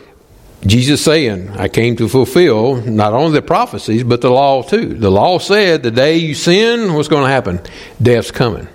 Jesus 0.65 1.03
saying, 1.03 1.49
I 1.51 1.67
came 1.67 1.95
to 1.97 2.07
fulfill 2.07 2.77
not 2.77 3.13
only 3.13 3.33
the 3.33 3.41
prophecies, 3.41 4.03
but 4.03 4.21
the 4.21 4.29
law 4.29 4.63
too. 4.63 4.93
The 4.93 5.11
law 5.11 5.39
said 5.39 5.83
the 5.83 5.91
day 5.91 6.17
you 6.17 6.35
sin, 6.35 6.93
what's 6.93 7.07
going 7.07 7.23
to 7.23 7.29
happen? 7.29 7.59
Death's 8.01 8.31
coming. 8.31 8.67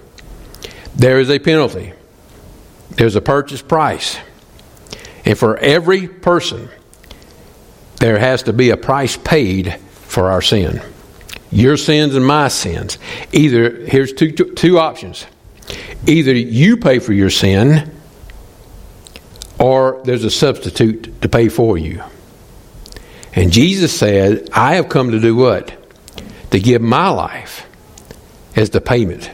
There 0.95 1.21
is 1.21 1.31
a 1.31 1.39
penalty, 1.39 1.93
there's 2.91 3.17
a 3.17 3.21
purchase 3.21 3.63
price. 3.63 4.19
And 5.25 5.39
for 5.39 5.57
every 5.59 6.09
person, 6.09 6.69
there 7.97 8.19
has 8.19 8.45
to 8.45 8.53
be 8.53 8.71
a 8.71 8.77
price 8.77 9.17
paid 9.17 9.77
for 9.91 10.31
our 10.31 10.43
sin. 10.43 10.81
Your 11.51 11.77
sins 11.77 12.15
and 12.15 12.27
my 12.27 12.49
sins. 12.49 12.99
Either, 13.33 13.71
here's 13.87 14.13
two, 14.13 14.33
two 14.33 14.79
options. 14.79 15.27
Either 16.07 16.33
you 16.33 16.77
pay 16.77 16.99
for 16.99 17.13
your 17.13 17.31
sin, 17.31 17.93
or 19.59 20.01
there's 20.05 20.25
a 20.25 20.31
substitute 20.31 21.21
to 21.21 21.29
pay 21.29 21.49
for 21.49 21.77
you. 21.77 22.03
And 23.35 23.53
Jesus 23.53 23.97
said, 23.97 24.49
I 24.53 24.77
have 24.77 24.89
come 24.89 25.11
to 25.11 25.21
do 25.21 25.37
what? 25.37 25.73
To 26.51 26.61
give 26.61 26.81
my 26.81 27.09
life 27.09 27.67
as 28.57 28.71
the 28.71 28.81
payment, 28.81 29.31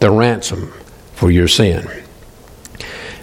the 0.00 0.10
ransom 0.10 0.72
for 1.14 1.30
your 1.30 1.48
sin. 1.48 1.88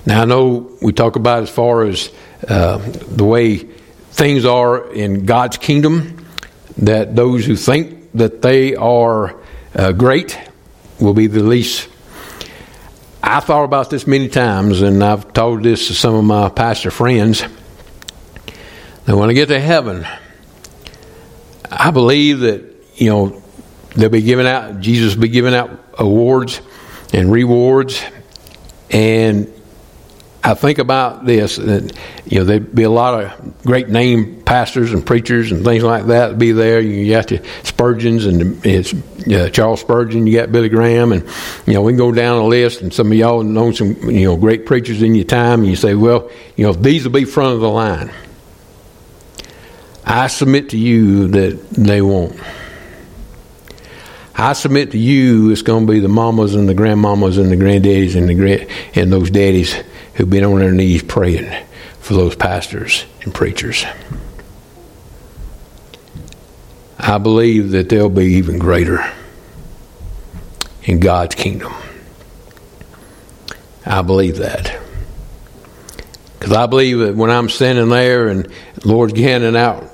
Now, 0.05 0.21
I 0.21 0.25
know 0.25 0.69
we 0.81 0.91
talk 0.91 1.15
about 1.15 1.43
as 1.43 1.49
far 1.49 1.83
as 1.83 2.11
uh, 2.47 2.77
the 2.77 3.23
way 3.23 3.57
things 3.57 4.43
are 4.45 4.91
in 4.91 5.25
God's 5.25 5.57
kingdom, 5.57 6.25
that 6.77 7.15
those 7.15 7.45
who 7.45 7.55
think 7.55 8.11
that 8.13 8.41
they 8.41 8.75
are 8.75 9.39
uh, 9.75 9.93
great 9.93 10.37
will 10.99 11.13
be 11.13 11.27
the 11.27 11.41
least. 11.41 11.87
I 13.21 13.39
thought 13.39 13.63
about 13.63 13.89
this 13.89 14.05
many 14.05 14.27
times, 14.27 14.81
and 14.81 15.01
I've 15.01 15.31
told 15.31 15.63
this 15.63 15.87
to 15.87 15.93
some 15.93 16.15
of 16.15 16.25
my 16.25 16.49
pastor 16.49 16.91
friends. 16.91 17.41
That 19.05 19.15
when 19.15 19.29
I 19.29 19.33
get 19.33 19.47
to 19.47 19.59
heaven, 19.59 20.05
I 21.71 21.91
believe 21.91 22.41
that 22.41 22.63
you 22.95 23.09
know 23.09 23.41
they'll 23.95 24.09
be 24.09 24.21
giving 24.21 24.47
out. 24.47 24.81
Jesus 24.81 25.15
will 25.15 25.21
be 25.21 25.29
giving 25.29 25.55
out 25.55 25.71
awards 25.97 26.61
and 27.13 27.31
rewards, 27.31 28.03
and 28.91 29.52
I 30.45 30.55
think 30.55 30.77
about 30.77 31.25
this, 31.25 31.57
you 31.57 31.89
know 32.31 32.43
there'd 32.43 32.75
be 32.75 32.83
a 32.83 32.89
lot 32.89 33.23
of 33.23 33.63
great 33.63 33.87
name 33.87 34.41
pastors 34.43 34.91
and 34.91 35.05
preachers 35.05 35.53
and 35.53 35.63
things 35.63 35.83
like 35.83 36.07
that 36.07 36.37
be 36.37 36.51
there. 36.51 36.81
You 36.81 37.09
got 37.09 37.27
the 37.27 37.41
Spurgeons 37.63 38.25
and 38.25 38.65
it's 38.65 38.93
uh, 39.25 39.49
Charles 39.53 39.79
Spurgeon. 39.79 40.27
You 40.27 40.39
got 40.39 40.51
Billy 40.51 40.67
Graham, 40.67 41.13
and 41.13 41.23
you 41.65 41.73
know 41.73 41.81
we 41.81 41.93
can 41.93 41.97
go 41.97 42.11
down 42.11 42.41
a 42.41 42.45
list. 42.45 42.81
And 42.81 42.93
some 42.93 43.09
of 43.09 43.17
y'all 43.17 43.41
know 43.41 43.71
some 43.71 43.93
you 44.11 44.25
know 44.25 44.35
great 44.35 44.65
preachers 44.65 45.01
in 45.01 45.15
your 45.15 45.23
time. 45.23 45.61
And 45.61 45.69
you 45.69 45.77
say, 45.77 45.95
well, 45.95 46.29
you 46.57 46.65
know 46.65 46.73
these 46.73 47.05
will 47.05 47.13
be 47.13 47.23
front 47.23 47.53
of 47.53 47.61
the 47.61 47.69
line. 47.69 48.11
I 50.03 50.27
submit 50.27 50.71
to 50.71 50.77
you 50.77 51.29
that 51.29 51.69
they 51.69 52.01
won't. 52.01 52.37
I 54.35 54.51
submit 54.53 54.91
to 54.91 54.97
you 54.97 55.51
it's 55.51 55.61
going 55.61 55.87
to 55.87 55.93
be 55.93 55.99
the 55.99 56.09
mamas 56.09 56.53
and 56.55 56.67
the 56.67 56.73
grandmamas 56.73 57.39
and 57.39 57.49
the 57.49 57.55
granddaddies 57.55 58.17
and 58.17 58.27
the 58.27 58.99
and 58.99 59.13
those 59.13 59.29
daddies 59.29 59.81
who've 60.13 60.29
been 60.29 60.43
on 60.43 60.59
their 60.59 60.71
knees 60.71 61.03
praying 61.03 61.65
for 61.99 62.13
those 62.13 62.35
pastors 62.35 63.05
and 63.23 63.33
preachers. 63.33 63.85
I 66.99 67.17
believe 67.17 67.71
that 67.71 67.89
they'll 67.89 68.09
be 68.09 68.35
even 68.35 68.59
greater 68.59 69.11
in 70.83 70.99
God's 70.99 71.35
kingdom. 71.35 71.73
I 73.85 74.01
believe 74.01 74.37
that. 74.37 74.79
Because 76.37 76.53
I 76.55 76.65
believe 76.65 76.99
that 76.99 77.15
when 77.15 77.29
I'm 77.29 77.49
standing 77.49 77.89
there 77.89 78.27
and 78.27 78.47
Lord's 78.85 79.17
handing 79.17 79.55
out, 79.55 79.89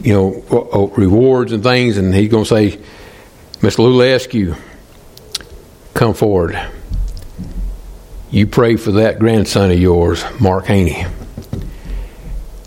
you 0.00 0.12
know, 0.12 0.44
uh, 0.50 0.84
uh, 0.84 0.86
rewards 0.96 1.52
and 1.52 1.62
things, 1.62 1.98
and 1.98 2.14
He's 2.14 2.30
going 2.30 2.44
to 2.44 2.48
say, 2.48 2.80
Miss 3.62 3.76
Lulescu, 3.76 4.58
come 5.94 6.14
forward 6.14 6.58
you 8.30 8.46
pray 8.46 8.76
for 8.76 8.92
that 8.92 9.18
grandson 9.18 9.70
of 9.70 9.78
yours, 9.78 10.24
Mark 10.40 10.66
Haney. 10.66 11.04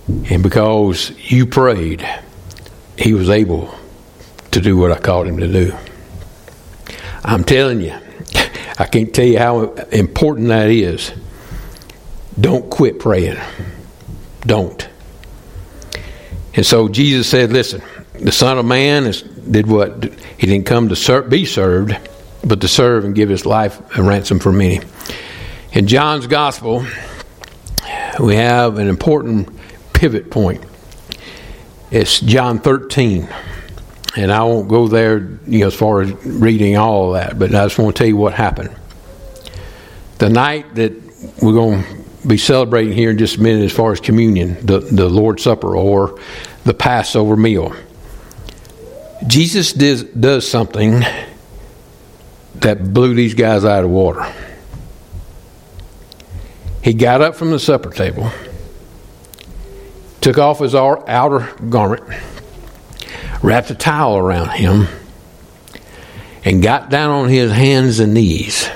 And 0.08 0.44
because 0.44 1.12
you 1.32 1.46
prayed, 1.46 2.08
he 2.98 3.14
was 3.14 3.30
able 3.30 3.74
to 4.52 4.60
do 4.60 4.78
what 4.78 4.92
I 4.92 5.00
called 5.00 5.28
him 5.28 5.38
to 5.38 5.48
do. 5.48 5.74
I'm 7.24 7.44
telling 7.44 7.82
you, 7.82 7.96
I 8.78 8.86
can't 8.86 9.14
tell 9.14 9.26
you 9.26 9.40
how 9.40 9.74
important 9.92 10.50
that 10.50 10.70
is. 10.70 11.12
Don't 12.40 12.70
quit 12.70 13.00
praying. 13.00 13.38
Don't. 14.42 14.90
And 16.56 16.66
so 16.66 16.90
Jesus 16.90 17.30
said, 17.30 17.52
listen, 17.52 17.82
the 18.14 18.32
Son 18.32 18.58
of 18.58 18.66
Man 18.66 19.06
is, 19.06 19.22
did 19.22 19.68
what? 19.68 20.04
He 20.38 20.48
didn't 20.48 20.66
come 20.66 20.90
to 20.90 20.96
ser- 20.96 21.24
be 21.24 21.46
served, 21.46 21.98
but 22.44 22.62
to 22.62 22.68
serve 22.68 23.06
and 23.06 23.16
give 23.16 23.30
his 23.30 23.46
life 23.46 23.82
a 23.98 24.04
ransom 24.04 24.40
for 24.40 24.52
many. 24.52 24.82
In 25.74 25.88
John's 25.88 26.28
Gospel, 26.28 26.86
we 28.20 28.36
have 28.36 28.78
an 28.78 28.88
important 28.88 29.50
pivot 29.92 30.30
point. 30.30 30.64
It's 31.90 32.20
John 32.20 32.60
13. 32.60 33.28
And 34.16 34.32
I 34.32 34.44
won't 34.44 34.68
go 34.70 34.88
there 34.88 35.40
you 35.48 35.62
know, 35.62 35.68
as 35.68 35.74
far 35.74 36.02
as 36.02 36.12
reading 36.24 36.78
all 36.78 37.16
of 37.16 37.20
that, 37.20 37.40
but 37.40 37.56
I 37.56 37.66
just 37.66 37.80
want 37.80 37.96
to 37.96 38.00
tell 38.00 38.08
you 38.08 38.16
what 38.16 38.36
happened. 38.36 38.70
The 40.20 40.30
night 40.30 40.76
that 40.76 40.94
we're 41.42 41.54
going 41.54 41.84
to 41.84 42.28
be 42.28 42.38
celebrating 42.38 42.94
here 42.94 43.10
in 43.10 43.18
just 43.18 43.38
a 43.38 43.42
minute 43.42 43.66
as 43.66 43.72
far 43.72 43.92
as 43.92 44.00
communion, 44.00 44.64
the, 44.64 44.78
the 44.78 45.10
Lord's 45.10 45.42
Supper 45.42 45.76
or 45.76 46.20
the 46.66 46.76
Passover 46.76 47.36
meal, 47.36 47.74
Jesus 49.26 49.74
does, 49.74 50.04
does 50.04 50.48
something 50.48 51.02
that 52.58 52.94
blew 52.94 53.16
these 53.16 53.34
guys 53.34 53.66
out 53.66 53.84
of 53.84 53.90
water. 53.90 54.32
He 56.84 56.94
got 56.94 57.22
up 57.22 57.36
from 57.36 57.52
the 57.52 57.60
supper 57.60 57.90
table, 57.92 58.30
took 60.20 60.38
off 60.38 60.60
his 60.60 60.76
outer 60.76 61.50
garment, 61.70 62.04
wrapped 63.42 63.72
a 63.72 63.76
towel 63.76 64.18
around 64.18 64.50
him, 64.50 64.88
and 66.44 66.62
got 66.62 66.90
down 66.90 67.10
on 67.10 67.30
his 67.30 67.54
hands 67.54 68.00
and 68.00 68.14
knees 68.14 68.70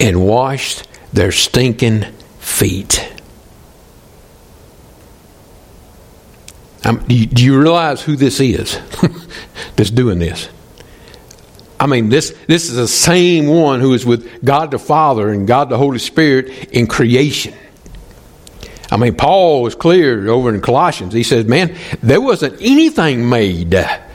and 0.00 0.26
washed 0.26 0.88
their 1.12 1.30
stinking 1.30 2.02
feet. 2.40 3.12
Um, 6.84 6.98
do, 7.06 7.14
you, 7.14 7.26
do 7.26 7.44
you 7.44 7.58
realize 7.58 8.02
who 8.02 8.16
this 8.16 8.40
is 8.40 8.80
that's 9.76 9.90
doing 9.90 10.18
this? 10.18 10.48
I 11.78 11.86
mean, 11.86 12.08
this, 12.08 12.34
this 12.46 12.68
is 12.68 12.76
the 12.76 12.88
same 12.88 13.46
one 13.46 13.80
who 13.80 13.92
is 13.94 14.06
with 14.06 14.44
God 14.44 14.70
the 14.70 14.78
Father 14.78 15.30
and 15.30 15.46
God 15.46 15.68
the 15.68 15.76
Holy 15.76 15.98
Spirit 15.98 16.68
in 16.72 16.86
creation. 16.86 17.54
I 18.90 18.96
mean, 18.96 19.16
Paul 19.16 19.62
was 19.62 19.74
clear 19.74 20.28
over 20.28 20.54
in 20.54 20.60
Colossians. 20.60 21.14
He 21.14 21.24
says, 21.24 21.46
man, 21.46 21.76
there 22.02 22.20
wasn't 22.20 22.60
anything 22.60 23.28
made 23.28 23.70
that 23.70 24.08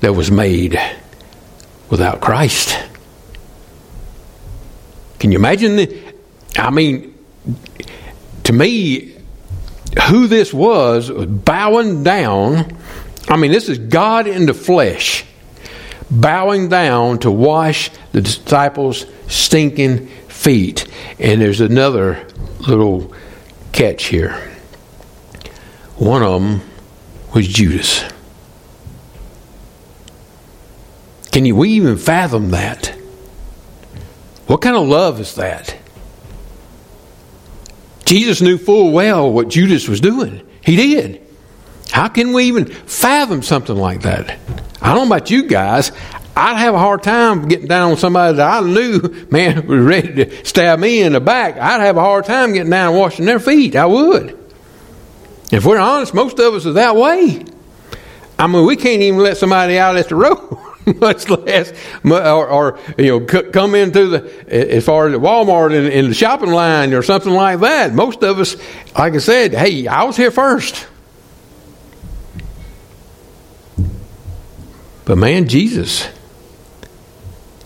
was 0.00 0.30
made 0.30 0.80
without 1.90 2.20
Christ. 2.20 2.78
Can 5.18 5.32
you 5.32 5.38
imagine? 5.38 5.76
The, 5.76 6.14
I 6.56 6.70
mean, 6.70 7.14
to 8.44 8.52
me, 8.52 9.16
who 10.08 10.26
this 10.26 10.54
was, 10.54 11.10
was 11.10 11.26
bowing 11.26 12.02
down. 12.02 12.76
I 13.28 13.36
mean, 13.36 13.52
this 13.52 13.68
is 13.68 13.78
God 13.78 14.26
in 14.26 14.46
the 14.46 14.54
flesh, 14.54 15.24
bowing 16.10 16.68
down 16.68 17.18
to 17.20 17.30
wash 17.30 17.90
the 18.12 18.20
disciples' 18.20 19.06
stinking 19.28 20.08
feet. 20.28 20.86
And 21.18 21.40
there's 21.40 21.60
another 21.60 22.26
little 22.60 23.14
catch 23.72 24.04
here. 24.04 24.32
One 25.96 26.22
of 26.22 26.40
them 26.40 26.60
was 27.34 27.46
Judas. 27.46 28.04
Can 31.30 31.44
you 31.44 31.54
we 31.54 31.70
even 31.70 31.96
fathom 31.96 32.50
that? 32.50 32.88
What 34.46 34.62
kind 34.62 34.76
of 34.76 34.88
love 34.88 35.20
is 35.20 35.36
that? 35.36 35.76
Jesus 38.04 38.40
knew 38.40 38.58
full 38.58 38.90
well 38.90 39.30
what 39.30 39.48
Judas 39.48 39.86
was 39.86 40.00
doing. 40.00 40.44
He 40.64 40.74
did. 40.74 41.22
How 41.92 42.08
can 42.08 42.32
we 42.32 42.44
even 42.44 42.64
fathom 42.66 43.42
something 43.42 43.76
like 43.76 44.02
that? 44.02 44.38
I 44.82 44.94
don't 44.94 45.08
know 45.08 45.14
about 45.14 45.30
you 45.30 45.44
guys. 45.44 45.92
I'd 46.36 46.56
have 46.56 46.74
a 46.74 46.78
hard 46.78 47.02
time 47.02 47.48
getting 47.48 47.66
down 47.66 47.90
on 47.90 47.96
somebody 47.96 48.36
that 48.36 48.50
I 48.50 48.66
knew, 48.66 49.26
man, 49.30 49.66
was 49.66 49.84
ready 49.84 50.24
to 50.24 50.44
stab 50.44 50.78
me 50.78 51.02
in 51.02 51.12
the 51.12 51.20
back. 51.20 51.56
I'd 51.56 51.80
have 51.80 51.96
a 51.96 52.00
hard 52.00 52.24
time 52.24 52.52
getting 52.52 52.70
down 52.70 52.92
and 52.92 52.98
washing 52.98 53.26
their 53.26 53.40
feet. 53.40 53.76
I 53.76 53.86
would. 53.86 54.38
If 55.50 55.66
we're 55.66 55.78
honest, 55.78 56.14
most 56.14 56.38
of 56.38 56.54
us 56.54 56.64
are 56.66 56.72
that 56.72 56.96
way. 56.96 57.44
I 58.38 58.46
mean, 58.46 58.64
we 58.64 58.76
can't 58.76 59.02
even 59.02 59.20
let 59.20 59.36
somebody 59.36 59.78
out 59.78 59.96
at 59.96 60.08
the 60.08 60.14
road, 60.16 60.56
much 60.98 61.28
less, 61.28 61.72
or, 62.04 62.48
or 62.48 62.78
you 62.96 63.20
know, 63.20 63.42
come 63.50 63.74
into 63.74 64.06
the 64.06 64.74
as 64.74 64.84
far 64.84 65.08
as 65.08 65.14
Walmart 65.14 65.74
in, 65.74 65.92
in 65.92 66.08
the 66.08 66.14
shopping 66.14 66.50
line 66.50 66.94
or 66.94 67.02
something 67.02 67.32
like 67.32 67.60
that. 67.60 67.92
Most 67.92 68.22
of 68.22 68.38
us, 68.38 68.56
like 68.96 69.12
I 69.14 69.18
said, 69.18 69.52
hey, 69.52 69.86
I 69.86 70.04
was 70.04 70.16
here 70.16 70.30
first. 70.30 70.86
But 75.10 75.18
man, 75.18 75.48
Jesus, 75.48 76.08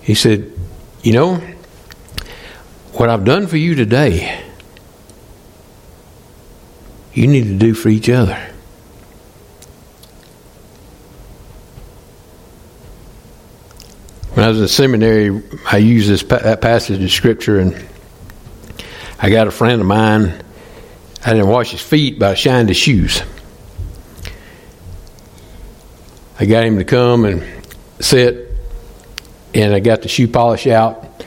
he 0.01 0.15
said, 0.15 0.51
You 1.03 1.13
know, 1.13 1.35
what 2.95 3.11
I've 3.11 3.27
done 3.27 3.49
for 3.49 3.59
you 3.59 3.75
today, 3.75 4.43
you 7.13 7.27
need 7.27 7.45
to 7.45 7.55
do 7.55 7.75
for 7.75 7.91
each 7.91 8.09
other. 8.09 8.39
When 14.33 14.47
I 14.47 14.49
was 14.49 14.63
in 14.63 14.69
seminary, 14.69 15.43
I 15.71 15.77
used 15.77 16.09
this 16.09 16.23
that 16.23 16.63
passage 16.63 17.03
of 17.03 17.13
scripture, 17.13 17.61
and 17.61 17.87
I 19.21 19.29
got 19.29 19.49
a 19.49 19.51
friend 19.51 19.83
of 19.83 19.87
mine. 19.87 20.43
I 21.27 21.35
didn't 21.35 21.49
wash 21.49 21.73
his 21.73 21.83
feet, 21.83 22.19
but 22.19 22.31
I 22.31 22.35
shined 22.37 22.71
his 22.71 22.79
shoes. 22.79 23.21
I 26.39 26.47
got 26.47 26.65
him 26.65 26.79
to 26.79 26.85
come 26.85 27.25
and 27.25 27.45
sit, 28.01 28.51
and 29.55 29.73
I 29.73 29.81
got 29.81 30.03
the 30.03 30.09
shoe 30.09 30.27
polish 30.27 30.67
out 30.67 31.25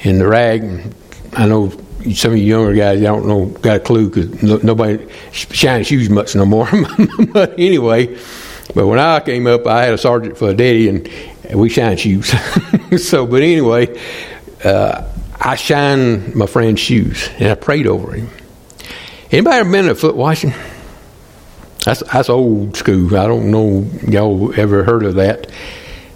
in 0.00 0.18
the 0.18 0.26
rag. 0.26 0.92
I 1.32 1.46
know 1.46 1.70
some 2.14 2.32
of 2.32 2.38
you 2.38 2.44
younger 2.44 2.74
guys, 2.74 3.00
I 3.00 3.04
don't 3.04 3.26
know, 3.26 3.46
got 3.46 3.76
a 3.76 3.80
clue 3.80 4.10
because 4.10 4.42
no, 4.42 4.58
nobody 4.58 5.06
shines 5.32 5.86
shoes 5.86 6.10
much 6.10 6.36
no 6.36 6.44
more. 6.44 6.68
but 7.32 7.54
anyway, 7.58 8.18
but 8.74 8.86
when 8.86 8.98
I 8.98 9.20
came 9.20 9.46
up, 9.46 9.66
I 9.66 9.84
had 9.84 9.94
a 9.94 9.98
sergeant 9.98 10.36
for 10.36 10.50
a 10.50 10.54
daddy, 10.54 10.88
and 10.88 11.08
we 11.54 11.70
shine 11.70 11.96
shoes. 11.96 12.32
so, 13.02 13.26
but 13.26 13.42
anyway, 13.42 13.98
uh, 14.62 15.10
I 15.40 15.56
shined 15.56 16.34
my 16.34 16.46
friend's 16.46 16.80
shoes, 16.80 17.30
and 17.38 17.48
I 17.48 17.54
prayed 17.54 17.86
over 17.86 18.12
him. 18.12 18.28
Anybody 19.30 19.56
ever 19.56 19.70
been 19.70 19.86
to 19.86 19.94
foot 19.94 20.16
washing? 20.16 20.52
That's 21.84 22.00
that's 22.00 22.28
old 22.28 22.76
school. 22.76 23.16
I 23.16 23.26
don't 23.26 23.50
know 23.50 23.88
y'all 24.08 24.58
ever 24.58 24.84
heard 24.84 25.04
of 25.04 25.16
that. 25.16 25.50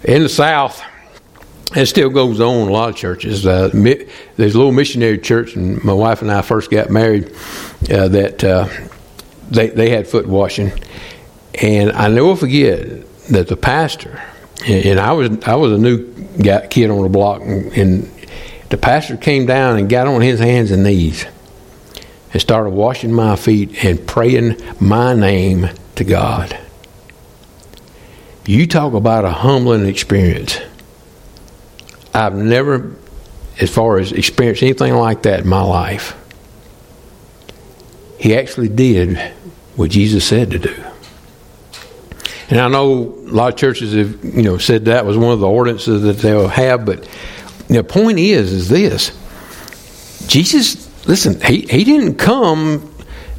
In 0.03 0.23
the 0.23 0.29
South, 0.29 0.81
it 1.75 1.85
still 1.85 2.09
goes 2.09 2.39
on 2.39 2.67
a 2.67 2.71
lot 2.71 2.89
of 2.89 2.95
churches. 2.95 3.45
Uh, 3.45 3.69
mi- 3.73 4.07
there's 4.35 4.55
a 4.55 4.57
little 4.57 4.71
missionary 4.71 5.19
church, 5.19 5.55
and 5.55 5.83
my 5.83 5.93
wife 5.93 6.21
and 6.21 6.31
I 6.31 6.41
first 6.41 6.71
got 6.71 6.89
married. 6.89 7.31
Uh, 7.89 8.07
that 8.07 8.43
uh, 8.43 8.67
they 9.49 9.69
they 9.69 9.89
had 9.89 10.07
foot 10.07 10.27
washing, 10.27 10.71
and 11.61 11.91
I 11.91 12.07
never 12.07 12.35
forget 12.35 13.05
that 13.27 13.47
the 13.47 13.57
pastor 13.57 14.19
and, 14.65 14.85
and 14.85 14.99
I 14.99 15.13
was 15.13 15.29
I 15.45 15.55
was 15.55 15.71
a 15.71 15.77
new 15.77 16.11
guy, 16.41 16.67
kid 16.67 16.89
on 16.89 17.03
the 17.03 17.09
block, 17.09 17.41
and, 17.41 17.71
and 17.73 18.11
the 18.69 18.77
pastor 18.77 19.17
came 19.17 19.45
down 19.45 19.77
and 19.77 19.89
got 19.89 20.07
on 20.07 20.21
his 20.21 20.39
hands 20.39 20.71
and 20.71 20.83
knees 20.83 21.25
and 22.31 22.41
started 22.41 22.71
washing 22.71 23.11
my 23.11 23.35
feet 23.35 23.83
and 23.83 24.05
praying 24.05 24.57
my 24.79 25.13
name 25.13 25.69
to 25.95 26.03
God. 26.03 26.57
You 28.45 28.67
talk 28.67 28.93
about 28.93 29.25
a 29.25 29.29
humbling 29.29 29.85
experience. 29.85 30.59
I've 32.13 32.35
never, 32.35 32.95
as 33.59 33.69
far 33.69 33.99
as 33.99 34.11
experienced 34.11 34.63
anything 34.63 34.95
like 34.95 35.23
that 35.23 35.41
in 35.41 35.47
my 35.47 35.61
life. 35.61 36.15
He 38.17 38.35
actually 38.35 38.69
did 38.69 39.17
what 39.75 39.91
Jesus 39.91 40.27
said 40.27 40.51
to 40.51 40.59
do. 40.59 40.75
And 42.49 42.59
I 42.59 42.67
know 42.67 42.91
a 42.93 43.31
lot 43.31 43.53
of 43.53 43.59
churches 43.59 43.93
have, 43.93 44.25
you 44.25 44.41
know, 44.41 44.57
said 44.57 44.85
that 44.85 45.05
was 45.05 45.17
one 45.17 45.31
of 45.31 45.39
the 45.39 45.47
ordinances 45.47 46.01
that 46.01 46.17
they'll 46.17 46.47
have, 46.47 46.85
but 46.85 47.07
the 47.67 47.83
point 47.83 48.17
is, 48.17 48.51
is 48.51 48.67
this: 48.69 49.11
Jesus, 50.27 50.88
listen, 51.05 51.39
he 51.41 51.61
he 51.61 51.83
didn't 51.83 52.15
come 52.15 52.93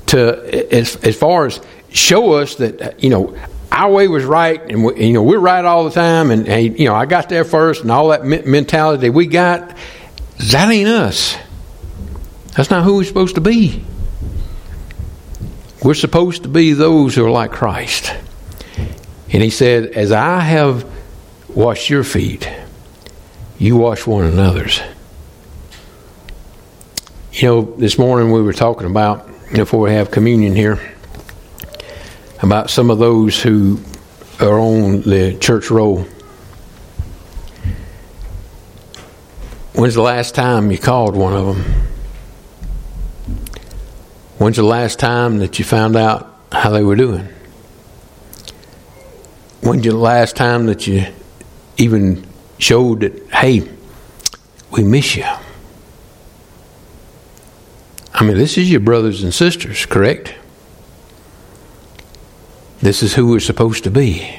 to 0.06 0.74
as 0.74 0.96
as 0.96 1.16
far 1.16 1.46
as 1.46 1.60
show 1.90 2.32
us 2.32 2.56
that 2.56 3.02
you 3.02 3.10
know 3.10 3.36
our 3.72 3.90
way 3.90 4.08
was 4.08 4.24
right, 4.24 4.60
and 4.70 4.84
we, 4.84 5.06
you 5.06 5.12
know 5.12 5.22
we're 5.22 5.38
right 5.38 5.64
all 5.64 5.84
the 5.84 5.90
time, 5.90 6.30
and, 6.30 6.48
and 6.48 6.78
you 6.78 6.86
know 6.86 6.94
I 6.94 7.06
got 7.06 7.28
there 7.28 7.44
first, 7.44 7.82
and 7.82 7.90
all 7.90 8.08
that 8.08 8.24
me- 8.24 8.42
mentality 8.42 9.10
we 9.10 9.26
got, 9.26 9.76
that 10.38 10.70
ain't 10.70 10.88
us. 10.88 11.36
That's 12.56 12.70
not 12.70 12.84
who 12.84 12.96
we're 12.96 13.04
supposed 13.04 13.36
to 13.36 13.40
be. 13.40 13.84
We're 15.82 15.94
supposed 15.94 16.42
to 16.42 16.48
be 16.48 16.72
those 16.72 17.14
who 17.14 17.24
are 17.24 17.30
like 17.30 17.52
Christ. 17.52 18.12
And 19.32 19.42
he 19.42 19.50
said, 19.50 19.86
As 19.86 20.12
I 20.12 20.40
have 20.40 20.84
washed 21.48 21.88
your 21.88 22.04
feet, 22.04 22.50
you 23.58 23.76
wash 23.76 24.06
one 24.06 24.24
another's. 24.24 24.80
You 27.32 27.46
know, 27.48 27.62
this 27.62 27.96
morning 27.96 28.32
we 28.32 28.42
were 28.42 28.52
talking 28.52 28.88
about, 28.88 29.24
before 29.52 29.80
we 29.80 29.92
have 29.92 30.10
communion 30.10 30.56
here, 30.56 30.80
about 32.42 32.70
some 32.70 32.90
of 32.90 32.98
those 32.98 33.40
who 33.40 33.80
are 34.40 34.58
on 34.58 35.02
the 35.02 35.38
church 35.38 35.70
roll. 35.70 36.02
When's 39.74 39.94
the 39.94 40.02
last 40.02 40.34
time 40.34 40.72
you 40.72 40.78
called 40.78 41.14
one 41.14 41.32
of 41.32 41.56
them? 41.56 41.64
When's 44.38 44.56
the 44.56 44.64
last 44.64 44.98
time 44.98 45.38
that 45.38 45.60
you 45.60 45.64
found 45.64 45.94
out 45.94 46.36
how 46.50 46.70
they 46.70 46.82
were 46.82 46.96
doing? 46.96 47.28
When's 49.62 49.84
the 49.84 49.92
last 49.92 50.34
time 50.34 50.66
that 50.66 50.88
you 50.88 51.06
even 51.76 52.26
showed 52.58 53.00
that, 53.00 53.30
hey, 53.30 53.68
we 54.72 54.82
miss 54.82 55.14
you? 55.14 55.26
I 58.20 58.22
mean, 58.22 58.36
this 58.36 58.58
is 58.58 58.70
your 58.70 58.80
brothers 58.80 59.22
and 59.22 59.32
sisters, 59.32 59.86
correct? 59.86 60.34
This 62.80 63.02
is 63.02 63.14
who 63.14 63.28
we're 63.28 63.40
supposed 63.40 63.84
to 63.84 63.90
be. 63.90 64.38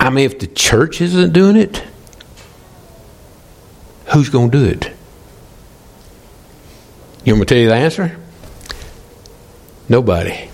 I 0.00 0.08
mean, 0.08 0.24
if 0.24 0.38
the 0.38 0.46
church 0.46 1.02
isn't 1.02 1.34
doing 1.34 1.54
it, 1.54 1.84
who's 4.06 4.30
going 4.30 4.50
to 4.52 4.58
do 4.58 4.64
it? 4.64 4.90
You 7.26 7.34
want 7.34 7.40
me 7.40 7.44
to 7.44 7.54
tell 7.54 7.58
you 7.58 7.68
the 7.68 7.74
answer? 7.74 8.18
Nobody. 9.86 10.48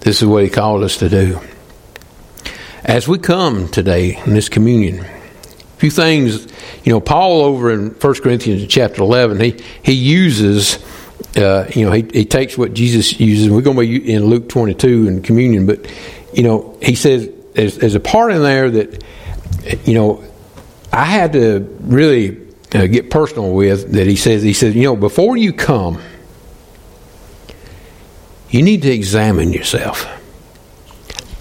This 0.00 0.20
is 0.20 0.26
what 0.26 0.42
He 0.42 0.50
called 0.50 0.82
us 0.82 0.96
to 0.96 1.08
do. 1.08 1.38
As 2.84 3.06
we 3.06 3.18
come 3.18 3.68
today 3.68 4.20
in 4.26 4.34
this 4.34 4.48
communion, 4.48 5.06
few 5.84 5.90
things, 5.90 6.46
you 6.82 6.90
know, 6.90 6.98
Paul 6.98 7.42
over 7.42 7.70
in 7.70 7.90
1 7.90 8.14
Corinthians 8.22 8.66
chapter 8.68 9.02
11, 9.02 9.38
he, 9.38 9.62
he 9.82 9.92
uses, 9.92 10.82
uh, 11.36 11.70
you 11.74 11.84
know, 11.84 11.92
he, 11.92 12.02
he 12.10 12.24
takes 12.24 12.56
what 12.56 12.72
Jesus 12.72 13.20
uses. 13.20 13.50
We're 13.50 13.60
going 13.60 13.76
to 13.76 13.82
be 13.82 14.12
in 14.14 14.24
Luke 14.24 14.48
22 14.48 15.08
in 15.08 15.20
communion, 15.20 15.66
but, 15.66 15.86
you 16.32 16.42
know, 16.42 16.78
he 16.80 16.94
says 16.94 17.28
there's, 17.52 17.76
there's 17.76 17.94
a 17.94 18.00
part 18.00 18.32
in 18.32 18.42
there 18.42 18.70
that, 18.70 19.04
you 19.86 19.92
know, 19.92 20.24
I 20.90 21.04
had 21.04 21.34
to 21.34 21.60
really 21.80 22.40
uh, 22.74 22.86
get 22.86 23.10
personal 23.10 23.52
with 23.52 23.92
that 23.92 24.06
he 24.06 24.16
says, 24.16 24.42
he 24.42 24.54
says, 24.54 24.74
you 24.74 24.84
know, 24.84 24.96
before 24.96 25.36
you 25.36 25.52
come, 25.52 26.00
you 28.48 28.62
need 28.62 28.80
to 28.82 28.90
examine 28.90 29.52
yourself. 29.52 30.06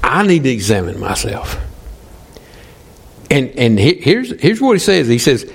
I 0.04 0.28
need 0.28 0.44
to 0.44 0.50
examine 0.50 1.00
myself. 1.00 1.58
And 3.34 3.50
and 3.58 3.80
he- 3.80 4.00
here's 4.00 4.40
here's 4.40 4.62
what 4.62 4.74
he 4.74 4.80
says. 4.80 5.08
He 5.08 5.18
says 5.18 5.52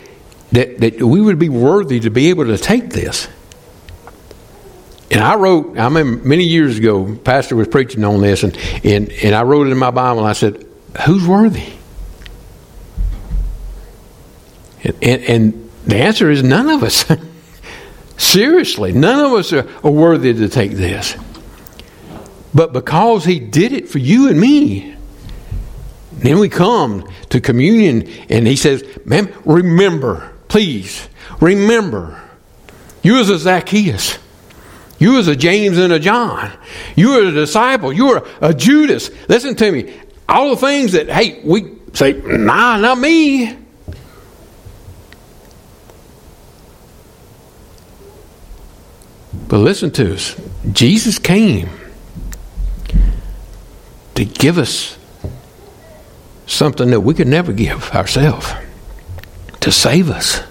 that, 0.50 0.78
that 0.78 1.00
we 1.00 1.20
would 1.20 1.38
be 1.38 1.48
worthy 1.48 2.00
to 2.00 2.10
be 2.10 2.30
able 2.30 2.46
to 2.46 2.58
take 2.58 2.90
this. 2.90 3.28
And 5.12 5.20
I 5.20 5.36
wrote, 5.36 5.78
I 5.78 5.84
remember 5.84 6.26
many 6.26 6.44
years 6.44 6.76
ago, 6.76 7.14
Pastor 7.14 7.54
was 7.54 7.68
preaching 7.68 8.04
on 8.04 8.20
this, 8.20 8.42
and, 8.42 8.56
and, 8.84 9.10
and 9.22 9.34
I 9.34 9.42
wrote 9.42 9.68
it 9.68 9.70
in 9.70 9.78
my 9.78 9.92
Bible, 9.92 10.24
I 10.24 10.32
said, 10.32 10.66
Who's 11.06 11.24
worthy? 11.24 11.72
And, 14.82 14.96
and, 15.00 15.22
and 15.22 15.70
the 15.86 15.96
answer 15.96 16.30
is 16.30 16.42
none 16.42 16.68
of 16.68 16.82
us. 16.82 17.04
Seriously, 18.16 18.92
none 18.92 19.24
of 19.24 19.32
us 19.32 19.52
are, 19.52 19.68
are 19.84 19.90
worthy 19.90 20.34
to 20.34 20.48
take 20.48 20.72
this. 20.72 21.16
But 22.52 22.72
because 22.72 23.24
He 23.24 23.38
did 23.38 23.72
it 23.72 23.88
for 23.88 23.98
you 23.98 24.28
and 24.28 24.40
me, 24.40 24.96
then 26.18 26.38
we 26.38 26.48
come 26.48 27.08
to 27.30 27.40
communion 27.40 28.08
and 28.28 28.46
He 28.46 28.56
says, 28.56 28.84
Man, 29.04 29.32
remember, 29.44 30.32
please, 30.48 31.08
remember, 31.40 32.20
you 33.02 33.18
as 33.20 33.30
a 33.30 33.38
Zacchaeus. 33.38 34.18
You 34.98 35.18
as 35.18 35.28
a 35.28 35.36
James 35.36 35.78
and 35.78 35.92
a 35.92 36.00
John. 36.00 36.50
You 36.96 37.12
are 37.12 37.28
a 37.28 37.30
disciple. 37.30 37.92
You 37.92 38.08
are 38.08 38.26
a 38.40 38.52
Judas. 38.52 39.10
Listen 39.28 39.54
to 39.56 39.70
me. 39.70 39.94
All 40.28 40.50
the 40.50 40.56
things 40.56 40.92
that, 40.92 41.08
hey, 41.08 41.40
we 41.44 41.76
say, 41.92 42.14
nah, 42.14 42.76
not 42.76 42.98
me. 42.98 43.56
But 49.46 49.58
listen 49.58 49.90
to 49.92 50.14
us. 50.14 50.38
Jesus 50.72 51.18
came 51.18 51.70
to 54.14 54.24
give 54.24 54.58
us 54.58 54.97
something 56.48 56.90
that 56.90 57.00
we 57.00 57.14
could 57.14 57.28
never 57.28 57.52
give 57.52 57.90
ourselves 57.90 58.52
to 59.60 59.70
save 59.70 60.10
us 60.10 60.42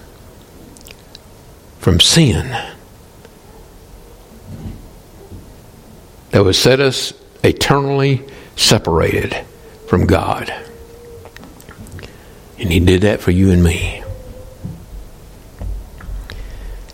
from 1.80 2.00
sin 2.00 2.48
that 6.30 6.44
would 6.44 6.54
set 6.54 6.80
us 6.80 7.12
eternally 7.42 8.24
separated 8.56 9.34
from 9.86 10.06
God. 10.06 10.52
And 12.58 12.70
He 12.70 12.80
did 12.80 13.02
that 13.02 13.20
for 13.20 13.30
you 13.30 13.50
and 13.50 13.62
me. 13.62 14.02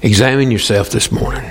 Examine 0.02 0.50
yourself 0.50 0.90
this 0.90 1.11
morning. 1.11 1.50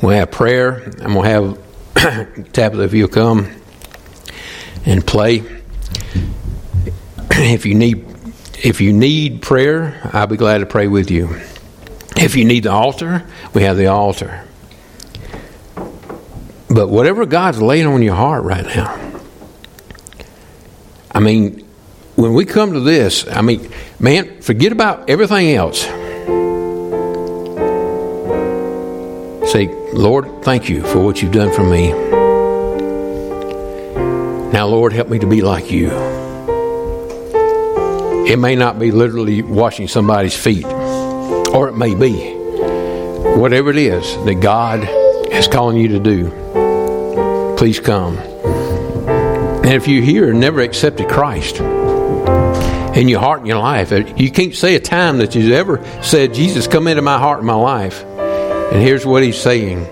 We'll 0.00 0.12
have 0.12 0.30
prayer. 0.30 0.84
I'm 1.00 1.14
going 1.14 1.24
to 1.24 1.58
have 1.94 2.42
Tabitha, 2.52 2.82
if 2.82 2.94
you'll 2.94 3.08
come 3.08 3.50
and 4.86 5.04
play. 5.04 5.42
If 7.40 7.66
you 7.66 7.76
need 7.76 8.04
if 8.64 8.80
you 8.80 8.92
need 8.92 9.42
prayer, 9.42 10.00
I'll 10.12 10.26
be 10.26 10.36
glad 10.36 10.58
to 10.58 10.66
pray 10.66 10.88
with 10.88 11.08
you. 11.08 11.36
If 12.16 12.34
you 12.34 12.44
need 12.44 12.64
the 12.64 12.72
altar, 12.72 13.24
we 13.54 13.62
have 13.62 13.76
the 13.76 13.86
altar. 13.86 14.44
But 16.68 16.88
whatever 16.88 17.24
God's 17.26 17.62
laying 17.62 17.86
on 17.86 18.02
your 18.02 18.16
heart 18.16 18.42
right 18.42 18.66
now, 18.66 19.20
I 21.12 21.20
mean, 21.20 21.64
when 22.16 22.34
we 22.34 22.44
come 22.44 22.72
to 22.72 22.80
this, 22.80 23.24
I 23.28 23.42
mean, 23.42 23.70
man, 24.00 24.42
forget 24.42 24.72
about 24.72 25.08
everything 25.08 25.54
else. 25.54 25.82
Say, 29.52 29.68
Lord, 29.92 30.42
thank 30.42 30.68
you 30.68 30.82
for 30.82 30.98
what 30.98 31.22
you've 31.22 31.32
done 31.32 31.52
for 31.52 31.62
me. 31.62 31.92
Now, 34.52 34.66
Lord, 34.66 34.92
help 34.92 35.08
me 35.08 35.20
to 35.20 35.26
be 35.26 35.40
like 35.40 35.70
you. 35.70 36.27
It 38.28 38.38
may 38.38 38.56
not 38.56 38.78
be 38.78 38.90
literally 38.90 39.40
washing 39.40 39.88
somebody's 39.88 40.36
feet, 40.36 40.66
or 40.66 41.70
it 41.70 41.74
may 41.74 41.94
be. 41.94 42.34
Whatever 43.38 43.70
it 43.70 43.78
is 43.78 44.04
that 44.26 44.40
God 44.42 44.86
is 45.32 45.48
calling 45.48 45.78
you 45.78 45.88
to 45.88 45.98
do, 45.98 47.54
please 47.56 47.80
come. 47.80 48.18
And 48.18 49.72
if 49.72 49.88
you 49.88 50.02
here 50.02 50.30
never 50.34 50.60
accepted 50.60 51.08
Christ 51.08 51.58
in 51.58 53.08
your 53.08 53.20
heart 53.20 53.38
and 53.38 53.48
your 53.48 53.60
life, 53.60 53.92
uh, 53.92 54.04
you 54.16 54.30
can't 54.30 54.54
say 54.54 54.74
a 54.74 54.80
time 54.80 55.16
that 55.18 55.34
you've 55.34 55.52
ever 55.52 55.82
said, 56.02 56.34
Jesus, 56.34 56.66
come 56.66 56.86
into 56.86 57.00
my 57.00 57.16
heart 57.16 57.38
and 57.38 57.46
my 57.46 57.54
life. 57.54 58.04
And 58.04 58.82
here's 58.82 59.06
what 59.06 59.22
he's 59.22 59.40
saying 59.40 59.86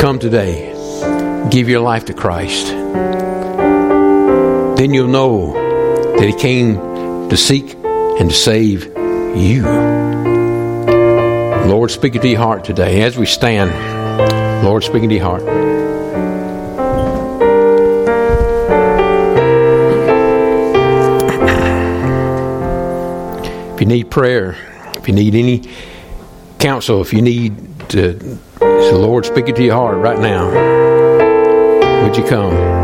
Come 0.00 0.18
today, 0.18 0.72
give 1.50 1.68
your 1.68 1.80
life 1.80 2.06
to 2.06 2.14
Christ. 2.14 2.68
Then 4.78 4.94
you'll 4.94 5.08
know 5.08 5.52
that 6.16 6.24
he 6.26 6.32
came 6.32 6.93
to 7.30 7.36
seek 7.36 7.74
and 7.74 8.30
to 8.30 8.36
save 8.36 8.84
you. 9.36 9.64
Lord, 11.66 11.90
speak 11.90 12.14
into 12.14 12.28
your 12.28 12.38
heart 12.38 12.64
today 12.64 13.02
as 13.02 13.16
we 13.16 13.26
stand. 13.26 13.72
Lord, 14.64 14.84
speak 14.84 15.02
into 15.02 15.16
your 15.16 15.24
heart. 15.24 15.42
If 23.74 23.80
you 23.80 23.86
need 23.86 24.10
prayer, 24.10 24.56
if 24.94 25.08
you 25.08 25.14
need 25.14 25.34
any 25.34 25.68
counsel, 26.58 27.00
if 27.00 27.12
you 27.12 27.22
need 27.22 27.88
to, 27.90 28.18
say, 28.58 28.92
Lord, 28.92 29.26
speak 29.26 29.48
it 29.48 29.56
to 29.56 29.64
your 29.64 29.74
heart 29.74 29.96
right 29.96 30.18
now. 30.18 30.46
Would 32.04 32.16
you 32.16 32.24
come? 32.24 32.83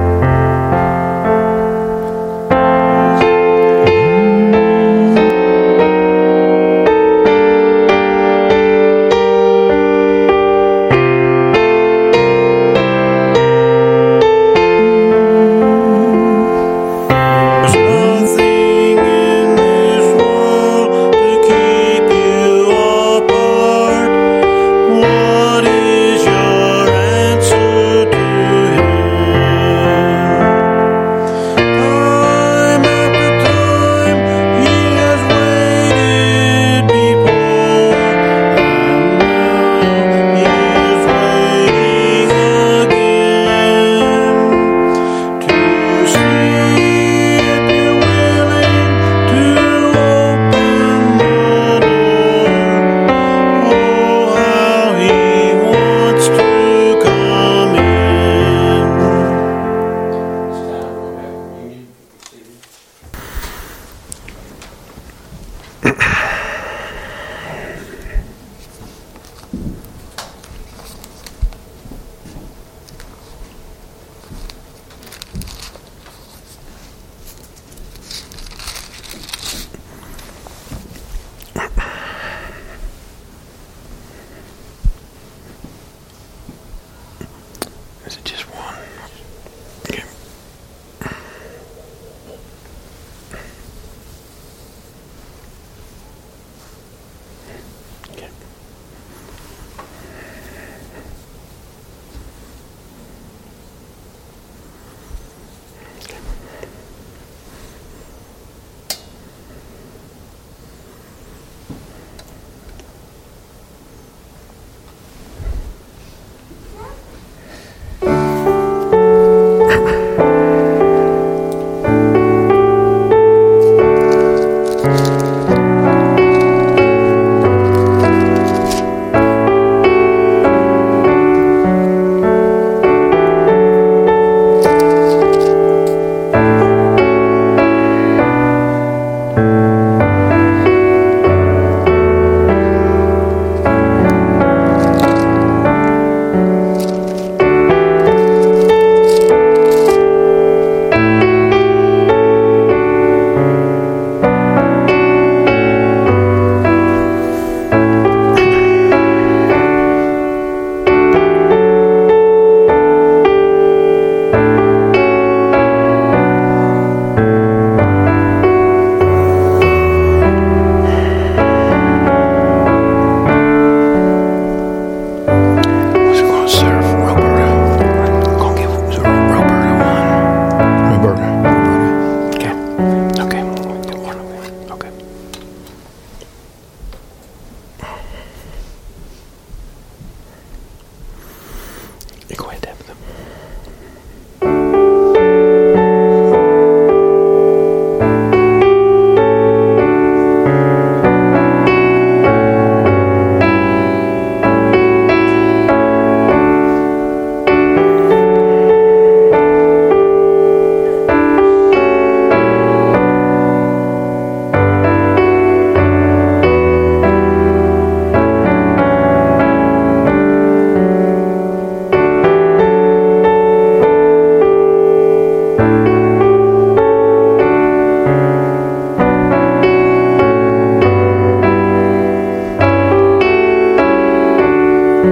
I'll 235.01 235.07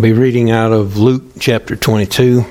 be 0.00 0.12
reading 0.14 0.50
out 0.50 0.72
of 0.72 0.96
Luke 0.96 1.24
chapter 1.38 1.76
22. 1.76 2.46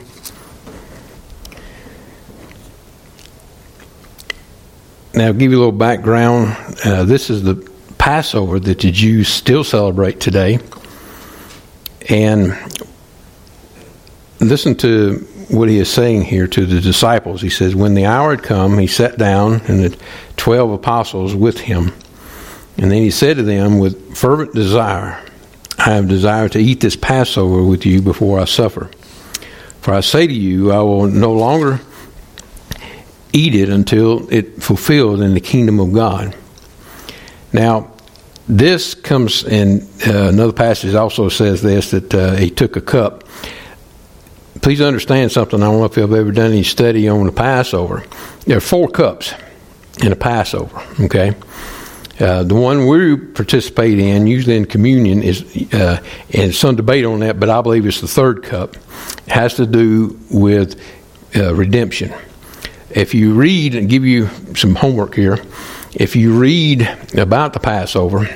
Now, 5.19 5.33
give 5.33 5.51
you 5.51 5.57
a 5.57 5.59
little 5.59 5.73
background. 5.73 6.55
Uh, 6.85 7.03
this 7.03 7.29
is 7.29 7.43
the 7.43 7.55
Passover 7.97 8.57
that 8.57 8.79
the 8.79 8.89
Jews 8.89 9.27
still 9.27 9.65
celebrate 9.65 10.21
today. 10.21 10.59
And 12.07 12.57
listen 14.39 14.75
to 14.75 15.15
what 15.49 15.67
he 15.67 15.77
is 15.77 15.91
saying 15.91 16.21
here 16.21 16.47
to 16.47 16.65
the 16.65 16.79
disciples. 16.79 17.41
He 17.41 17.49
says, 17.49 17.75
When 17.75 17.95
the 17.95 18.05
hour 18.05 18.29
had 18.33 18.43
come, 18.43 18.77
he 18.77 18.87
sat 18.87 19.17
down, 19.17 19.59
and 19.67 19.83
the 19.83 19.97
twelve 20.37 20.71
apostles 20.71 21.35
with 21.35 21.59
him. 21.59 21.91
And 22.77 22.89
then 22.89 23.01
he 23.01 23.11
said 23.11 23.35
to 23.35 23.43
them, 23.43 23.77
With 23.77 24.15
fervent 24.15 24.53
desire, 24.53 25.21
I 25.77 25.95
have 25.95 26.07
desired 26.07 26.53
to 26.53 26.59
eat 26.59 26.79
this 26.79 26.95
Passover 26.95 27.61
with 27.61 27.85
you 27.85 28.01
before 28.01 28.39
I 28.39 28.45
suffer. 28.45 28.89
For 29.81 29.93
I 29.93 29.99
say 29.99 30.27
to 30.27 30.33
you, 30.33 30.71
I 30.71 30.79
will 30.79 31.07
no 31.07 31.33
longer 31.33 31.81
eat 33.33 33.55
it 33.55 33.69
until 33.69 34.31
it 34.31 34.61
fulfilled 34.61 35.21
in 35.21 35.33
the 35.33 35.41
kingdom 35.41 35.79
of 35.79 35.93
God. 35.93 36.35
Now, 37.53 37.91
this 38.47 38.95
comes 38.95 39.43
in 39.43 39.87
uh, 40.07 40.29
another 40.29 40.53
passage 40.53 40.95
also 40.95 41.29
says 41.29 41.61
this 41.61 41.91
that 41.91 42.13
uh, 42.13 42.35
he 42.35 42.49
took 42.49 42.75
a 42.75 42.81
cup. 42.81 43.23
Please 44.61 44.81
understand 44.81 45.31
something. 45.31 45.61
I 45.61 45.65
don't 45.65 45.79
know 45.79 45.85
if 45.85 45.95
you've 45.95 46.11
ever 46.11 46.31
done 46.31 46.51
any 46.51 46.63
study 46.63 47.07
on 47.07 47.25
the 47.27 47.31
Passover. 47.31 48.03
There 48.45 48.57
are 48.57 48.61
four 48.61 48.87
cups 48.89 49.33
in 50.01 50.11
a 50.11 50.15
Passover, 50.15 50.81
okay? 51.01 51.35
Uh, 52.19 52.43
the 52.43 52.55
one 52.55 52.87
we 52.87 53.15
participate 53.15 53.97
in, 53.97 54.27
usually 54.27 54.57
in 54.57 54.65
communion, 54.65 55.23
is 55.23 55.43
uh, 55.73 56.03
and 56.33 56.53
some 56.53 56.75
debate 56.75 57.05
on 57.05 57.21
that, 57.21 57.39
but 57.39 57.49
I 57.49 57.61
believe 57.61 57.85
it's 57.85 58.01
the 58.01 58.07
third 58.07 58.43
cup. 58.43 58.75
It 58.75 59.31
has 59.31 59.53
to 59.55 59.65
do 59.65 60.19
with 60.29 60.81
uh, 61.35 61.53
redemption. 61.55 62.13
If 62.89 63.13
you 63.13 63.33
read 63.33 63.75
and 63.75 63.89
give 63.89 64.05
you 64.05 64.29
some 64.55 64.75
homework 64.75 65.15
here, 65.15 65.37
if 65.93 66.15
you 66.15 66.39
read 66.39 66.89
about 67.17 67.53
the 67.53 67.59
Passover, 67.59 68.27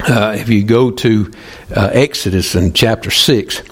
uh, 0.00 0.36
if 0.38 0.48
you 0.48 0.64
go 0.64 0.90
to 0.90 1.32
uh, 1.74 1.90
Exodus 1.92 2.54
in 2.54 2.72
chapter 2.72 3.10
six, 3.10 3.62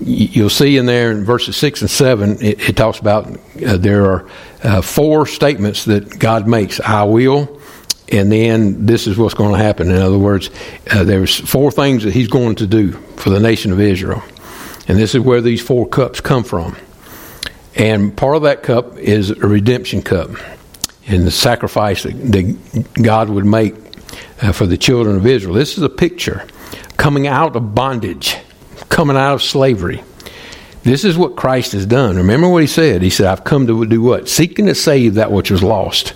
you'll 0.00 0.50
see 0.50 0.76
in 0.76 0.86
there 0.86 1.10
in 1.10 1.24
verses 1.24 1.56
six 1.56 1.80
and 1.80 1.90
seven, 1.90 2.42
it, 2.42 2.70
it 2.70 2.76
talks 2.76 2.98
about 2.98 3.26
uh, 3.64 3.76
there 3.76 4.06
are 4.06 4.28
uh, 4.62 4.82
four 4.82 5.26
statements 5.26 5.84
that 5.84 6.18
God 6.18 6.46
makes: 6.46 6.80
"I 6.80 7.04
will." 7.04 7.60
and 8.12 8.30
then 8.30 8.84
this 8.86 9.06
is 9.06 9.16
what's 9.16 9.34
going 9.34 9.52
to 9.52 9.58
happen. 9.58 9.90
In 9.90 9.96
other 9.96 10.18
words, 10.18 10.50
uh, 10.90 11.04
there's 11.04 11.36
four 11.36 11.70
things 11.70 12.04
that 12.04 12.12
he's 12.12 12.28
going 12.28 12.56
to 12.56 12.66
do 12.66 12.92
for 13.16 13.30
the 13.30 13.40
nation 13.40 13.72
of 13.72 13.80
Israel, 13.80 14.22
and 14.88 14.98
this 14.98 15.14
is 15.14 15.20
where 15.20 15.40
these 15.40 15.62
four 15.62 15.88
cups 15.88 16.20
come 16.20 16.44
from. 16.44 16.76
And 17.76 18.16
part 18.16 18.36
of 18.36 18.42
that 18.42 18.62
cup 18.62 18.96
is 18.98 19.30
a 19.30 19.34
redemption 19.34 20.02
cup, 20.02 20.30
and 21.06 21.26
the 21.26 21.30
sacrifice 21.30 22.04
that, 22.04 22.88
God 22.94 23.28
would 23.28 23.44
make 23.44 23.74
uh, 24.40 24.52
for 24.52 24.66
the 24.66 24.78
children 24.78 25.16
of 25.16 25.26
Israel. 25.26 25.54
This 25.54 25.76
is 25.76 25.82
a 25.82 25.88
picture 25.88 26.46
coming 26.96 27.26
out 27.26 27.56
of 27.56 27.74
bondage, 27.74 28.36
coming 28.88 29.16
out 29.16 29.34
of 29.34 29.42
slavery. 29.42 30.02
This 30.84 31.04
is 31.04 31.16
what 31.16 31.34
Christ 31.34 31.72
has 31.72 31.86
done. 31.86 32.16
Remember 32.16 32.48
what 32.48 32.62
he 32.62 32.66
said? 32.66 33.02
He 33.02 33.10
said, 33.10 33.26
I've 33.26 33.42
come 33.42 33.66
to 33.66 33.86
do 33.86 34.02
what? 34.02 34.28
Seeking 34.28 34.66
to 34.66 34.74
save 34.74 35.14
that 35.14 35.32
which 35.32 35.50
was 35.50 35.62
lost. 35.62 36.12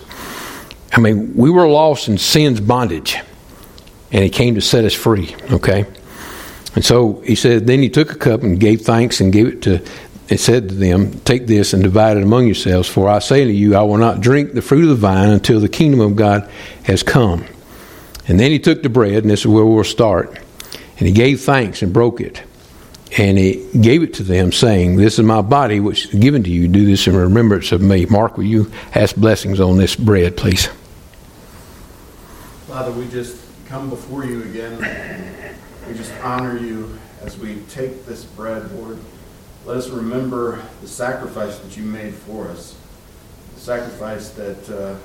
I 0.93 0.99
mean, 0.99 1.35
we 1.35 1.49
were 1.49 1.67
lost 1.67 2.07
in 2.07 2.17
sin's 2.17 2.61
bondage, 2.61 3.17
and 4.11 4.23
he 4.23 4.29
came 4.29 4.55
to 4.55 4.61
set 4.61 4.85
us 4.85 4.93
free, 4.93 5.35
okay? 5.51 5.85
And 6.75 6.85
so 6.85 7.21
he 7.21 7.35
said, 7.35 7.67
then 7.67 7.81
he 7.81 7.89
took 7.89 8.11
a 8.11 8.15
cup 8.15 8.43
and 8.43 8.59
gave 8.59 8.81
thanks 8.81 9.19
and 9.19 9.33
gave 9.33 9.47
it 9.47 9.61
to, 9.63 9.83
it 10.29 10.39
said 10.39 10.69
to 10.69 10.75
them, 10.75 11.19
Take 11.21 11.47
this 11.47 11.73
and 11.73 11.81
divide 11.81 12.17
it 12.17 12.23
among 12.23 12.45
yourselves, 12.45 12.87
for 12.87 13.09
I 13.09 13.19
say 13.19 13.43
to 13.43 13.51
you, 13.51 13.75
I 13.75 13.81
will 13.81 13.97
not 13.97 14.21
drink 14.21 14.53
the 14.53 14.61
fruit 14.61 14.83
of 14.83 14.89
the 14.89 14.95
vine 14.95 15.29
until 15.29 15.59
the 15.59 15.69
kingdom 15.69 15.99
of 15.99 16.15
God 16.15 16.49
has 16.83 17.01
come. 17.01 17.45
And 18.27 18.39
then 18.39 18.51
he 18.51 18.59
took 18.59 18.83
the 18.83 18.89
bread, 18.89 19.23
and 19.23 19.31
this 19.31 19.41
is 19.41 19.47
where 19.47 19.65
we'll 19.65 19.83
start, 19.83 20.37
and 20.97 21.07
he 21.07 21.11
gave 21.11 21.41
thanks 21.41 21.81
and 21.81 21.91
broke 21.91 22.21
it. 22.21 22.43
And 23.17 23.39
he 23.39 23.67
gave 23.81 24.03
it 24.03 24.13
to 24.15 24.23
them, 24.23 24.51
saying, 24.51 24.97
This 24.97 25.17
is 25.17 25.25
my 25.25 25.41
body, 25.41 25.79
which 25.79 26.05
is 26.05 26.19
given 26.19 26.43
to 26.43 26.49
you. 26.49 26.67
Do 26.67 26.85
this 26.85 27.07
in 27.07 27.15
remembrance 27.15 27.71
of 27.71 27.81
me. 27.81 28.05
Mark, 28.05 28.37
will 28.37 28.43
you 28.43 28.71
ask 28.93 29.15
blessings 29.15 29.59
on 29.59 29.77
this 29.77 29.95
bread, 29.95 30.37
please? 30.37 30.69
Father, 32.67 32.91
we 32.91 33.07
just 33.07 33.41
come 33.65 33.89
before 33.89 34.25
you 34.25 34.43
again. 34.43 34.77
We 35.87 35.95
just 35.95 36.13
honor 36.21 36.59
you 36.59 36.99
as 37.21 37.35
we 37.39 37.61
take 37.71 38.05
this 38.05 38.25
bread, 38.25 38.71
Lord. 38.73 38.99
Let 39.69 39.77
us 39.77 39.89
remember 39.89 40.63
the 40.81 40.87
sacrifice 40.87 41.59
that 41.59 41.77
you 41.77 41.83
made 41.83 42.15
for 42.15 42.47
us, 42.47 42.75
the 43.53 43.59
sacrifice 43.59 44.31
that 44.31 44.67
uh, 44.67 44.95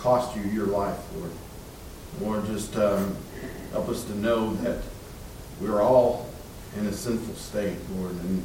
cost 0.00 0.34
you 0.34 0.42
your 0.44 0.68
life, 0.68 0.98
Lord. 1.14 1.30
Lord, 2.18 2.46
just 2.46 2.74
um, 2.78 3.14
help 3.72 3.90
us 3.90 4.04
to 4.04 4.14
know 4.16 4.54
that 4.54 4.82
we're 5.60 5.82
all 5.82 6.30
in 6.78 6.86
a 6.86 6.94
sinful 6.94 7.34
state, 7.34 7.76
Lord, 7.98 8.12
and 8.12 8.42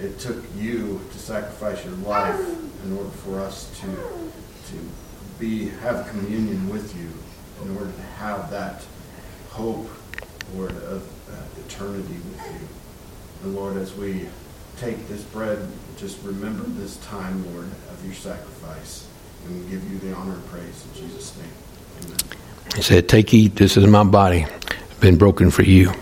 it 0.00 0.18
took 0.18 0.42
you 0.56 1.00
to 1.12 1.16
sacrifice 1.20 1.84
your 1.84 1.94
life 1.98 2.40
in 2.84 2.98
order 2.98 3.10
for 3.10 3.38
us 3.38 3.70
to 3.82 3.86
to 3.86 4.88
be 5.38 5.68
have 5.68 6.08
communion 6.08 6.68
with 6.68 6.92
you, 6.96 7.08
in 7.64 7.76
order 7.76 7.92
to 7.92 8.02
have 8.18 8.50
that 8.50 8.84
hope, 9.50 9.88
Lord, 10.56 10.72
of 10.72 11.08
uh, 11.30 11.60
eternity 11.64 12.14
with 12.14 12.46
you. 12.50 12.68
And 13.44 13.54
Lord, 13.54 13.76
as 13.76 13.94
we 13.94 14.26
take 14.78 15.08
this 15.08 15.22
bread, 15.22 15.66
just 15.96 16.22
remember 16.22 16.64
this 16.80 16.96
time, 16.98 17.44
Lord, 17.54 17.66
of 17.90 18.04
your 18.04 18.14
sacrifice, 18.14 19.06
and 19.46 19.70
give 19.70 19.90
you 19.90 19.98
the 19.98 20.14
honor 20.14 20.34
and 20.34 20.46
praise 20.46 20.84
in 20.86 21.02
Jesus' 21.02 21.36
name. 21.36 21.48
Amen. 22.04 22.18
He 22.74 22.82
said, 22.82 23.08
Take, 23.08 23.32
eat, 23.32 23.56
this 23.56 23.76
is 23.76 23.86
my 23.86 24.04
body, 24.04 24.46
been 25.00 25.16
broken 25.16 25.50
for 25.50 25.62
you. 25.62 25.92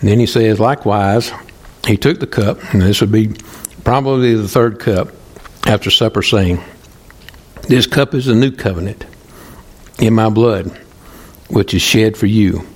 And 0.00 0.08
then 0.08 0.18
he 0.18 0.26
says, 0.26 0.58
likewise, 0.58 1.30
he 1.86 1.96
took 1.96 2.18
the 2.18 2.26
cup, 2.26 2.58
and 2.74 2.82
this 2.82 3.00
would 3.00 3.12
be 3.12 3.36
probably 3.84 4.34
the 4.34 4.48
third 4.48 4.80
cup 4.80 5.10
after 5.64 5.92
supper, 5.92 6.22
saying, 6.22 6.60
This 7.68 7.86
cup 7.86 8.14
is 8.14 8.26
the 8.26 8.34
new 8.34 8.50
covenant 8.50 9.06
in 9.98 10.14
my 10.14 10.28
blood, 10.28 10.66
which 11.48 11.74
is 11.74 11.82
shed 11.82 12.16
for 12.16 12.26
you. 12.26 12.66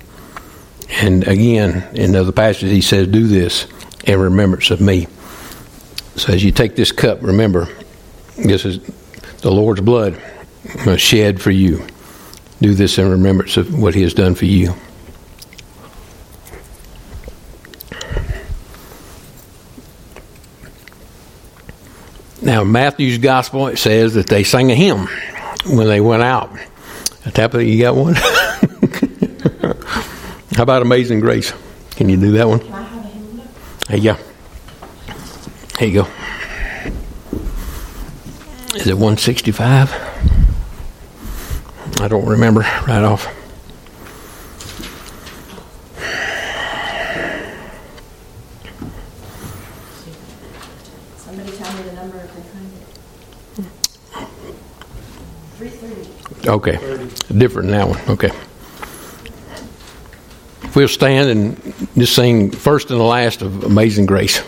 And 0.88 1.26
again, 1.26 1.86
in 1.94 2.14
other 2.14 2.32
passages, 2.32 2.70
he 2.70 2.80
says, 2.80 3.08
Do 3.08 3.26
this 3.26 3.66
in 4.04 4.18
remembrance 4.18 4.70
of 4.70 4.80
me. 4.80 5.08
So 6.14 6.32
as 6.32 6.44
you 6.44 6.52
take 6.52 6.76
this 6.76 6.92
cup, 6.92 7.22
remember, 7.22 7.68
this 8.36 8.64
is 8.64 8.80
the 9.42 9.50
Lord's 9.50 9.80
blood 9.80 10.20
shed 10.96 11.40
for 11.40 11.50
you. 11.50 11.86
Do 12.60 12.74
this 12.74 12.98
in 12.98 13.10
remembrance 13.10 13.56
of 13.56 13.78
what 13.78 13.94
he 13.94 14.02
has 14.02 14.14
done 14.14 14.34
for 14.34 14.46
you. 14.46 14.74
Now, 22.46 22.62
Matthew's 22.62 23.18
gospel, 23.18 23.66
it 23.66 23.76
says 23.76 24.14
that 24.14 24.28
they 24.28 24.44
sang 24.44 24.70
a 24.70 24.74
hymn 24.76 25.08
when 25.66 25.88
they 25.88 26.00
went 26.00 26.22
out. 26.22 26.48
Tabitha, 27.24 27.64
you 27.64 27.82
got 27.82 27.96
one? 27.96 28.14
How 30.54 30.62
about 30.62 30.82
Amazing 30.82 31.18
Grace? 31.18 31.52
Can 31.96 32.08
you 32.08 32.16
do 32.16 32.30
that 32.32 32.46
one? 32.46 32.60
Hey, 33.88 33.98
yeah. 33.98 34.16
There 35.80 35.88
you 35.88 36.04
go. 36.04 36.08
Is 38.76 38.86
it 38.86 38.94
165? 38.94 39.92
I 42.00 42.06
don't 42.06 42.26
remember 42.26 42.60
right 42.60 43.02
off. 43.02 43.26
Okay. 56.46 57.08
Different 57.36 57.70
now. 57.70 57.88
one. 57.88 58.00
Okay. 58.08 58.30
We'll 60.74 60.88
stand 60.88 61.30
and 61.30 61.74
just 61.96 62.14
sing 62.14 62.50
first 62.50 62.90
and 62.90 63.00
the 63.00 63.04
last 63.04 63.42
of 63.42 63.64
Amazing 63.64 64.06
Grace. 64.06 64.42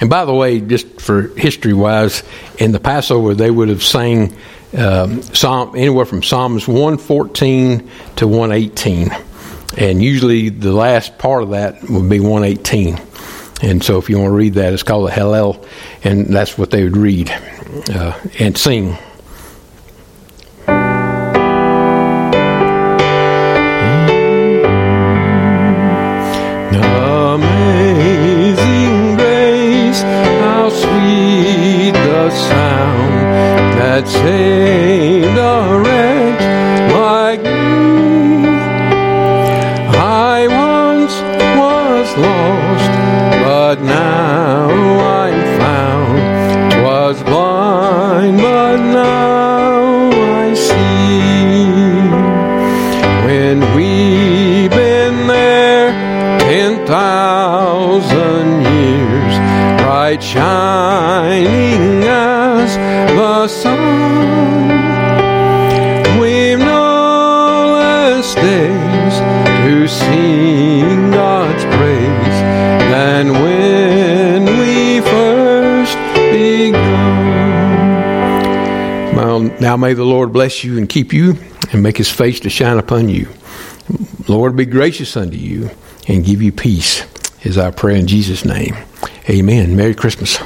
And 0.00 0.10
by 0.10 0.24
the 0.24 0.34
way, 0.34 0.60
just 0.60 1.00
for 1.00 1.28
history 1.28 1.72
wise, 1.72 2.22
in 2.58 2.72
the 2.72 2.80
Passover 2.80 3.34
they 3.34 3.50
would 3.50 3.68
have 3.68 3.82
sang 3.82 4.36
um, 4.76 5.22
Psalm, 5.22 5.74
anywhere 5.74 6.04
from 6.04 6.22
Psalms 6.22 6.68
114 6.68 7.90
to 8.16 8.28
118. 8.28 9.10
And 9.78 10.02
usually 10.02 10.48
the 10.48 10.72
last 10.72 11.18
part 11.18 11.42
of 11.42 11.50
that 11.50 11.82
would 11.88 12.08
be 12.08 12.20
118. 12.20 13.00
And 13.62 13.82
so 13.82 13.98
if 13.98 14.10
you 14.10 14.18
want 14.18 14.30
to 14.30 14.36
read 14.36 14.54
that, 14.54 14.72
it's 14.72 14.82
called 14.82 15.08
the 15.08 15.12
Hallel, 15.12 15.66
and 16.04 16.26
that's 16.26 16.58
what 16.58 16.70
they 16.70 16.84
would 16.84 16.96
read 16.96 17.32
uh, 17.90 18.18
and 18.38 18.56
sing. 18.56 18.96
bless 80.36 80.62
you 80.62 80.76
and 80.76 80.86
keep 80.86 81.14
you 81.14 81.34
and 81.72 81.82
make 81.82 81.96
his 81.96 82.10
face 82.10 82.40
to 82.40 82.50
shine 82.50 82.76
upon 82.76 83.08
you. 83.08 83.26
Lord, 84.28 84.54
be 84.54 84.66
gracious 84.66 85.16
unto 85.16 85.38
you 85.38 85.70
and 86.08 86.26
give 86.26 86.42
you 86.42 86.52
peace, 86.52 87.06
is 87.42 87.56
our 87.56 87.72
prayer 87.72 87.96
in 87.96 88.06
Jesus' 88.06 88.44
name. 88.44 88.76
Amen. 89.30 89.74
Merry 89.74 89.94
Christmas. 89.94 90.38